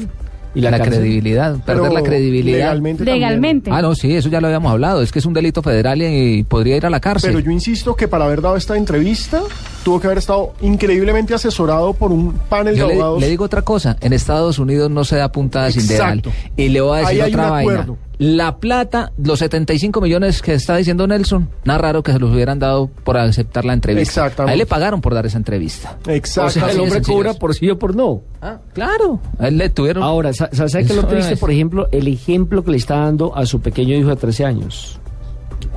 [0.54, 2.58] ¿Y la credibilidad, perder Pero la credibilidad.
[2.58, 3.20] legalmente también.
[3.20, 3.70] Legalmente.
[3.72, 5.00] Ah, no, sí, eso ya lo habíamos hablado.
[5.02, 7.30] Es que es un delito federal y, podría ir a la cárcel.
[7.32, 9.40] Pero yo insisto que para haber dado esta entrevista
[9.84, 13.20] tuvo que haber estado increíblemente asesorado por un panel Yo de le, abogados.
[13.20, 16.18] le digo otra cosa, en Estados Unidos no se da puntada sin dedal.
[16.18, 16.32] Exacto.
[16.56, 17.72] Y le voy a decir Ahí hay otra un vaina.
[17.72, 17.96] acuerdo.
[18.24, 22.60] La plata, los 75 millones que está diciendo Nelson, nada raro que se los hubieran
[22.60, 24.26] dado por aceptar la entrevista.
[24.26, 24.50] Exactamente.
[24.50, 25.98] A él le pagaron por dar esa entrevista.
[26.06, 26.46] Exacto.
[26.46, 28.22] O sea, el hombre cobra por sí o por no.
[28.40, 29.18] Ah, claro.
[29.40, 30.04] A él le tuvieron.
[30.04, 31.32] Ahora, sa- sa- ¿sabe qué es lo triste?
[31.34, 31.40] es.
[31.40, 34.98] Por ejemplo, el ejemplo que le está dando a su pequeño hijo de 13 años.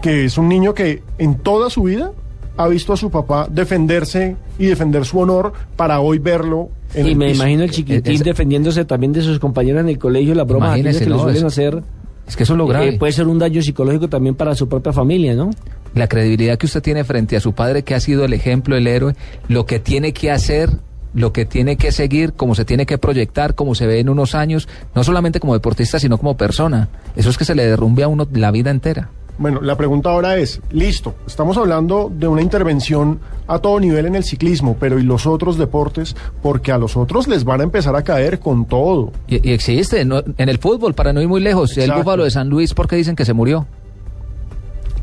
[0.02, 2.12] que es un niño que en toda su vida
[2.58, 7.10] ha visto a su papá defenderse y defender su honor para hoy verlo en Y
[7.12, 7.42] el me piso.
[7.42, 11.06] imagino el chiquitín Es- defendiéndose también de sus compañeros en el colegio, aquellas Imagínese, que
[11.06, 11.84] le no, suelen es- hacer.
[12.28, 12.90] Es que eso es lo grave.
[12.90, 15.52] eh, puede ser un daño psicológico también para su propia familia, ¿no?
[15.96, 18.86] la credibilidad que usted tiene frente a su padre, que ha sido el ejemplo, el
[18.86, 19.16] héroe,
[19.48, 20.70] lo que tiene que hacer,
[21.14, 24.36] lo que tiene que seguir, cómo se tiene que proyectar, cómo se ve en unos
[24.36, 26.90] años, no solamente como deportista, sino como persona.
[27.16, 29.10] Eso es que se le derrumbe a uno la vida entera.
[29.38, 34.16] Bueno, la pregunta ahora es, listo, estamos hablando de una intervención a todo nivel en
[34.16, 36.16] el ciclismo, pero ¿y los otros deportes?
[36.42, 39.12] Porque a los otros les van a empezar a caer con todo.
[39.28, 42.32] Y, y existe no- en el fútbol, para no ir muy lejos, el búfalo de
[42.32, 43.68] San Luis, ¿por qué dicen que se murió?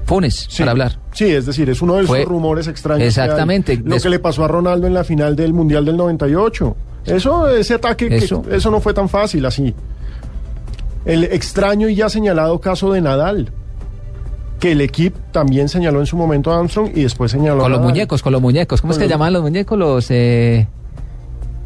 [0.06, 0.58] Funes, Sí.
[0.62, 0.98] para hablar.
[1.12, 3.02] Sí, es decir, es uno de esos Fue- rumores extraños.
[3.02, 3.08] que.
[3.08, 3.80] Exactamente.
[3.84, 6.76] Lo que le pasó a Ronaldo en la final del Mundial del 98.
[7.04, 8.42] Eso, ese ataque, que- Eso.
[8.50, 9.74] eso no fue tan fácil así.
[11.04, 13.52] El extraño y ya señalado caso de Nadal,
[14.62, 17.80] que el equipo también señaló en su momento a Armstrong y después señaló Con los
[17.80, 18.80] muñecos, con los muñecos.
[18.80, 19.76] ¿Cómo es que los- llamaban los muñecos?
[19.76, 20.68] Los, eh,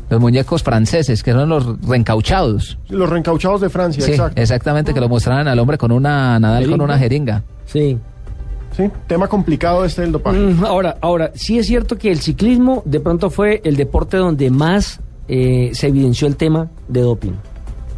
[0.09, 2.78] los muñecos franceses, que eran los reencauchados.
[2.89, 4.40] Los reencauchados de Francia, Sí, exacto.
[4.40, 6.85] exactamente, que lo mostraban al hombre con una Nadal con ¿Jeringa?
[6.85, 7.43] una jeringa.
[7.66, 7.98] Sí.
[8.74, 10.39] Sí, tema complicado este del dopaje.
[10.39, 14.51] Mm, Ahora, ahora, sí es cierto que el ciclismo de pronto fue el deporte donde
[14.51, 17.32] más eh, se evidenció el tema de doping.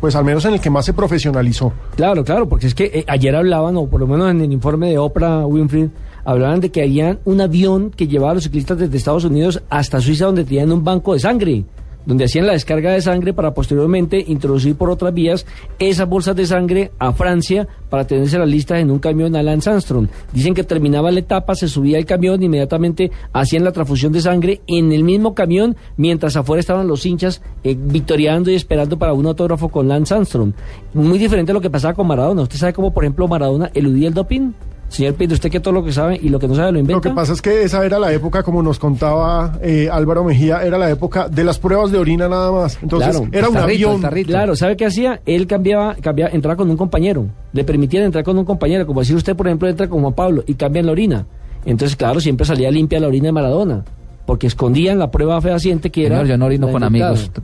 [0.00, 1.72] Pues al menos en el que más se profesionalizó.
[1.96, 4.90] Claro, claro, porque es que eh, ayer hablaban, o por lo menos en el informe
[4.90, 5.90] de Oprah Winfrey,
[6.24, 10.00] hablaban de que había un avión que llevaba a los ciclistas desde Estados Unidos hasta
[10.00, 11.64] Suiza donde tenían un banco de sangre,
[12.09, 15.44] donde hacían la descarga de sangre para posteriormente introducir por otras vías
[15.78, 19.68] esas bolsas de sangre a Francia para tenerse las listas en un camión a Lance
[19.68, 20.09] Armstrong.
[20.32, 24.62] Dicen que terminaba la etapa, se subía el camión, inmediatamente hacían la transfusión de sangre
[24.66, 29.26] en el mismo camión, mientras afuera estaban los hinchas eh, victoriando y esperando para un
[29.26, 30.55] autógrafo con Lance Armstrong.
[30.94, 32.40] Muy diferente a lo que pasaba con Maradona.
[32.40, 34.52] ¿Usted sabe cómo, por ejemplo, Maradona eludía el doping?
[34.89, 36.78] Señor Pinto, usted que todo lo que sabe y lo que no sabe lo Lo
[36.81, 37.09] inventa.
[37.10, 40.78] que pasa es que esa era la época, como nos contaba eh, Álvaro Mejía, era
[40.78, 42.78] la época de las pruebas de orina nada más.
[42.82, 44.01] Entonces, Claro, era un tarrito, avión.
[44.01, 44.28] tarrito.
[44.28, 45.20] Claro, ¿sabe qué hacía?
[45.27, 47.27] Él cambiaba, cambiaba, entraba con un compañero.
[47.52, 50.43] Le permitían entrar con un compañero, como decir usted, por ejemplo, entra con Juan Pablo
[50.47, 51.27] y cambian la orina.
[51.66, 53.85] Entonces, claro, siempre salía limpia la orina de Maradona,
[54.24, 56.16] porque escondían la prueba fehaciente que era.
[56.16, 57.31] Señor, yo no orino con amigos.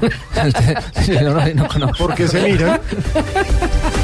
[1.06, 2.80] Yo no orino con Porque se miran.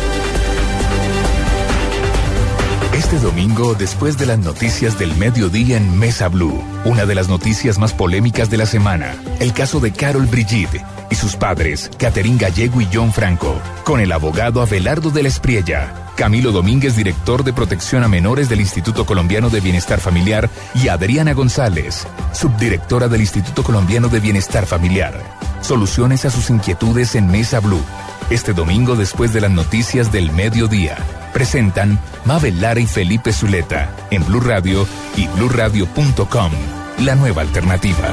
[3.06, 7.78] Este domingo, después de las noticias del mediodía en Mesa Blue, una de las noticias
[7.78, 12.80] más polémicas de la semana, el caso de Carol Brigitte y sus padres, Caterín Gallego
[12.80, 18.02] y John Franco, con el abogado Abelardo de la Espriella, Camilo Domínguez, director de protección
[18.02, 24.08] a menores del Instituto Colombiano de Bienestar Familiar, y Adriana González, subdirectora del Instituto Colombiano
[24.08, 25.14] de Bienestar Familiar.
[25.60, 27.84] Soluciones a sus inquietudes en Mesa Blue.
[28.28, 30.96] Este domingo después de las noticias del mediodía.
[31.32, 34.86] Presentan Mabel Lara y Felipe Zuleta en Blue Radio
[35.16, 36.52] y bluradio.com.
[36.98, 38.12] La nueva alternativa.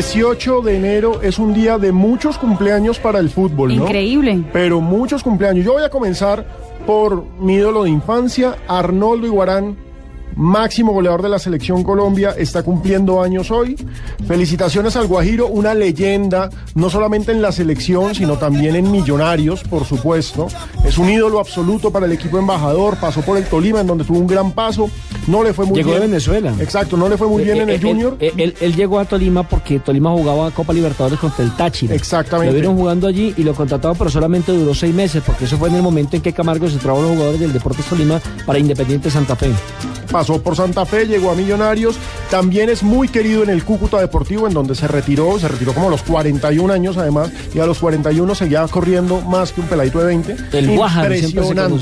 [0.00, 3.84] 18 de enero es un día de muchos cumpleaños para el fútbol, ¿no?
[3.84, 4.42] Increíble.
[4.50, 5.62] Pero muchos cumpleaños.
[5.66, 6.46] Yo voy a comenzar
[6.86, 9.76] por mi ídolo de infancia, Arnoldo Iguarán,
[10.40, 13.76] máximo goleador de la selección Colombia, está cumpliendo años hoy.
[14.26, 19.84] Felicitaciones al Guajiro, una leyenda, no solamente en la selección, sino también en Millonarios, por
[19.84, 20.48] supuesto.
[20.84, 24.18] Es un ídolo absoluto para el equipo embajador, pasó por el Tolima, en donde tuvo
[24.18, 24.88] un gran paso.
[25.26, 26.00] No le fue muy Llegó bien.
[26.02, 26.54] de Venezuela.
[26.60, 28.16] Exacto, no le fue muy Eh, bien en eh, el él- Junior.
[28.20, 31.94] Él llegó a Tolima porque Tolima jugaba Copa Libertadores contra el Táchira.
[31.94, 32.52] Exactamente.
[32.52, 35.68] Lo vieron jugando allí y lo contrataron, pero solamente duró seis meses, porque eso fue
[35.68, 38.58] en el momento en que Camargo se trajo a los jugadores del Deportes Tolima para
[38.58, 39.50] Independiente Santa Fe.
[40.10, 41.96] pasó por Santa Fe, llegó a Millonarios,
[42.30, 45.88] también es muy querido en el Cúcuta Deportivo, en donde se retiró, se retiró como
[45.88, 49.98] a los 41 años además, y a los 41 seguía corriendo más que un peladito
[50.00, 50.36] de 20.
[50.52, 50.70] El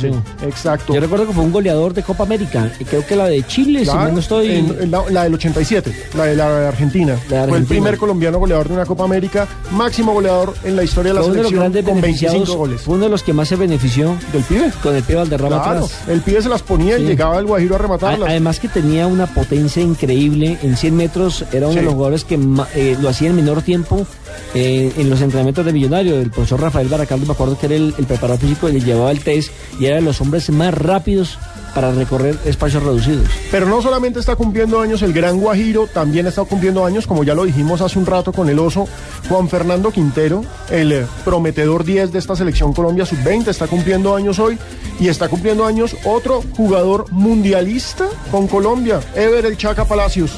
[0.09, 0.47] Impresionante.
[0.47, 0.95] Exacto.
[0.95, 3.85] Yo recuerdo que fue un goleador de Copa América, creo que la de Chile, si
[3.91, 4.51] Claro, no estoy.
[4.53, 7.17] en- en la, la del 87, la de la de Argentina.
[7.29, 11.15] Fue el primer colombiano goleador de una Copa América, máximo goleador en la historia de
[11.15, 12.81] la Fue uno de los selección grandes con beneficiados, 25 goles.
[12.83, 14.71] fue uno de los que más se benefició del pibe.
[14.83, 16.01] Con el pibe Valderrama Claro, atrás.
[16.09, 18.29] el pibe se las ponía y llegaba el Guajiro a A- rematarlas.
[18.39, 21.79] Además que tenía una potencia increíble en 100 metros, era uno Sí.
[21.81, 22.39] de los jugadores que
[22.77, 24.07] eh, lo hacía en menor tiempo
[24.55, 26.21] eh, en los entrenamientos de Millonario.
[26.21, 29.19] El profesor Rafael Baracaldo, me acuerdo que era el, el preparador físico le llevaba el
[29.25, 29.51] test
[29.81, 31.37] y era de los hombres más rápidos
[31.79, 33.29] para recorrer espacios reducidos.
[33.53, 37.37] Pero no solamente está cumpliendo años el Gran Guajiro, también está cumpliendo años, como ya
[37.37, 38.89] lo dijimos hace un rato con el oso,
[39.29, 44.41] Juan Fernando Quintero, el eh, prometedor 10 de esta selección Colombia Sub-20, está cumpliendo años
[44.41, 44.59] hoy
[44.99, 50.33] y está cumpliendo años otro jugador mundialista con Colombia, Ever el Chaca Palacios.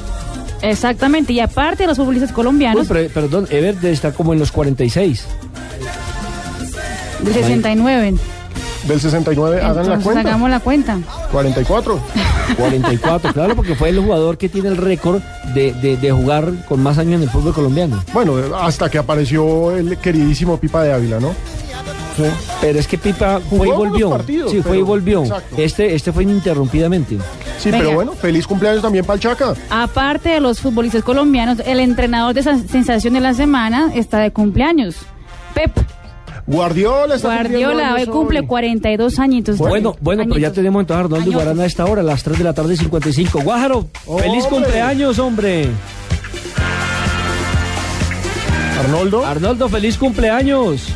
[0.60, 4.52] Exactamente, y aparte de los futbolistas Uy, colombianos, pero, perdón, Ever estar como en los
[4.52, 5.24] 46.
[7.22, 8.39] del 69.
[8.86, 10.20] Del 69, hagan la Entonces cuenta.
[10.28, 10.98] hagamos la cuenta.
[11.32, 12.00] 44.
[12.56, 15.20] 44, claro, porque fue el jugador que tiene el récord
[15.54, 18.02] de, de- de jugar con más años en el fútbol colombiano.
[18.12, 21.28] Bueno, hasta que apareció el queridísimo Pipa de Ávila, ¿no?
[22.16, 22.24] Sí.
[22.60, 24.10] Pero es que Pipa fue y volvió.
[24.10, 25.22] partidos, sí, fue y volvió.
[25.22, 25.56] exacto.
[25.58, 27.18] Este, este fue ininterrumpidamente.
[27.58, 27.78] Sí, Venga.
[27.84, 29.54] pero bueno, feliz cumpleaños también para el Chaca.
[29.70, 34.32] Aparte de los futbolistas colombianos, el entrenador de esa sensación de la semana está de
[34.32, 34.96] cumpleaños.
[35.54, 35.70] Pep
[36.50, 39.56] Guardiola está Guardiola hoy años cumple 42 añitos.
[39.58, 40.54] Bueno, bueno, pero ya Añitos.
[40.54, 41.32] tenemos entonces a Arnoldo.
[41.32, 43.42] Guarana a esta hora, a las 3 de la tarde 55.
[43.42, 43.86] Guájaro,
[44.18, 45.68] feliz cumpleaños, hombre.
[48.80, 49.24] Arnoldo.
[49.24, 50.88] Arnoldo, feliz cumpleaños.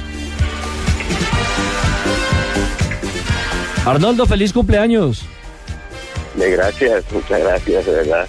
[3.86, 5.22] Arnoldo, feliz cumpleaños.
[6.34, 8.26] De gracias, muchas gracias, de verdad.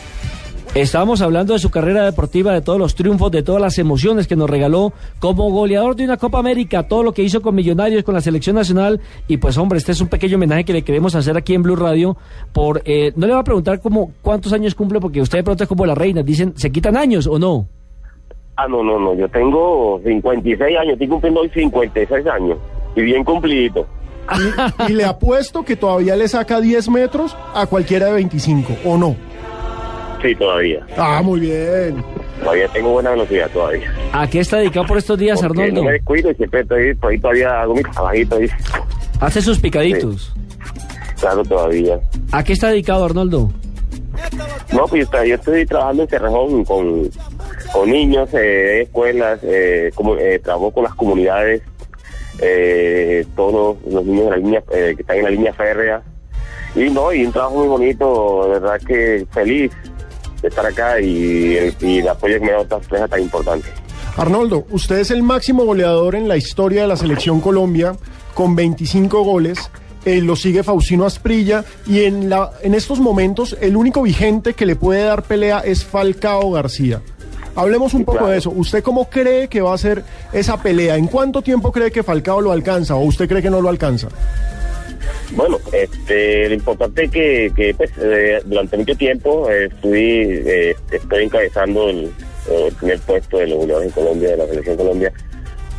[0.76, 4.35] Estábamos hablando de su carrera deportiva, de todos los triunfos, de todas las emociones que
[4.35, 8.14] nos regaló como goleador de una Copa América, todo lo que hizo con Millonarios, con
[8.14, 8.99] la selección nacional.
[9.30, 11.77] Y pues hombre, este es un pequeño homenaje que le queremos hacer aquí en Blue
[11.77, 12.18] Radio.
[12.52, 15.64] Por, eh, no le va a preguntar cómo, cuántos años cumple, porque usted de pronto
[15.64, 16.23] es como la reina.
[16.23, 17.68] Dicen, ¿se quitan años o no?
[18.57, 22.57] Ah, no, no, no, yo tengo 56 años, estoy cumpliendo hoy 56 años.
[22.97, 23.88] Y bien cumplidito.
[24.89, 29.15] Y le apuesto que todavía le saca 10 metros a cualquiera de 25, ¿o no?
[30.22, 30.86] Sí, todavía.
[30.98, 32.04] Ah, muy bien.
[32.40, 33.94] Todavía tengo buena velocidad todavía.
[34.12, 35.82] ¿A qué está dedicado por estos días, Porque Arnoldo?
[35.82, 38.48] No me descuido y siempre estoy, estoy todavía hago mis trabajitos ahí.
[39.20, 40.34] Hace sus picaditos.
[41.20, 42.00] Claro, todavía.
[42.32, 43.52] ¿A qué está dedicado, Arnoldo?
[44.74, 47.10] No, pues yo, estoy- yo estoy trabajando en Cerrejón con,
[47.72, 51.62] con niños, eh, escuelas, eh, como, eh, trabajo con las comunidades,
[52.42, 56.02] eh, todos los niños de la línea, eh, que están en la línea férrea.
[56.76, 59.72] Y no, y un trabajo muy bonito, de verdad que feliz
[60.45, 63.67] de estar acá y, el- y el apoyo que me da otra empresa tan importante.
[64.17, 67.95] Arnoldo, usted es el máximo goleador en la historia de la selección Colombia
[68.34, 69.69] con 25 goles.
[70.05, 74.65] Eh, lo sigue Faustino Asprilla y en, la, en estos momentos el único vigente que
[74.67, 77.01] le puede dar pelea es Falcao García.
[77.55, 78.51] Hablemos un poco de eso.
[78.51, 80.95] ¿Usted cómo cree que va a ser esa pelea?
[80.97, 84.09] ¿En cuánto tiempo cree que Falcao lo alcanza o usted cree que no lo alcanza?
[85.32, 90.76] Bueno, este, lo importante es que, que pues, eh, durante mucho tiempo eh, fui, eh,
[90.91, 92.11] estoy encabezando el,
[92.77, 95.11] primer puesto de los en Colombia, de la selección Colombia,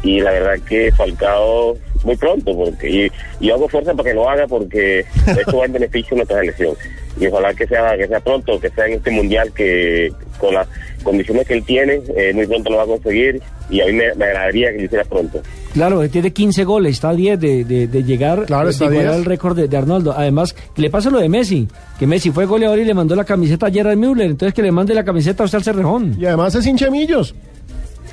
[0.03, 3.11] y la verdad que Falcao muy pronto, porque y,
[3.41, 6.39] y yo hago fuerza para que lo haga porque esto va en beneficio de nuestra
[6.41, 6.75] selección.
[7.19, 10.69] Y ojalá que sea, que sea pronto, que sea en este mundial que con las
[11.03, 14.15] condiciones que él tiene, eh, muy pronto lo va a conseguir, y a mí me,
[14.15, 15.41] me agradaría que lo hiciera pronto.
[15.73, 18.85] Claro, él tiene 15 goles, está a 10 de, de, de llegar Claro, de está
[18.85, 19.19] a igualar 10.
[19.19, 20.13] el récord de, de Arnoldo.
[20.17, 21.67] Además, que le pasa lo de Messi,
[21.99, 24.71] que Messi fue goleador y le mandó la camiseta a Gerard Müller, entonces que le
[24.73, 26.17] mande la camiseta a usted al Cerrejón.
[26.21, 27.35] Y además es hinchemillos.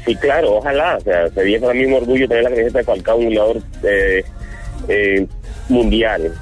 [0.05, 0.97] Sí, claro, ojalá.
[0.97, 4.23] O sea, sería para mí un orgullo tener la camiseta de Falcao, un goleador eh,
[4.87, 5.27] eh,
[5.69, 6.33] mundial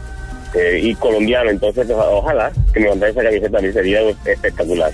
[0.56, 1.50] eh, y colombiano.
[1.50, 4.92] Entonces, ojalá que me mandara esa camiseta, a mí sería espectacular.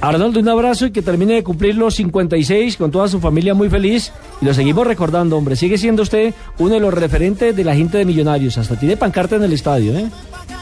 [0.00, 3.68] Arnoldo, un abrazo y que termine de cumplir los 56 con toda su familia muy
[3.68, 4.12] feliz.
[4.40, 5.56] Y lo seguimos recordando, hombre.
[5.56, 8.56] Sigue siendo usted uno de los referentes de la gente de Millonarios.
[8.56, 10.06] Hasta tiene pancarta en el estadio, ¿eh?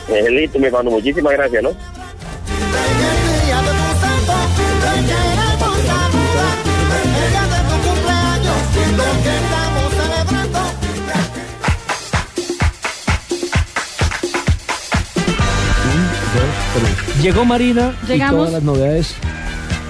[0.09, 1.70] Eh, listo, mi hermano, muchísimas gracias, ¿no?
[17.23, 18.35] Llegó Marina Llegamos.
[18.35, 19.15] y todas las novedades,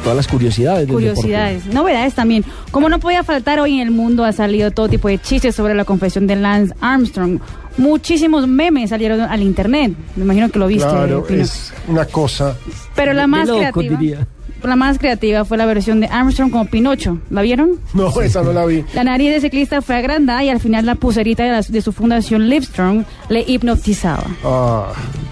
[0.02, 2.44] todas las curiosidades del Curiosidades, novedades también.
[2.70, 5.74] Como no podía faltar, hoy en el mundo ha salido todo tipo de chistes sobre
[5.74, 7.38] la confesión de Lance Armstrong.
[7.76, 9.92] Muchísimos memes salieron al internet.
[10.16, 10.88] Me imagino que lo viste.
[10.88, 11.42] Claro, Pino.
[11.42, 12.56] es una cosa.
[12.96, 13.96] Pero la más creativa.
[13.98, 14.26] diría.
[14.64, 17.18] La más creativa fue la versión de Armstrong como Pinocho.
[17.30, 17.78] ¿La vieron?
[17.94, 18.84] No, esa no la vi.
[18.94, 21.92] La nariz de ciclista fue agrandada y al final la pulserita de, la- de su
[21.92, 24.24] fundación Livestrong le hipnotizaba.
[24.42, 24.86] Ah,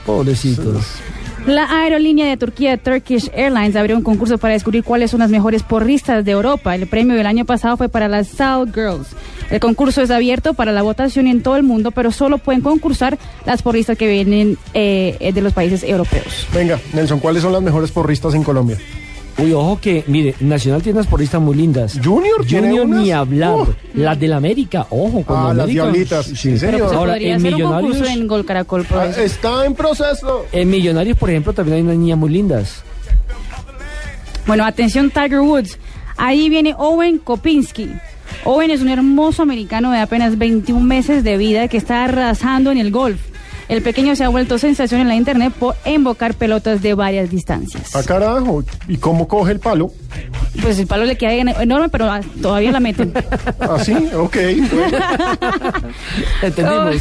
[0.04, 0.84] pobrecitos.
[1.46, 5.62] La aerolínea de Turquía, Turkish Airlines, abrió un concurso para descubrir cuáles son las mejores
[5.62, 6.74] porristas de Europa.
[6.74, 9.10] El premio del año pasado fue para las South Girls.
[9.48, 13.16] El concurso es abierto para la votación en todo el mundo, pero solo pueden concursar
[13.44, 16.48] las porristas que vienen eh, de los países europeos.
[16.52, 18.76] Venga, Nelson, ¿cuáles son las mejores porristas en Colombia?
[19.38, 22.00] Uy, ojo que, mire, Nacional tiene unas porristas muy lindas.
[22.02, 23.54] Junior tiene Junior ni hablar.
[23.54, 23.66] Uh.
[23.92, 25.82] Las del América, ojo, con Ah, la las América.
[25.84, 26.26] diablitas.
[26.26, 26.74] Sí, Sí, señor.
[26.74, 28.84] Pero pues Ahora, en un Millonarios, en Gol Caracol.
[28.84, 29.20] por Ah, eso.
[29.20, 30.46] está en proceso.
[30.52, 32.82] en Millonarios, por ejemplo, también hay unas niñas muy lindas.
[34.46, 35.78] Bueno, atención Tiger Woods.
[36.16, 37.90] Ahí viene Owen Kopinski.
[38.44, 42.78] Owen es un hermoso americano de apenas 21 meses de vida que está arrasando en
[42.78, 43.20] el golf.
[43.68, 47.94] El pequeño se ha vuelto sensación en la internet por invocar pelotas de varias distancias.
[47.96, 48.62] A carajo.
[48.88, 49.90] ¿Y cómo coge el palo?
[50.62, 53.12] Pues el palo le queda en- enorme, pero ah, todavía la meten.
[53.60, 53.94] ¿Así?
[54.14, 54.36] Ok.
[56.42, 56.96] Entendimos.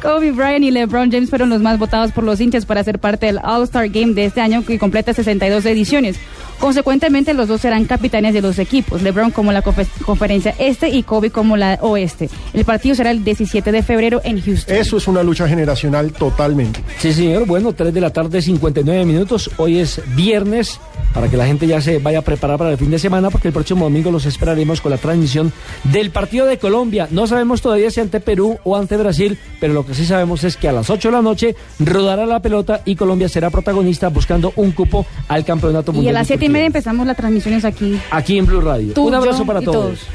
[0.00, 3.26] Kobe Bryant y LeBron James fueron los más votados por los hinchas para ser parte
[3.26, 6.16] del All-Star Game de este año que completa 62 ediciones.
[6.62, 11.02] Consecuentemente, los dos serán capitanes de los equipos, LeBron como la confe- conferencia este y
[11.02, 12.30] Kobe como la oeste.
[12.54, 14.76] El partido será el 17 de febrero en Houston.
[14.76, 16.80] Eso es una lucha generacional totalmente.
[16.98, 17.46] Sí, señor.
[17.46, 19.50] Bueno, 3 de la tarde, 59 minutos.
[19.56, 20.78] Hoy es viernes,
[21.12, 23.48] para que la gente ya se vaya a preparar para el fin de semana, porque
[23.48, 25.52] el próximo domingo los esperaremos con la transmisión
[25.82, 27.08] del partido de Colombia.
[27.10, 30.56] No sabemos todavía si ante Perú o ante Brasil, pero lo que sí sabemos es
[30.56, 34.52] que a las 8 de la noche rodará la pelota y Colombia será protagonista buscando
[34.54, 36.14] un cupo al campeonato Y a mundial.
[36.14, 38.00] las de 7 y Turquía media empezamos las transmisiones aquí.
[38.10, 38.94] Aquí en Blue Radio.
[38.96, 40.06] Un abrazo para todos.